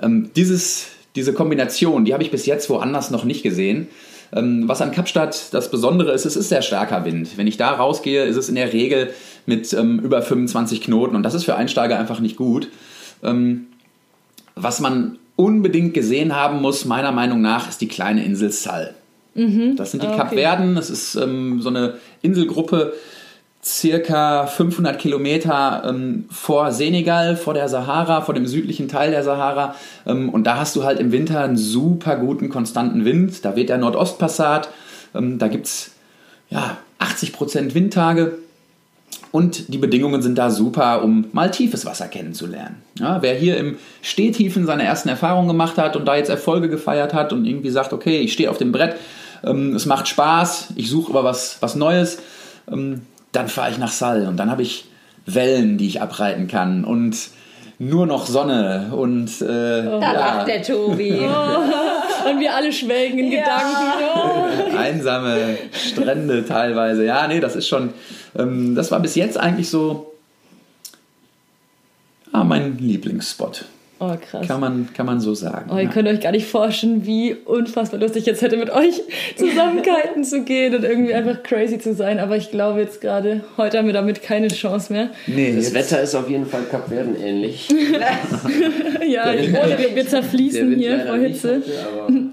Ähm, 0.01 0.31
dieses, 0.35 0.87
diese 1.15 1.33
Kombination, 1.33 2.05
die 2.05 2.13
habe 2.13 2.23
ich 2.23 2.31
bis 2.31 2.45
jetzt 2.45 2.69
woanders 2.69 3.11
noch 3.11 3.23
nicht 3.23 3.43
gesehen. 3.43 3.87
Ähm, 4.33 4.67
was 4.67 4.81
an 4.81 4.91
Kapstadt 4.91 5.53
das 5.53 5.71
Besondere 5.71 6.11
ist, 6.11 6.25
es 6.25 6.35
ist 6.35 6.49
sehr 6.49 6.61
starker 6.61 7.05
Wind. 7.05 7.37
Wenn 7.37 7.47
ich 7.47 7.55
da 7.57 7.71
rausgehe, 7.71 8.25
ist 8.25 8.35
es 8.35 8.49
in 8.49 8.55
der 8.55 8.73
Regel 8.73 9.11
mit 9.45 9.71
ähm, 9.73 9.99
über 9.99 10.21
25 10.21 10.81
Knoten 10.81 11.15
und 11.15 11.23
das 11.23 11.33
ist 11.33 11.45
für 11.45 11.55
Einsteiger 11.55 11.97
einfach 11.97 12.19
nicht 12.19 12.35
gut. 12.35 12.67
Ähm, 13.23 13.67
was 14.55 14.81
man 14.81 15.17
unbedingt 15.35 15.93
gesehen 15.93 16.35
haben 16.35 16.61
muss, 16.61 16.85
meiner 16.85 17.11
Meinung 17.11 17.41
nach, 17.41 17.69
ist 17.69 17.79
die 17.79 17.87
kleine 17.87 18.25
Insel 18.25 18.51
Sal. 18.51 18.93
Mhm. 19.33 19.75
Das 19.77 19.91
sind 19.91 20.03
die 20.03 20.07
okay. 20.07 20.17
Kapverden, 20.17 20.75
das 20.75 20.89
ist 20.89 21.15
ähm, 21.15 21.61
so 21.61 21.69
eine 21.69 21.95
Inselgruppe, 22.21 22.93
circa 23.63 24.45
500 24.45 24.99
Kilometer 24.99 25.83
ähm, 25.87 26.25
vor 26.29 26.71
Senegal, 26.71 27.37
vor 27.37 27.53
der 27.53 27.69
Sahara, 27.69 28.21
vor 28.21 28.33
dem 28.33 28.45
südlichen 28.45 28.89
Teil 28.89 29.11
der 29.11 29.23
Sahara. 29.23 29.75
Ähm, 30.05 30.29
und 30.29 30.43
da 30.45 30.57
hast 30.57 30.75
du 30.75 30.83
halt 30.83 30.99
im 30.99 31.11
Winter 31.11 31.41
einen 31.43 31.57
super 31.57 32.17
guten, 32.17 32.49
konstanten 32.49 33.05
Wind. 33.05 33.45
Da 33.45 33.55
weht 33.55 33.69
der 33.69 33.77
Nordostpassat. 33.77 34.69
Ähm, 35.15 35.39
da 35.39 35.47
gibt 35.47 35.67
es 35.67 35.91
ja, 36.49 36.77
80% 36.99 37.73
Windtage. 37.73 38.37
Und 39.31 39.73
die 39.73 39.79
Bedingungen 39.79 40.21
sind 40.21 40.37
da 40.37 40.51
super, 40.51 41.03
um 41.03 41.25
mal 41.31 41.49
tiefes 41.49 41.85
Wasser 41.85 42.07
kennenzulernen. 42.07 42.83
Ja, 42.99 43.21
wer 43.21 43.33
hier 43.33 43.57
im 43.57 43.77
Stehtiefen 44.01 44.65
seine 44.67 44.83
ersten 44.83 45.09
Erfahrungen 45.09 45.47
gemacht 45.47 45.77
hat 45.77 45.95
und 45.95 46.05
da 46.05 46.15
jetzt 46.15 46.29
Erfolge 46.29 46.69
gefeiert 46.69 47.13
hat 47.13 47.33
und 47.33 47.45
irgendwie 47.45 47.71
sagt, 47.71 47.93
okay, 47.93 48.19
ich 48.19 48.33
stehe 48.33 48.51
auf 48.51 48.59
dem 48.59 48.71
Brett, 48.71 48.95
ähm, 49.43 49.75
es 49.75 49.87
macht 49.87 50.07
Spaß, 50.07 50.73
ich 50.75 50.89
suche 50.89 51.11
aber 51.11 51.23
was, 51.23 51.57
was 51.61 51.75
Neues, 51.75 52.19
ähm, 52.71 53.01
dann 53.33 53.49
fahre 53.49 53.71
ich 53.71 53.77
nach 53.77 53.91
Sal 53.91 54.27
und 54.27 54.37
dann 54.37 54.49
habe 54.49 54.61
ich 54.61 54.85
Wellen, 55.25 55.77
die 55.77 55.87
ich 55.87 56.01
abreiten 56.01 56.47
kann 56.47 56.85
und 56.85 57.17
nur 57.79 58.05
noch 58.05 58.27
Sonne 58.27 58.91
und 58.95 59.29
äh, 59.41 59.43
oh, 59.43 59.99
da 59.99 60.13
ja. 60.13 60.13
lacht 60.13 60.47
der 60.47 60.63
Tobi. 60.63 61.19
Oh, 62.25 62.29
und 62.29 62.39
wir 62.39 62.55
alle 62.55 62.71
schwelgen 62.71 63.19
in 63.19 63.31
ja. 63.33 63.41
Gedanken. 63.41 64.73
Oh. 64.73 64.77
Einsame 64.77 65.57
Strände 65.73 66.45
teilweise. 66.45 67.03
Ja, 67.03 67.27
nee, 67.27 67.41
das 67.41 67.57
ist 67.57 67.67
schon, 67.67 67.93
ähm, 68.37 68.75
das 68.75 68.91
war 68.91 69.01
bis 69.01 69.15
jetzt 69.15 69.37
eigentlich 69.37 69.69
so 69.69 70.13
ah, 72.31 72.45
mein 72.45 72.77
Lieblingsspot. 72.77 73.65
Oh, 74.03 74.17
krass. 74.29 74.45
Kann 74.47 74.59
man, 74.59 74.89
kann 74.93 75.05
man 75.05 75.21
so 75.21 75.33
sagen. 75.33 75.69
Oh, 75.71 75.77
ihr 75.77 75.83
ja. 75.83 75.89
könnt 75.89 76.09
euch 76.09 76.19
gar 76.19 76.33
nicht 76.33 76.45
vorstellen, 76.45 77.05
wie 77.05 77.35
unfassbar 77.45 78.01
lustig 78.01 78.25
jetzt 78.25 78.41
hätte, 78.41 78.57
mit 78.57 78.69
euch 78.69 79.01
zusammen 79.37 79.81
kiten 79.81 80.25
zu 80.25 80.43
gehen 80.43 80.75
und 80.75 80.83
irgendwie 80.83 81.13
einfach 81.13 81.41
crazy 81.41 81.79
zu 81.79 81.93
sein. 81.93 82.19
Aber 82.19 82.35
ich 82.35 82.51
glaube 82.51 82.81
jetzt 82.81 82.99
gerade, 82.99 83.45
heute 83.55 83.77
haben 83.77 83.85
wir 83.85 83.93
damit 83.93 84.21
keine 84.21 84.49
Chance 84.49 84.91
mehr. 84.91 85.09
Nee, 85.25 85.55
das 85.55 85.73
Wetter 85.73 86.01
ist 86.01 86.15
auf 86.15 86.29
jeden 86.29 86.45
Fall 86.45 86.63
Kapverden 86.69 87.15
ähnlich. 87.15 87.69
ja, 89.07 89.33
wir, 89.33 89.95
wir 89.95 90.07
zerfließen 90.07 90.75
hier 90.75 91.05
vor 91.05 91.15
Hitze. 91.15 91.61
Heute, 92.05 92.23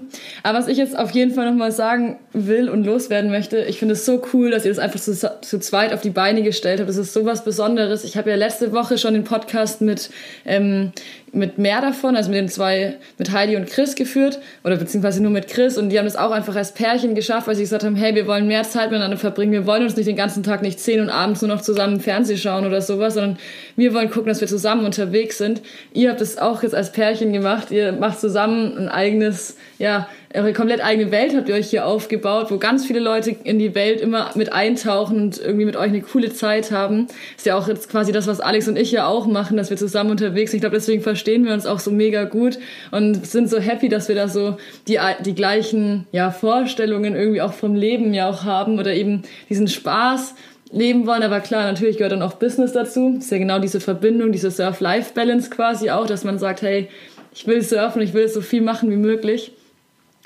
aber 0.43 0.57
was 0.57 0.67
ich 0.67 0.77
jetzt 0.77 0.97
auf 0.97 1.11
jeden 1.11 1.33
Fall 1.33 1.45
nochmal 1.45 1.71
sagen 1.71 2.17
will 2.33 2.69
und 2.69 2.85
loswerden 2.85 3.29
möchte, 3.29 3.63
ich 3.65 3.77
finde 3.77 3.93
es 3.93 4.05
so 4.05 4.21
cool, 4.33 4.51
dass 4.51 4.65
ihr 4.65 4.71
das 4.71 4.79
einfach 4.79 4.99
zu, 4.99 5.13
zu 5.13 5.59
zweit 5.59 5.93
auf 5.93 6.01
die 6.01 6.09
Beine 6.09 6.41
gestellt 6.43 6.79
habt. 6.79 6.89
Das 6.89 6.97
ist 6.97 7.13
so 7.13 7.25
was 7.25 7.43
Besonderes. 7.43 8.03
Ich 8.03 8.17
habe 8.17 8.29
ja 8.29 8.35
letzte 8.35 8.71
Woche 8.71 8.97
schon 8.97 9.13
den 9.13 9.23
Podcast 9.23 9.81
mit, 9.81 10.09
ähm, 10.45 10.91
mit 11.33 11.57
mehr 11.57 11.81
davon, 11.81 12.15
also 12.15 12.29
mit 12.29 12.39
den 12.39 12.49
zwei, 12.49 12.95
mit 13.17 13.31
Heidi 13.31 13.55
und 13.55 13.67
Chris 13.67 13.95
geführt, 13.95 14.39
oder 14.63 14.77
beziehungsweise 14.77 15.21
nur 15.21 15.31
mit 15.31 15.47
Chris. 15.47 15.77
Und 15.77 15.89
die 15.89 15.97
haben 15.97 16.05
das 16.05 16.15
auch 16.15 16.31
einfach 16.31 16.55
als 16.55 16.73
Pärchen 16.73 17.15
geschafft, 17.15 17.47
weil 17.47 17.55
sie 17.55 17.63
gesagt 17.63 17.83
haben, 17.83 17.95
hey, 17.95 18.15
wir 18.15 18.27
wollen 18.27 18.47
mehr 18.47 18.63
Zeit 18.63 18.89
miteinander 18.89 19.17
verbringen. 19.17 19.51
Wir 19.51 19.65
wollen 19.65 19.83
uns 19.83 19.95
nicht 19.95 20.07
den 20.07 20.15
ganzen 20.15 20.43
Tag 20.43 20.61
nicht 20.61 20.79
zehn 20.79 21.01
und 21.01 21.09
abends 21.09 21.41
nur 21.41 21.49
noch 21.49 21.61
zusammen 21.61 21.99
Fernsehen 21.99 22.37
schauen 22.37 22.65
oder 22.65 22.81
sowas, 22.81 23.13
sondern 23.13 23.37
wir 23.75 23.93
wollen 23.93 24.09
gucken, 24.09 24.29
dass 24.29 24.41
wir 24.41 24.47
zusammen 24.47 24.85
unterwegs 24.85 25.37
sind. 25.37 25.61
Ihr 25.93 26.09
habt 26.09 26.21
das 26.21 26.37
auch 26.37 26.63
jetzt 26.63 26.75
als 26.75 26.91
Pärchen 26.91 27.31
gemacht. 27.31 27.71
Ihr 27.71 27.91
macht 27.91 28.19
zusammen 28.19 28.77
ein 28.77 28.89
eigenes, 28.89 29.57
ja, 29.77 30.07
eure 30.33 30.53
komplett 30.53 30.83
eigene 30.83 31.11
Welt 31.11 31.35
habt 31.35 31.49
ihr 31.49 31.55
euch 31.55 31.69
hier 31.69 31.85
aufgebaut, 31.85 32.47
wo 32.49 32.57
ganz 32.57 32.85
viele 32.85 32.99
Leute 32.99 33.35
in 33.43 33.59
die 33.59 33.75
Welt 33.75 34.01
immer 34.01 34.31
mit 34.35 34.53
eintauchen 34.53 35.21
und 35.21 35.39
irgendwie 35.39 35.65
mit 35.65 35.75
euch 35.75 35.89
eine 35.89 36.01
coole 36.01 36.31
Zeit 36.31 36.71
haben. 36.71 37.07
Ist 37.35 37.45
ja 37.45 37.57
auch 37.57 37.67
jetzt 37.67 37.89
quasi 37.89 38.11
das, 38.11 38.27
was 38.27 38.39
Alex 38.39 38.67
und 38.67 38.77
ich 38.77 38.91
ja 38.91 39.07
auch 39.07 39.27
machen, 39.27 39.57
dass 39.57 39.69
wir 39.69 39.77
zusammen 39.77 40.11
unterwegs 40.11 40.51
sind. 40.51 40.57
Ich 40.57 40.61
glaube, 40.61 40.75
deswegen 40.75 41.01
verstehen 41.01 41.45
wir 41.45 41.53
uns 41.53 41.65
auch 41.65 41.79
so 41.79 41.91
mega 41.91 42.23
gut 42.23 42.59
und 42.91 43.25
sind 43.25 43.49
so 43.49 43.59
happy, 43.59 43.89
dass 43.89 44.07
wir 44.07 44.15
da 44.15 44.27
so 44.27 44.57
die, 44.87 44.99
die 45.25 45.35
gleichen 45.35 46.07
ja, 46.11 46.31
Vorstellungen 46.31 47.15
irgendwie 47.15 47.41
auch 47.41 47.53
vom 47.53 47.75
Leben 47.75 48.13
ja 48.13 48.29
auch 48.29 48.43
haben 48.43 48.79
oder 48.79 48.93
eben 48.93 49.23
diesen 49.49 49.67
Spaß 49.67 50.35
leben 50.71 51.07
wollen. 51.07 51.23
Aber 51.23 51.39
klar, 51.41 51.63
natürlich 51.63 51.97
gehört 51.97 52.13
dann 52.13 52.21
auch 52.21 52.33
Business 52.33 52.71
dazu. 52.71 53.15
ist 53.19 53.31
ja 53.31 53.37
genau 53.37 53.59
diese 53.59 53.79
Verbindung, 53.79 54.31
diese 54.31 54.51
Surf-Life-Balance 54.51 55.49
quasi 55.49 55.89
auch, 55.89 56.07
dass 56.07 56.23
man 56.23 56.39
sagt, 56.39 56.61
hey, 56.61 56.87
ich 57.33 57.47
will 57.47 57.61
surfen, 57.61 58.01
ich 58.01 58.13
will 58.13 58.27
so 58.27 58.41
viel 58.41 58.61
machen 58.61 58.91
wie 58.91 58.97
möglich. 58.97 59.53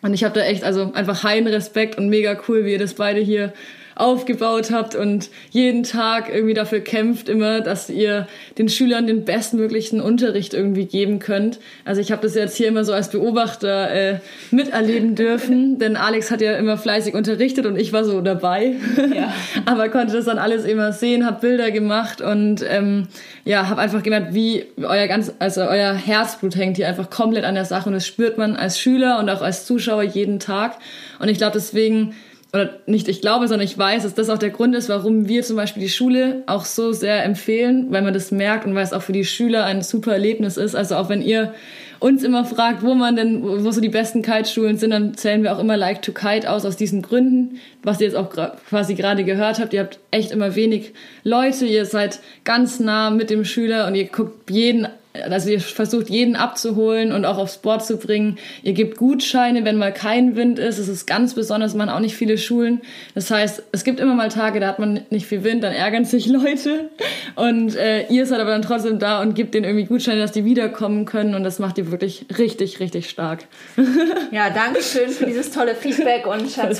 Und 0.06 0.14
ich 0.14 0.24
habe 0.24 0.36
da 0.40 0.46
echt 0.46 0.64
also 0.64 0.94
einfach 0.94 1.24
heilen 1.24 1.48
Respekt 1.48 1.98
und 1.98 2.10
mega 2.10 2.40
cool, 2.48 2.64
wie 2.64 2.74
ihr 2.74 2.78
das 2.78 2.94
beide 2.94 3.22
hier 3.22 3.54
aufgebaut 3.96 4.72
habt 4.72 4.94
und 4.94 5.30
jeden 5.52 5.84
Tag 5.84 6.30
irgendwie 6.34 6.54
dafür 6.54 6.82
kämpft 6.82 7.30
immer, 7.30 7.62
dass 7.62 7.90
ihr 7.90 8.28
den 8.58 8.68
Schülern 8.68 9.08
den 9.08 9.24
bestmöglichen 9.24 10.02
Unterricht 10.02 10.54
irgendwie 10.54 10.86
geben 10.86 11.20
könnt. 11.20 11.60
Also 11.86 12.02
ich 12.02 12.12
habe 12.12 12.22
das 12.22 12.36
jetzt 12.36 12.58
hier 12.58 12.68
immer 12.68 12.84
so 12.84 12.92
als 12.92 13.10
Beobachter 13.10 13.92
äh, 13.92 14.20
miterleben 14.52 15.16
dürfen, 15.16 15.80
denn 15.80 15.96
Alex 15.96 16.30
hat 16.30 16.42
ja 16.42 16.58
immer 16.58 16.78
fleißig 16.78 17.14
unterrichtet 17.14 17.66
und 17.66 17.78
ich 17.78 17.94
war 17.94 18.04
so 18.04 18.20
dabei, 18.20 18.74
ja. 19.16 19.34
aber 19.66 19.88
konnte 19.88 20.14
das 20.14 20.26
dann 20.26 20.40
alles 20.40 20.66
immer 20.66 20.92
sehen, 20.92 21.26
habe 21.26 21.40
Bilder 21.40 21.72
gemacht 21.72 22.20
und 22.20 22.66
ähm, 22.68 23.08
ja, 23.46 23.70
habe 23.70 23.80
einfach 23.80 24.04
gemerkt, 24.04 24.34
wie 24.34 24.66
euer 24.78 25.08
ganz, 25.08 25.32
also 25.40 25.62
euer 25.62 25.94
Herzblut 25.94 26.58
hängt 26.58 26.76
hier 26.76 26.90
einfach 26.90 27.10
komplett 27.10 27.46
an 27.46 27.56
der 27.56 27.66
Sache 27.66 27.88
und 27.88 27.94
das 27.94 28.06
spürt 28.06 28.38
man 28.38 28.58
als 28.58 28.78
Schüler 28.78 29.20
und 29.20 29.30
auch 29.30 29.42
als 29.42 29.66
Zuschauer 29.66 30.04
jeden 30.04 30.40
Tag 30.40 30.80
und 31.20 31.30
ich 31.30 31.38
glaube 31.38 31.54
deswegen 31.54 32.14
oder 32.56 32.70
nicht 32.86 33.10
ich 33.10 33.22
glaube, 33.22 33.48
sondern 33.48 33.66
ich 33.66 33.78
weiß, 33.78 34.04
dass 34.04 34.14
das 34.14 34.30
auch 34.30 34.38
der 34.38 34.50
Grund 34.50 34.76
ist, 34.76 34.88
warum 34.88 35.28
wir 35.28 35.44
zum 35.44 35.58
Beispiel 35.58 35.84
die 35.84 35.90
Schule 35.90 36.44
auch 36.48 36.64
so 36.64 36.94
sehr 36.94 37.24
empfehlen, 37.24 37.88
weil 37.90 38.02
man 38.02 38.14
das 38.14 38.32
merkt 38.32 38.66
und 38.66 38.76
weil 38.76 38.84
es 38.84 38.94
auch 38.94 39.02
für 39.02 39.12
die 39.12 39.26
Schüler 39.26 39.66
ein 39.66 39.82
super 39.82 40.14
Erlebnis 40.14 40.56
ist. 40.56 40.74
Also 40.74 40.96
auch 40.96 41.10
wenn 41.10 41.22
ihr 41.22 41.54
uns 42.00 42.24
immer 42.24 42.46
fragt, 42.46 42.82
wo 42.82 42.94
man 42.94 43.16
denn, 43.16 43.44
wo 43.44 43.72
so 43.72 43.82
die 43.82 43.90
besten 43.90 44.22
Kiteschulen 44.22 44.78
sind, 44.78 44.92
dann 44.92 45.16
zählen 45.16 45.44
wir 45.44 45.54
auch 45.54 45.60
immer 45.60 45.76
Like 45.76 46.02
to 46.02 46.14
Kite 46.14 46.50
aus, 46.50 46.66
aus 46.66 46.78
diesen 46.78 47.02
Gründen, 47.02 47.60
was 47.84 48.00
ihr 48.00 48.08
jetzt 48.08 48.16
auch 48.16 48.30
quasi 48.70 48.96
gerade 48.96 49.26
gehört 49.26 49.60
habt. 49.60 49.74
Ihr 49.74 49.82
habt 49.82 50.00
echt 50.12 50.32
immer 50.32 50.56
wenig 50.56 50.94
Leute, 51.24 51.66
ihr 51.66 51.86
seid 51.86 52.20
ganz 52.46 52.80
nah 52.80 53.10
mit 53.10 53.30
dem 53.30 53.44
Schüler 53.44 53.88
und 53.88 53.96
ihr 53.96 54.06
guckt 54.06 54.50
jeden 54.50 54.88
also 55.30 55.50
ihr 55.50 55.60
versucht 55.60 56.10
jeden 56.10 56.36
abzuholen 56.36 57.12
und 57.12 57.26
auch 57.26 57.38
aufs 57.38 57.58
Board 57.58 57.86
zu 57.86 57.98
bringen. 57.98 58.38
Ihr 58.64 58.74
gebt 58.74 58.98
Gutscheine, 58.98 59.66
wenn 59.66 59.78
mal 59.78 59.94
kein 59.94 60.36
Wind 60.36 60.60
ist. 60.60 60.80
Es 60.80 60.88
ist 60.88 61.06
ganz 61.06 61.34
besonders, 61.34 61.74
man 61.74 61.90
auch 61.90 62.00
nicht 62.00 62.16
viele 62.16 62.38
Schulen. 62.38 62.82
Das 63.14 63.32
heißt, 63.32 63.64
es 63.72 63.84
gibt 63.84 64.00
immer 64.00 64.16
mal 64.16 64.30
Tage, 64.30 64.60
da 64.60 64.68
hat 64.68 64.80
man 64.80 65.02
nicht 65.10 65.26
viel 65.26 65.44
Wind, 65.44 65.64
dann 65.64 65.74
ärgern 65.74 66.06
sich 66.06 66.28
Leute. 66.28 66.90
Und 67.36 67.76
äh, 67.76 68.08
ihr 68.08 68.26
seid 68.26 68.40
aber 68.40 68.52
dann 68.52 68.62
trotzdem 68.62 69.00
da 69.00 69.22
und 69.22 69.36
gebt 69.36 69.54
denen 69.54 69.66
irgendwie 69.66 69.86
Gutscheine, 69.86 70.20
dass 70.20 70.32
die 70.32 70.46
wiederkommen 70.46 71.06
können. 71.06 71.36
Und 71.36 71.44
das 71.44 71.60
macht 71.60 71.78
ihr 71.78 71.92
wirklich 71.92 72.26
richtig, 72.38 72.80
richtig 72.80 73.10
stark. 73.10 73.46
Ja, 74.32 74.50
danke 74.50 74.82
schön 74.82 75.10
für 75.10 75.26
dieses 75.26 75.52
tolle 75.52 75.76
Feedback 75.76 76.26
und 76.28 76.50
Schatz 76.50 76.80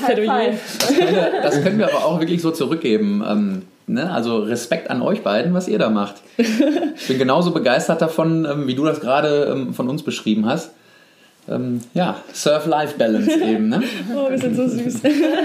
das 1.42 1.62
können 1.62 1.78
wir 1.78 1.86
aber 1.88 2.04
auch 2.04 2.20
wirklich 2.20 2.42
so 2.42 2.50
zurückgeben. 2.50 3.66
Ne? 3.88 4.10
Also 4.10 4.38
Respekt 4.38 4.90
an 4.90 5.00
euch 5.00 5.22
beiden, 5.22 5.54
was 5.54 5.68
ihr 5.68 5.78
da 5.78 5.90
macht. 5.90 6.16
Ich 6.36 7.08
bin 7.08 7.18
genauso 7.18 7.52
begeistert 7.52 8.02
davon, 8.02 8.44
ähm, 8.44 8.66
wie 8.66 8.74
du 8.74 8.84
das 8.84 9.00
gerade 9.00 9.48
ähm, 9.50 9.74
von 9.74 9.88
uns 9.88 10.02
beschrieben 10.02 10.46
hast. 10.46 10.72
Ähm, 11.48 11.80
ja, 11.94 12.20
Surf-Life-Balance 12.32 13.40
eben, 13.40 13.68
ne? 13.68 13.80
Oh, 14.14 14.28
wir 14.28 14.38
sind 14.38 14.56
so 14.56 14.66
süß. 14.66 15.02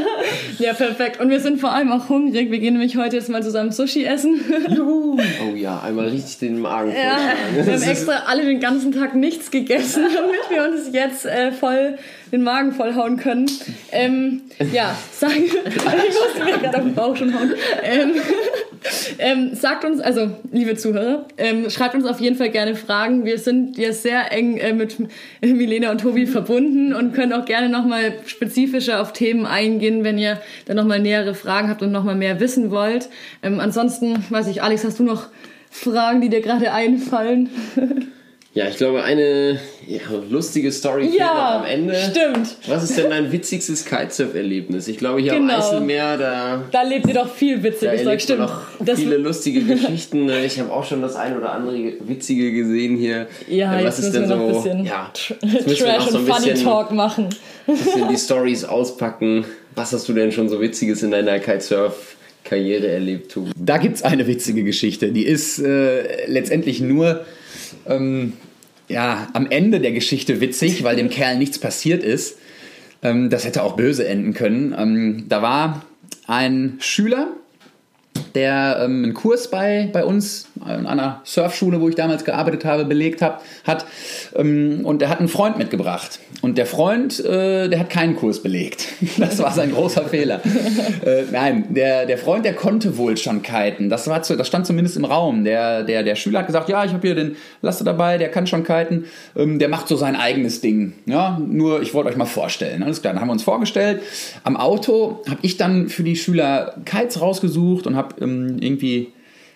ja, 0.57 0.73
perfekt. 0.73 1.19
Und 1.19 1.29
wir 1.29 1.39
sind 1.39 1.59
vor 1.59 1.71
allem 1.71 1.91
auch 1.91 2.09
hungrig. 2.09 2.49
Wir 2.49 2.57
gehen 2.57 2.73
nämlich 2.73 2.97
heute 2.97 3.17
jetzt 3.17 3.29
mal 3.29 3.43
zusammen 3.43 3.71
Sushi 3.71 4.05
essen. 4.05 4.41
Juhu. 4.69 5.19
Oh 5.19 5.55
ja, 5.55 5.79
einmal 5.81 6.07
richtig 6.07 6.39
den 6.39 6.59
Magen 6.59 6.91
ja, 6.91 7.17
Wir 7.53 7.73
haben 7.73 7.83
extra 7.83 8.23
alle 8.25 8.45
den 8.45 8.59
ganzen 8.59 8.91
Tag 8.91 9.13
nichts 9.13 9.51
gegessen, 9.51 10.05
damit 10.11 10.49
wir 10.49 10.63
uns 10.63 10.91
jetzt 10.91 11.27
äh, 11.27 11.51
voll 11.51 11.99
den 12.31 12.43
Magen 12.43 12.71
vollhauen 12.71 13.17
können. 13.17 13.49
Ähm, 13.91 14.41
ja, 14.71 14.95
sagen, 15.11 15.43
ich 15.45 15.53
musste 15.53 16.45
mir 16.45 16.57
gerade 16.57 16.77
auf 16.77 16.83
den 16.83 16.95
Bauch 16.95 17.15
schon 17.15 17.33
hauen. 17.33 17.53
Ähm, 17.83 18.11
ähm, 19.19 19.55
sagt 19.55 19.85
uns, 19.85 19.99
also 19.99 20.31
liebe 20.51 20.75
Zuhörer, 20.75 21.25
ähm, 21.37 21.69
schreibt 21.69 21.95
uns 21.95 22.05
auf 22.05 22.19
jeden 22.19 22.35
Fall 22.35 22.49
gerne 22.49 22.75
Fragen. 22.75 23.25
Wir 23.25 23.37
sind 23.37 23.77
ja 23.77 23.91
sehr 23.91 24.31
eng 24.31 24.57
äh, 24.57 24.73
mit 24.73 24.97
Milena 25.41 25.91
und 25.91 26.01
Tobi 26.01 26.25
verbunden 26.25 26.93
und 26.93 27.13
können 27.13 27.33
auch 27.33 27.45
gerne 27.45 27.69
nochmal 27.69 28.13
spezifischer 28.25 29.01
auf 29.01 29.13
Themen 29.13 29.45
eingehen, 29.45 30.03
wenn 30.03 30.17
ihr 30.17 30.39
dann 30.65 30.77
nochmal 30.77 30.99
nähere 30.99 31.33
Fragen 31.33 31.69
habt 31.69 31.81
und 31.81 31.91
nochmal 31.91 32.15
mehr 32.15 32.39
wissen 32.39 32.71
wollt. 32.71 33.09
Ähm, 33.43 33.59
ansonsten, 33.59 34.23
weiß 34.29 34.47
ich, 34.47 34.63
Alex, 34.63 34.83
hast 34.83 34.99
du 34.99 35.03
noch 35.03 35.27
Fragen, 35.69 36.21
die 36.21 36.29
dir 36.29 36.41
gerade 36.41 36.71
einfallen? 36.71 37.49
Ja, 38.53 38.67
ich 38.67 38.75
glaube, 38.75 39.01
eine 39.01 39.61
ja, 39.87 40.01
lustige 40.29 40.73
Story 40.73 41.09
ja, 41.17 41.59
am 41.59 41.65
Ende. 41.65 41.95
Stimmt. 41.95 42.57
Was 42.67 42.83
ist 42.83 42.97
denn 42.97 43.09
dein 43.09 43.31
witzigstes 43.31 43.85
Kitesurf-Erlebnis? 43.85 44.89
Ich 44.89 44.97
glaube, 44.97 45.21
hier 45.21 45.35
genau. 45.35 45.53
am 45.53 45.59
Eiselmeer, 45.61 46.17
da. 46.17 46.63
Da 46.69 46.81
lebt 46.83 47.07
ihr 47.07 47.13
doch 47.13 47.33
viel 47.33 47.63
Witziges, 47.63 48.03
da 48.03 48.19
stimmt. 48.19 48.39
noch 48.39 48.61
das 48.81 48.99
viele 48.99 49.15
lustige 49.17 49.61
Geschichten. 49.61 50.29
Ich 50.29 50.59
habe 50.59 50.69
auch 50.69 50.83
schon 50.83 51.01
das 51.01 51.15
ein 51.15 51.37
oder 51.37 51.53
andere 51.53 51.93
Witzige 52.01 52.51
gesehen 52.51 52.97
hier. 52.97 53.27
Ja, 53.47 53.73
was 53.75 53.83
jetzt 53.83 53.99
ist 53.99 54.15
denn 54.15 54.27
so? 54.27 54.33
Ein 54.33 54.47
bisschen 54.49 54.85
ja, 54.85 55.09
Trash 55.13 56.13
und 56.13 56.27
Funny 56.27 56.53
Talk 56.55 56.91
machen. 56.91 57.29
Ein 57.67 57.77
bisschen 57.77 58.09
die 58.09 58.17
Stories 58.17 58.65
auspacken. 58.65 59.45
Was 59.75 59.93
hast 59.93 60.09
du 60.09 60.13
denn 60.13 60.33
schon 60.33 60.49
so 60.49 60.59
Witziges 60.59 61.03
in 61.03 61.11
deiner 61.11 61.37
Kitesurf- 61.37 62.15
Karriere 62.43 62.87
erlebt, 62.87 63.31
Tobi? 63.31 63.51
Da 63.55 63.77
gibt 63.77 63.97
es 63.97 64.03
eine 64.03 64.27
witzige 64.27 64.63
Geschichte. 64.63 65.11
Die 65.11 65.25
ist 65.25 65.59
äh, 65.59 66.25
letztendlich 66.25 66.81
nur 66.81 67.23
ähm, 67.87 68.33
ja, 68.87 69.27
am 69.33 69.49
Ende 69.49 69.79
der 69.79 69.91
Geschichte 69.91 70.41
witzig, 70.41 70.83
weil 70.83 70.95
dem 70.95 71.09
Kerl 71.09 71.37
nichts 71.37 71.59
passiert 71.59 72.03
ist. 72.03 72.37
Ähm, 73.01 73.29
das 73.29 73.45
hätte 73.45 73.63
auch 73.63 73.75
böse 73.75 74.07
enden 74.07 74.33
können. 74.33 74.75
Ähm, 74.77 75.25
da 75.29 75.41
war 75.41 75.85
ein 76.27 76.77
Schüler, 76.79 77.29
der 78.35 78.81
ähm, 78.83 79.03
einen 79.03 79.13
Kurs 79.13 79.49
bei, 79.49 79.89
bei 79.91 80.03
uns 80.03 80.47
an 80.63 80.87
einer 80.87 81.21
Surfschule, 81.23 81.81
wo 81.81 81.89
ich 81.89 81.95
damals 81.95 82.25
gearbeitet 82.25 82.65
habe, 82.65 82.85
belegt 82.85 83.21
hab, 83.21 83.43
hat. 83.65 83.85
Ähm, 84.35 84.81
und 84.83 85.01
der 85.01 85.09
hat 85.09 85.19
einen 85.19 85.27
Freund 85.27 85.57
mitgebracht. 85.57 86.19
Und 86.41 86.57
der 86.57 86.65
Freund, 86.65 87.19
äh, 87.23 87.69
der 87.69 87.79
hat 87.79 87.89
keinen 87.89 88.15
Kurs 88.15 88.41
belegt. 88.41 88.87
Das 89.17 89.39
war 89.39 89.51
sein 89.51 89.71
großer 89.71 90.05
Fehler. 90.05 90.41
Äh, 91.05 91.23
nein, 91.31 91.73
der, 91.73 92.05
der 92.05 92.17
Freund, 92.17 92.45
der 92.45 92.53
konnte 92.53 92.97
wohl 92.97 93.17
schon 93.17 93.41
kiten. 93.41 93.89
Das, 93.89 94.07
war 94.07 94.21
zu, 94.21 94.35
das 94.35 94.47
stand 94.47 94.67
zumindest 94.67 94.97
im 94.97 95.05
Raum. 95.05 95.43
Der, 95.43 95.83
der, 95.83 96.03
der 96.03 96.15
Schüler 96.15 96.39
hat 96.39 96.47
gesagt, 96.47 96.69
ja, 96.69 96.85
ich 96.85 96.93
habe 96.93 97.07
hier 97.07 97.15
den 97.15 97.35
Laster 97.61 97.83
dabei, 97.83 98.17
der 98.17 98.29
kann 98.29 98.45
schon 98.45 98.63
kiten. 98.63 99.05
Ähm, 99.35 99.57
der 99.57 99.69
macht 99.69 99.87
so 99.87 99.95
sein 99.95 100.15
eigenes 100.15 100.61
Ding. 100.61 100.93
Ja, 101.05 101.39
nur 101.43 101.81
ich 101.81 101.93
wollte 101.93 102.09
euch 102.09 102.17
mal 102.17 102.25
vorstellen. 102.25 102.83
Alles 102.83 103.01
klar, 103.01 103.13
dann 103.13 103.21
haben 103.21 103.29
wir 103.29 103.33
uns 103.33 103.43
vorgestellt. 103.43 104.01
Am 104.43 104.57
Auto 104.57 105.21
habe 105.27 105.39
ich 105.41 105.57
dann 105.57 105.89
für 105.89 106.03
die 106.03 106.15
Schüler 106.15 106.75
Kites 106.85 107.19
rausgesucht 107.19 107.87
und 107.87 107.95
habe 107.95 108.15
ähm, 108.21 108.57
irgendwie 108.59 109.11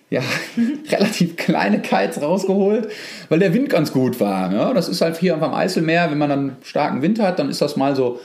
ja, 0.09 0.21
relativ 0.89 1.35
kleine 1.35 1.81
Kites 1.81 2.21
rausgeholt, 2.21 2.89
weil 3.29 3.39
der 3.39 3.53
Wind 3.53 3.69
ganz 3.69 3.91
gut 3.91 4.19
war. 4.19 4.53
Ja, 4.53 4.73
das 4.73 4.87
ist 4.87 5.01
halt 5.01 5.17
hier 5.17 5.41
am 5.41 5.53
Eiselmeer, 5.53 6.11
wenn 6.11 6.17
man 6.17 6.29
dann 6.29 6.57
starken 6.63 7.01
Wind 7.01 7.19
hat, 7.19 7.39
dann 7.39 7.49
ist 7.49 7.61
das 7.61 7.75
mal 7.75 7.95
so, 7.95 8.19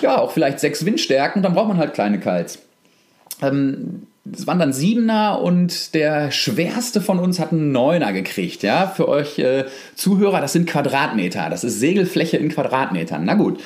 ja, 0.00 0.18
auch 0.18 0.32
vielleicht 0.32 0.60
sechs 0.60 0.84
Windstärken, 0.84 1.42
dann 1.42 1.54
braucht 1.54 1.68
man 1.68 1.78
halt 1.78 1.94
kleine 1.94 2.18
Kites. 2.18 2.58
Ähm, 3.40 4.06
es 4.30 4.46
waren 4.46 4.60
dann 4.60 4.72
Siebener 4.72 5.40
und 5.42 5.94
der 5.94 6.30
schwerste 6.30 7.00
von 7.00 7.18
uns 7.18 7.40
hat 7.40 7.50
einen 7.50 7.72
Neuner 7.72 8.12
gekriegt. 8.12 8.62
Ja, 8.62 8.86
für 8.86 9.08
euch 9.08 9.38
äh, 9.40 9.64
Zuhörer, 9.96 10.40
das 10.40 10.52
sind 10.52 10.68
Quadratmeter. 10.68 11.48
Das 11.50 11.64
ist 11.64 11.80
Segelfläche 11.80 12.36
in 12.36 12.48
Quadratmetern. 12.48 13.24
Na 13.24 13.34
gut. 13.34 13.60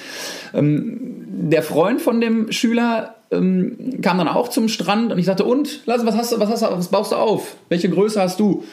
Ähm, 0.55 0.99
der 1.29 1.63
Freund 1.63 2.01
von 2.01 2.23
dem 2.23 2.51
Schüler 2.53 3.16
ähm, 3.31 4.01
kam 4.03 4.19
dann 4.19 4.29
auch 4.29 4.49
zum 4.49 4.69
Strand 4.69 5.13
und 5.13 5.19
ich 5.19 5.27
sagte, 5.27 5.45
und, 5.45 5.81
Lasse, 5.87 6.07
was 6.07 6.17
hast 6.17 6.33
du, 6.33 6.41
was 6.41 6.49
hast 6.49 6.63
du, 6.63 6.67
was 6.71 6.89
baust 6.89 7.13
du 7.13 7.17
auf? 7.17 7.57
Welche 7.69 7.89
Größe 7.89 8.21
hast 8.21 8.41
du? 8.41 8.65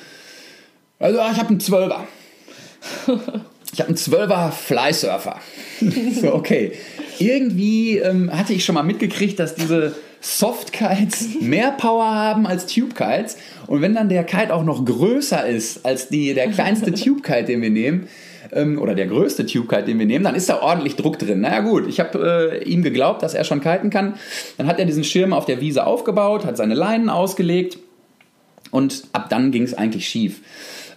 Also, 1.00 1.20
ich 1.20 1.38
habe 1.38 1.50
einen 1.50 1.60
Zwölfer. 1.60 2.08
Ich 3.74 3.80
habe 3.80 3.88
einen 3.88 3.98
Zwölfer 3.98 4.52
Flysurfer. 4.52 5.40
so, 6.22 6.34
okay. 6.34 6.74
Irgendwie 7.20 7.98
ähm, 7.98 8.32
hatte 8.32 8.54
ich 8.54 8.64
schon 8.64 8.76
mal 8.76 8.84
mitgekriegt, 8.84 9.40
dass 9.40 9.56
diese 9.56 9.96
Softkites 10.22 11.42
mehr 11.42 11.72
Power 11.72 12.06
haben 12.06 12.48
als 12.48 12.66
Tubekites. 12.68 13.38
Und 13.68 13.82
wenn 13.82 13.94
dann 13.96 14.10
der 14.10 14.24
Kite 14.24 14.54
auch 14.54 14.64
noch 14.64 14.86
größer 14.86 15.46
ist 15.46 15.86
als 15.86 16.08
die, 16.10 16.34
der 16.34 16.50
kleinste 16.50 16.92
Tubekite, 16.94 17.46
den 17.46 17.62
wir 17.62 17.70
nehmen, 17.70 18.08
ähm, 18.52 18.80
oder 18.80 18.96
der 18.96 19.08
größte 19.08 19.46
Tube-Kite, 19.46 19.84
den 19.84 20.00
wir 20.00 20.06
nehmen, 20.06 20.24
dann 20.24 20.36
ist 20.36 20.50
da 20.50 20.62
ordentlich 20.62 20.96
Druck 20.96 21.20
drin. 21.20 21.42
Naja 21.42 21.62
gut, 21.62 21.88
ich 21.88 22.00
habe 22.00 22.60
äh, 22.62 22.64
ihm 22.64 22.84
geglaubt, 22.84 23.24
dass 23.24 23.34
er 23.34 23.44
schon 23.44 23.62
kiten 23.62 23.90
kann. 23.90 24.16
Dann 24.58 24.68
hat 24.68 24.80
er 24.80 24.86
diesen 24.86 25.04
Schirm 25.04 25.34
auf 25.34 25.46
der 25.46 25.62
Wiese 25.62 25.86
aufgebaut, 25.86 26.46
hat 26.46 26.58
seine 26.58 26.74
Leinen 26.74 27.10
ausgelegt 27.10 27.78
und 28.72 29.04
ab 29.14 29.30
dann 29.30 29.52
ging 29.52 29.64
es 29.64 29.74
eigentlich 29.74 30.08
schief. 30.08 30.42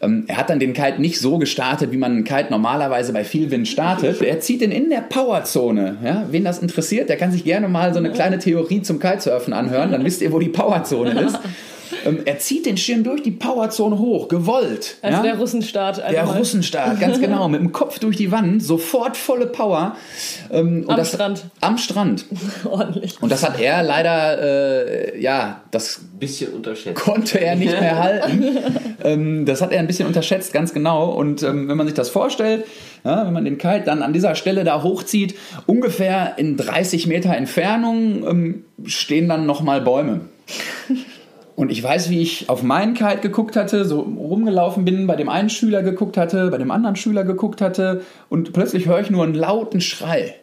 Ähm, 0.02 0.24
er 0.26 0.36
hat 0.36 0.50
dann 0.50 0.58
den 0.58 0.72
Kite 0.72 1.00
nicht 1.00 1.20
so 1.20 1.38
gestartet, 1.38 1.92
wie 1.92 1.96
man 1.96 2.12
einen 2.12 2.24
Kite 2.24 2.48
normalerweise 2.50 3.12
bei 3.12 3.24
viel 3.24 3.50
Wind 3.50 3.68
startet. 3.68 4.20
Er 4.22 4.40
zieht 4.40 4.62
ihn 4.62 4.70
in 4.70 4.90
der 4.90 5.00
Powerzone. 5.00 5.96
Ja, 6.04 6.26
wen 6.30 6.44
das 6.44 6.58
interessiert, 6.58 7.08
der 7.08 7.16
kann 7.16 7.32
sich 7.32 7.44
gerne 7.44 7.68
mal 7.68 7.92
so 7.92 7.98
eine 7.98 8.10
kleine 8.10 8.38
Theorie 8.38 8.82
zum 8.82 8.98
Kitesurfen 8.98 9.52
anhören. 9.52 9.92
Dann 9.92 10.04
wisst 10.04 10.22
ihr, 10.22 10.32
wo 10.32 10.38
die 10.38 10.48
Powerzone 10.48 11.20
ist. 11.20 11.38
Ähm, 12.04 12.20
er 12.24 12.38
zieht 12.38 12.66
den 12.66 12.76
Schirm 12.76 13.04
durch 13.04 13.22
die 13.22 13.30
Powerzone 13.30 13.98
hoch, 13.98 14.28
gewollt. 14.28 14.96
Also 15.02 15.18
ja? 15.18 15.22
der 15.22 15.38
Russenstart. 15.38 15.98
Der 15.98 16.24
mal. 16.24 16.38
Russenstart, 16.38 17.00
ganz 17.00 17.20
genau. 17.20 17.48
Mit 17.48 17.60
dem 17.60 17.72
Kopf 17.72 17.98
durch 17.98 18.16
die 18.16 18.30
Wand, 18.30 18.62
sofort 18.62 19.16
volle 19.16 19.46
Power. 19.46 19.96
Ähm, 20.50 20.84
am 20.88 20.96
das, 20.96 21.12
Strand. 21.12 21.44
Am 21.60 21.78
Strand. 21.78 22.26
Ordentlich. 22.64 23.20
Und 23.20 23.30
das 23.30 23.44
hat 23.44 23.60
er 23.60 23.82
leider, 23.82 25.14
äh, 25.14 25.20
ja, 25.20 25.62
das 25.70 26.00
bisschen 26.18 26.52
unterschätzt. 26.52 27.00
Konnte 27.00 27.40
er 27.40 27.56
nicht 27.56 27.78
mehr 27.78 27.98
halten. 28.02 28.56
ähm, 29.04 29.46
das 29.46 29.60
hat 29.60 29.72
er 29.72 29.80
ein 29.80 29.86
bisschen 29.86 30.06
unterschätzt, 30.06 30.52
ganz 30.52 30.72
genau. 30.72 31.10
Und 31.10 31.42
ähm, 31.42 31.68
wenn 31.68 31.76
man 31.76 31.86
sich 31.86 31.94
das 31.94 32.08
vorstellt, 32.08 32.64
ja, 33.04 33.26
wenn 33.26 33.32
man 33.32 33.44
den 33.44 33.58
Kite 33.58 33.82
dann 33.84 34.02
an 34.02 34.12
dieser 34.12 34.34
Stelle 34.34 34.64
da 34.64 34.82
hochzieht, 34.82 35.36
ungefähr 35.66 36.34
in 36.38 36.56
30 36.56 37.06
Meter 37.06 37.36
Entfernung 37.36 38.26
ähm, 38.26 38.64
stehen 38.84 39.28
dann 39.28 39.46
nochmal 39.46 39.80
Bäume. 39.80 40.22
Und 41.56 41.72
ich 41.72 41.82
weiß, 41.82 42.10
wie 42.10 42.20
ich 42.20 42.50
auf 42.50 42.62
meinen 42.62 42.92
Kite 42.92 43.20
geguckt 43.22 43.56
hatte, 43.56 43.86
so 43.86 44.00
rumgelaufen 44.00 44.84
bin, 44.84 45.06
bei 45.06 45.16
dem 45.16 45.30
einen 45.30 45.48
Schüler 45.48 45.82
geguckt 45.82 46.18
hatte, 46.18 46.50
bei 46.50 46.58
dem 46.58 46.70
anderen 46.70 46.96
Schüler 46.96 47.24
geguckt 47.24 47.62
hatte 47.62 48.02
und 48.28 48.52
plötzlich 48.52 48.86
höre 48.86 49.00
ich 49.00 49.10
nur 49.10 49.24
einen 49.24 49.34
lauten 49.34 49.80
Schrei. 49.80 50.34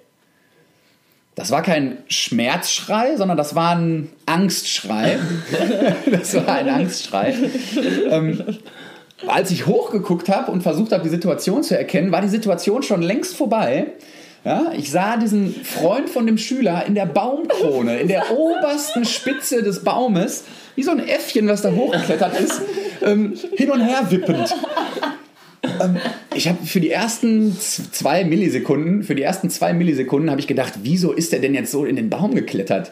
Das 1.35 1.51
war 1.51 1.61
kein 1.61 1.99
Schmerzschrei, 2.07 3.15
sondern 3.15 3.37
das 3.37 3.53
war 3.53 3.75
ein 3.75 4.09
Angstschrei. 4.25 5.19
das 6.11 6.33
war 6.35 6.55
ein 6.55 6.69
Angstschrei. 6.69 7.35
ähm, 8.09 8.43
als 9.27 9.51
ich 9.51 9.67
hochgeguckt 9.67 10.29
habe 10.29 10.51
und 10.51 10.61
versucht 10.61 10.91
habe, 10.91 11.03
die 11.03 11.09
Situation 11.09 11.61
zu 11.61 11.77
erkennen, 11.77 12.11
war 12.11 12.21
die 12.21 12.27
Situation 12.27 12.81
schon 12.81 13.03
längst 13.03 13.35
vorbei. 13.35 13.85
Ja, 14.45 14.73
ich 14.77 14.91
sah 14.91 15.15
diesen 15.15 15.53
Freund 15.53 16.09
von 16.09 16.25
dem 16.25 16.37
Schüler 16.37 16.85
in 16.85 16.95
der 16.95 17.05
Baumkrone, 17.05 17.99
in 17.99 18.09
der 18.09 18.37
obersten 18.37 19.05
Spitze 19.05 19.63
des 19.63 19.83
Baumes, 19.85 20.43
wie 20.75 20.83
so 20.83 20.91
ein 20.91 20.99
Äffchen, 20.99 21.47
was 21.47 21.61
da 21.61 21.71
hochgeklettert 21.71 22.39
ist, 22.39 22.61
ähm, 23.01 23.35
hin 23.55 23.71
und 23.71 23.81
her 23.81 24.07
wippend. 24.09 24.53
Ähm, 25.81 25.95
ich 26.35 26.49
habe 26.49 26.65
für 26.65 26.81
die 26.81 26.91
ersten 26.91 27.57
zwei 27.57 28.25
Millisekunden, 28.25 29.03
für 29.03 29.15
die 29.15 29.21
ersten 29.21 29.49
zwei 29.49 29.71
Millisekunden 29.71 30.29
habe 30.29 30.41
ich 30.41 30.47
gedacht, 30.47 30.73
wieso 30.83 31.13
ist 31.13 31.31
der 31.31 31.39
denn 31.39 31.53
jetzt 31.53 31.71
so 31.71 31.85
in 31.85 31.95
den 31.95 32.09
Baum 32.09 32.35
geklettert? 32.35 32.91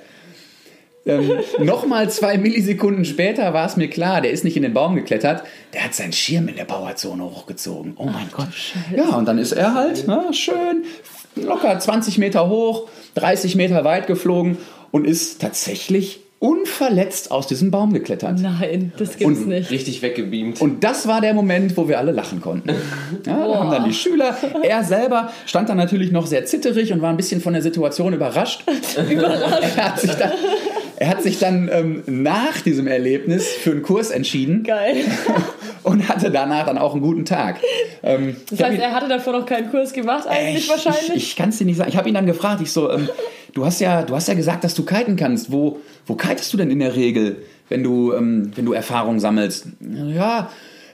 Ähm, 1.05 1.31
Nochmal 1.59 2.09
zwei 2.09 2.37
Millisekunden 2.37 3.03
später 3.03 3.53
war 3.53 3.65
es 3.65 3.75
mir 3.75 3.89
klar, 3.89 4.21
der 4.21 4.31
ist 4.31 4.45
nicht 4.45 4.55
in 4.55 4.63
den 4.63 4.73
Baum 4.73 4.95
geklettert, 4.95 5.43
der 5.73 5.83
hat 5.83 5.95
seinen 5.95 6.13
Schirm 6.13 6.47
in 6.47 6.55
der 6.55 6.65
Bauerzone 6.65 7.23
hochgezogen. 7.23 7.93
Oh 7.97 8.05
mein 8.05 8.29
Gott. 8.31 8.47
Ja, 8.95 9.17
und 9.17 9.25
dann 9.27 9.37
ist 9.37 9.51
er 9.51 9.73
halt 9.73 10.05
na, 10.07 10.31
schön 10.31 10.85
locker 11.35 11.77
20 11.77 12.17
Meter 12.17 12.49
hoch, 12.49 12.87
30 13.15 13.55
Meter 13.55 13.83
weit 13.83 14.07
geflogen 14.07 14.57
und 14.91 15.05
ist 15.05 15.41
tatsächlich 15.41 16.21
unverletzt 16.41 17.29
aus 17.29 17.45
diesem 17.45 17.69
Baum 17.69 17.93
geklettert. 17.93 18.39
Nein, 18.39 18.91
das 18.97 19.15
gibt's 19.15 19.41
Und 19.41 19.47
nicht. 19.47 19.69
Richtig 19.69 20.01
weggebeamt. 20.01 20.59
Und 20.59 20.83
das 20.83 21.07
war 21.07 21.21
der 21.21 21.35
Moment, 21.35 21.77
wo 21.77 21.87
wir 21.87 21.99
alle 21.99 22.11
lachen 22.11 22.41
konnten. 22.41 22.71
Ja, 23.25 23.47
da 23.47 23.59
haben 23.59 23.69
dann 23.69 23.85
die 23.85 23.93
Schüler, 23.93 24.35
er 24.63 24.83
selber 24.83 25.31
stand 25.45 25.69
dann 25.69 25.77
natürlich 25.77 26.11
noch 26.11 26.25
sehr 26.25 26.45
zitterig 26.45 26.91
und 26.91 27.03
war 27.03 27.11
ein 27.11 27.17
bisschen 27.17 27.39
von 27.39 27.53
der 27.53 27.61
Situation 27.61 28.13
überrascht. 28.13 28.63
er 28.97 29.85
hat 29.85 29.99
sich 29.99 30.11
dann, 30.13 30.31
er 31.01 31.07
hat 31.09 31.23
sich 31.23 31.39
dann 31.39 31.67
ähm, 31.73 32.03
nach 32.05 32.61
diesem 32.61 32.85
Erlebnis 32.85 33.47
für 33.47 33.71
einen 33.71 33.81
Kurs 33.81 34.11
entschieden 34.11 34.61
Geil. 34.63 34.97
und 35.83 36.07
hatte 36.07 36.29
danach 36.29 36.67
dann 36.67 36.77
auch 36.77 36.93
einen 36.93 37.01
guten 37.01 37.25
Tag. 37.25 37.57
Ähm, 38.03 38.35
Das 38.51 38.61
heißt, 38.61 38.75
ihn- 38.75 38.79
er 38.81 38.91
hatte 38.93 39.07
davor 39.07 39.33
noch 39.33 39.47
keinen 39.47 39.71
Kurs 39.71 39.93
gemacht, 39.93 40.27
eigentlich 40.27 40.65
ich, 40.65 40.69
wahrscheinlich. 40.69 41.09
Ich, 41.09 41.15
ich 41.31 41.35
kann 41.35 41.49
es 41.49 41.57
dir 41.57 41.65
nicht 41.65 41.77
sagen. 41.77 41.89
Ich 41.89 41.97
habe 41.97 42.07
ihn 42.07 42.13
dann 42.13 42.27
gefragt. 42.27 42.61
Ich 42.61 42.71
so, 42.71 42.91
ähm, 42.91 43.09
du 43.55 43.65
hast 43.65 43.81
ja, 43.81 44.03
du 44.03 44.15
hast 44.15 44.27
ja 44.27 44.35
gesagt, 44.35 44.63
dass 44.63 44.75
du 44.75 44.85
kiten 44.85 45.15
kannst. 45.15 45.51
Wo, 45.51 45.79
wo 46.05 46.13
kitest 46.13 46.53
du 46.53 46.57
denn 46.57 46.69
in 46.69 46.77
der 46.77 46.95
Regel, 46.95 47.37
wenn 47.69 47.81
du, 47.83 48.13
ähm, 48.13 48.51
wenn 48.55 48.65
du 48.65 48.73
Erfahrung 48.73 49.19
sammelst? 49.19 49.65
Ja, 50.13 50.51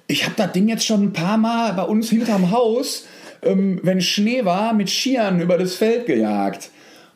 ich 0.07 0.23
habe 0.23 0.35
das 0.37 0.53
Ding 0.53 0.69
jetzt 0.69 0.85
schon 0.85 1.03
ein 1.03 1.11
paar 1.13 1.37
Mal 1.37 1.73
bei 1.73 1.83
uns 1.83 2.09
hinterm 2.09 2.51
Haus, 2.51 3.05
ähm, 3.43 3.81
wenn 3.83 3.99
Schnee 3.99 4.45
war, 4.45 4.71
mit 4.73 4.89
Skiern 4.89 5.41
über 5.41 5.57
das 5.57 5.75
Feld 5.75 6.05
gejagt. 6.05 6.69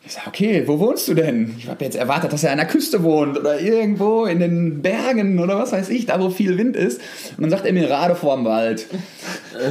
Ich 0.03 0.13
sag, 0.13 0.25
okay, 0.25 0.63
wo 0.65 0.79
wohnst 0.79 1.07
du 1.07 1.13
denn? 1.13 1.53
Ich 1.59 1.67
habe 1.69 1.85
jetzt 1.85 1.95
erwartet, 1.95 2.33
dass 2.33 2.43
er 2.43 2.51
an 2.51 2.57
der 2.57 2.65
Küste 2.65 3.03
wohnt 3.03 3.37
oder 3.37 3.59
irgendwo 3.59 4.25
in 4.25 4.39
den 4.39 4.81
Bergen 4.81 5.37
oder 5.37 5.59
was 5.59 5.73
weiß 5.73 5.89
ich, 5.89 6.07
da 6.07 6.19
wo 6.19 6.31
viel 6.31 6.57
Wind 6.57 6.75
ist. 6.75 6.99
Und 7.37 7.43
dann 7.43 7.51
sagt 7.51 7.67
er 7.67 7.73
mir 7.73 7.87
Rade 7.87 8.15
vorm 8.15 8.43
Wald. 8.43 8.87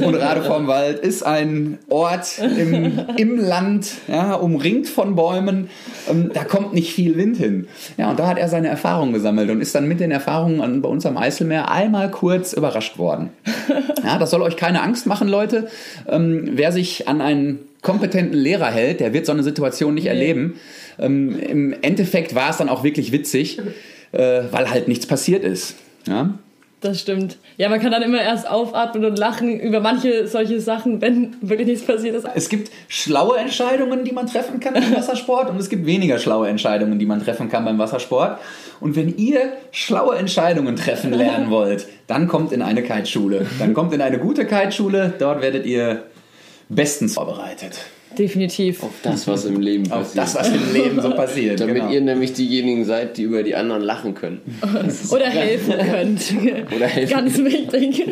Und 0.05 0.15
Rade 0.15 0.41
vorm 0.41 0.67
Wald 0.67 0.99
ist 0.99 1.23
ein 1.23 1.79
Ort 1.89 2.39
im, 2.39 2.97
im 3.17 3.37
Land, 3.37 3.91
ja, 4.07 4.35
umringt 4.35 4.87
von 4.87 5.15
Bäumen. 5.15 5.69
Ähm, 6.09 6.31
da 6.33 6.45
kommt 6.45 6.73
nicht 6.73 6.93
viel 6.93 7.17
Wind 7.17 7.35
hin. 7.35 7.67
Ja, 7.97 8.09
und 8.09 8.17
da 8.17 8.27
hat 8.27 8.37
er 8.37 8.47
seine 8.47 8.69
Erfahrungen 8.69 9.11
gesammelt 9.11 9.49
und 9.49 9.59
ist 9.59 9.75
dann 9.75 9.87
mit 9.89 9.99
den 9.99 10.11
Erfahrungen 10.11 10.81
bei 10.81 10.87
uns 10.87 11.05
am 11.05 11.17
Eiselmeer 11.17 11.69
einmal 11.69 12.09
kurz 12.09 12.53
überrascht 12.53 12.97
worden. 12.97 13.31
Ja, 14.03 14.17
das 14.17 14.31
soll 14.31 14.41
euch 14.41 14.55
keine 14.55 14.81
Angst 14.81 15.07
machen, 15.07 15.27
Leute. 15.27 15.67
Ähm, 16.07 16.51
wer 16.53 16.71
sich 16.71 17.09
an 17.09 17.19
einen 17.19 17.59
kompetenten 17.81 18.37
Lehrer 18.37 18.67
hält, 18.71 18.99
der 18.99 19.13
wird 19.13 19.25
so 19.25 19.31
eine 19.31 19.43
Situation 19.43 19.93
nicht 19.93 20.05
erleben. 20.05 20.59
Ähm, 20.99 21.39
Im 21.39 21.75
Endeffekt 21.81 22.35
war 22.35 22.49
es 22.49 22.57
dann 22.57 22.69
auch 22.69 22.83
wirklich 22.83 23.11
witzig, 23.11 23.59
äh, 24.11 24.41
weil 24.51 24.69
halt 24.69 24.87
nichts 24.87 25.05
passiert 25.05 25.43
ist. 25.43 25.75
Ja? 26.07 26.35
Das 26.81 26.99
stimmt. 26.99 27.37
Ja, 27.57 27.69
man 27.69 27.79
kann 27.79 27.91
dann 27.91 28.01
immer 28.01 28.19
erst 28.19 28.49
aufatmen 28.49 29.05
und 29.05 29.19
lachen 29.19 29.59
über 29.59 29.81
manche 29.81 30.27
solche 30.27 30.59
Sachen, 30.59 30.99
wenn 30.99 31.35
wirklich 31.41 31.67
nichts 31.67 31.85
passiert 31.85 32.15
ist. 32.15 32.25
Es 32.33 32.49
gibt 32.49 32.71
schlaue 32.87 33.37
Entscheidungen, 33.37 34.03
die 34.03 34.11
man 34.11 34.25
treffen 34.25 34.59
kann 34.59 34.73
beim 34.73 34.91
Wassersport 34.95 35.51
und 35.51 35.59
es 35.59 35.69
gibt 35.69 35.85
weniger 35.85 36.17
schlaue 36.17 36.47
Entscheidungen, 36.47 36.97
die 36.97 37.05
man 37.05 37.23
treffen 37.23 37.49
kann 37.49 37.65
beim 37.65 37.77
Wassersport. 37.77 38.39
Und 38.79 38.95
wenn 38.95 39.15
ihr 39.15 39.53
schlaue 39.71 40.15
Entscheidungen 40.15 40.75
treffen 40.75 41.13
lernen 41.13 41.49
wollt, 41.51 41.85
dann 42.07 42.27
kommt 42.27 42.51
in 42.51 42.63
eine 42.63 42.81
Kiteschule. 42.81 43.45
Dann 43.59 43.75
kommt 43.75 43.93
in 43.93 44.01
eine 44.01 44.17
gute 44.17 44.45
Kiteschule, 44.45 45.13
dort 45.19 45.43
werdet 45.43 45.67
ihr 45.67 46.05
bestens 46.75 47.13
vorbereitet. 47.15 47.77
Definitiv. 48.17 48.83
Auf 48.83 48.91
das, 49.03 49.27
was 49.27 49.45
im 49.45 49.59
Leben 49.61 49.89
Auf 49.91 49.99
passiert. 49.99 50.17
das, 50.17 50.35
was 50.35 50.49
im 50.49 50.73
Leben 50.73 51.01
so 51.01 51.11
passiert. 51.11 51.59
Damit 51.59 51.75
genau. 51.75 51.91
ihr 51.91 52.01
nämlich 52.01 52.33
diejenigen 52.33 52.83
seid, 52.83 53.17
die 53.17 53.23
über 53.23 53.41
die 53.43 53.55
anderen 53.55 53.81
lachen 53.81 54.15
können. 54.15 54.41
Oder 55.11 55.27
helfen 55.27 55.75
könnt. 55.77 56.33
Oder 56.75 56.87
helfen. 56.87 57.13
Ganz 57.13 57.37
wichtig. 57.37 58.05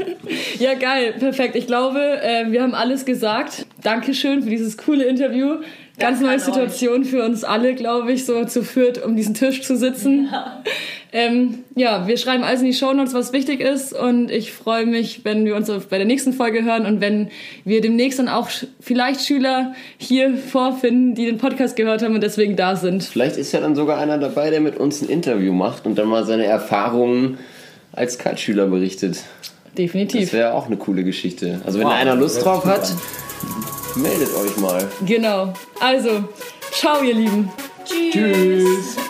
Ja, 0.60 0.76
geil. 0.76 1.16
Perfekt. 1.20 1.55
Ich 1.55 1.68
glaube, 1.68 1.99
äh, 2.22 2.49
wir 2.49 2.62
haben 2.62 2.76
alles 2.76 3.05
gesagt. 3.05 3.66
Dankeschön 3.84 4.41
für 4.43 4.49
dieses 4.49 4.78
coole 4.78 5.03
Interview. 5.03 5.57
Ganz 6.00 6.22
neue 6.22 6.34
an 6.34 6.39
Situation 6.39 7.04
für 7.04 7.24
uns 7.24 7.43
alle, 7.43 7.76
glaube 7.76 8.12
ich, 8.12 8.26
so 8.26 8.45
zu 8.45 8.64
viert 8.64 9.04
um 9.04 9.16
diesen 9.16 9.34
Tisch 9.34 9.62
zu 9.62 9.76
sitzen. 9.76 10.30
Ähm, 11.12 11.64
ja, 11.76 12.08
wir 12.08 12.18
schreiben 12.18 12.43
alles 12.43 12.62
in 12.62 12.68
die 12.68 12.74
Shownotes, 12.74 13.14
was 13.14 13.34
wichtig 13.34 13.62
ist. 13.62 13.93
Und 13.93 14.30
ich 14.30 14.54
freue 14.54 14.86
mich, 14.86 15.26
wenn 15.26 15.43
wir 15.45 15.56
uns 15.56 15.72
bei 15.89 15.97
der 15.97 16.06
nächsten 16.06 16.34
Folge 16.34 16.64
hören 16.64 16.86
und 16.86 17.02
wenn 17.02 17.30
wir 17.66 17.82
demnächst 17.82 18.20
dann 18.20 18.30
auch 18.30 18.50
vielleicht 18.80 19.26
Schüler 19.26 19.74
hier 19.97 20.38
vorfinden, 20.38 21.16
die 21.16 21.26
den 21.26 21.39
Podcast 21.39 21.76
gehört 21.76 22.04
haben 22.04 22.14
und 22.14 22.22
deswegen 22.22 22.56
da 22.56 22.76
sind. 22.76 23.04
Vielleicht 23.04 23.38
ist 23.38 23.52
ja 23.52 23.60
dann 23.60 23.76
sogar 23.76 23.97
einer 23.97 24.20
dabei, 24.20 24.52
der 24.52 24.62
mit 24.62 24.78
uns 24.78 25.02
ein 25.02 25.10
Interview 25.10 25.52
macht 25.52 25.86
und 25.88 25.97
dann 25.97 26.08
mal 26.08 26.26
seine 26.26 26.45
Erfahrungen 26.45 27.39
als 27.91 28.20
Kite-Schüler 28.20 28.68
berichtet. 28.68 29.16
Das 29.16 29.76
Definitiv. 29.76 30.34
wäre 30.34 30.54
auch 30.54 30.68
eine 30.68 30.78
coole 30.78 31.04
Geschichte. 31.04 31.62
Also 31.66 31.80
wenn 31.80 31.88
Wow, 31.88 31.93
da 31.93 32.00
einer 32.00 32.12
das 32.12 32.20
Lust 32.20 32.45
drauf 32.45 32.66
hat, 32.66 32.93
meldet 33.96 34.36
euch 34.36 34.58
mal. 34.58 34.90
Genau. 35.06 35.54
Also, 35.80 36.24
ciao, 36.72 37.02
ihr 37.02 37.14
Lieben. 37.16 37.52
Tschüss. 37.86 39.09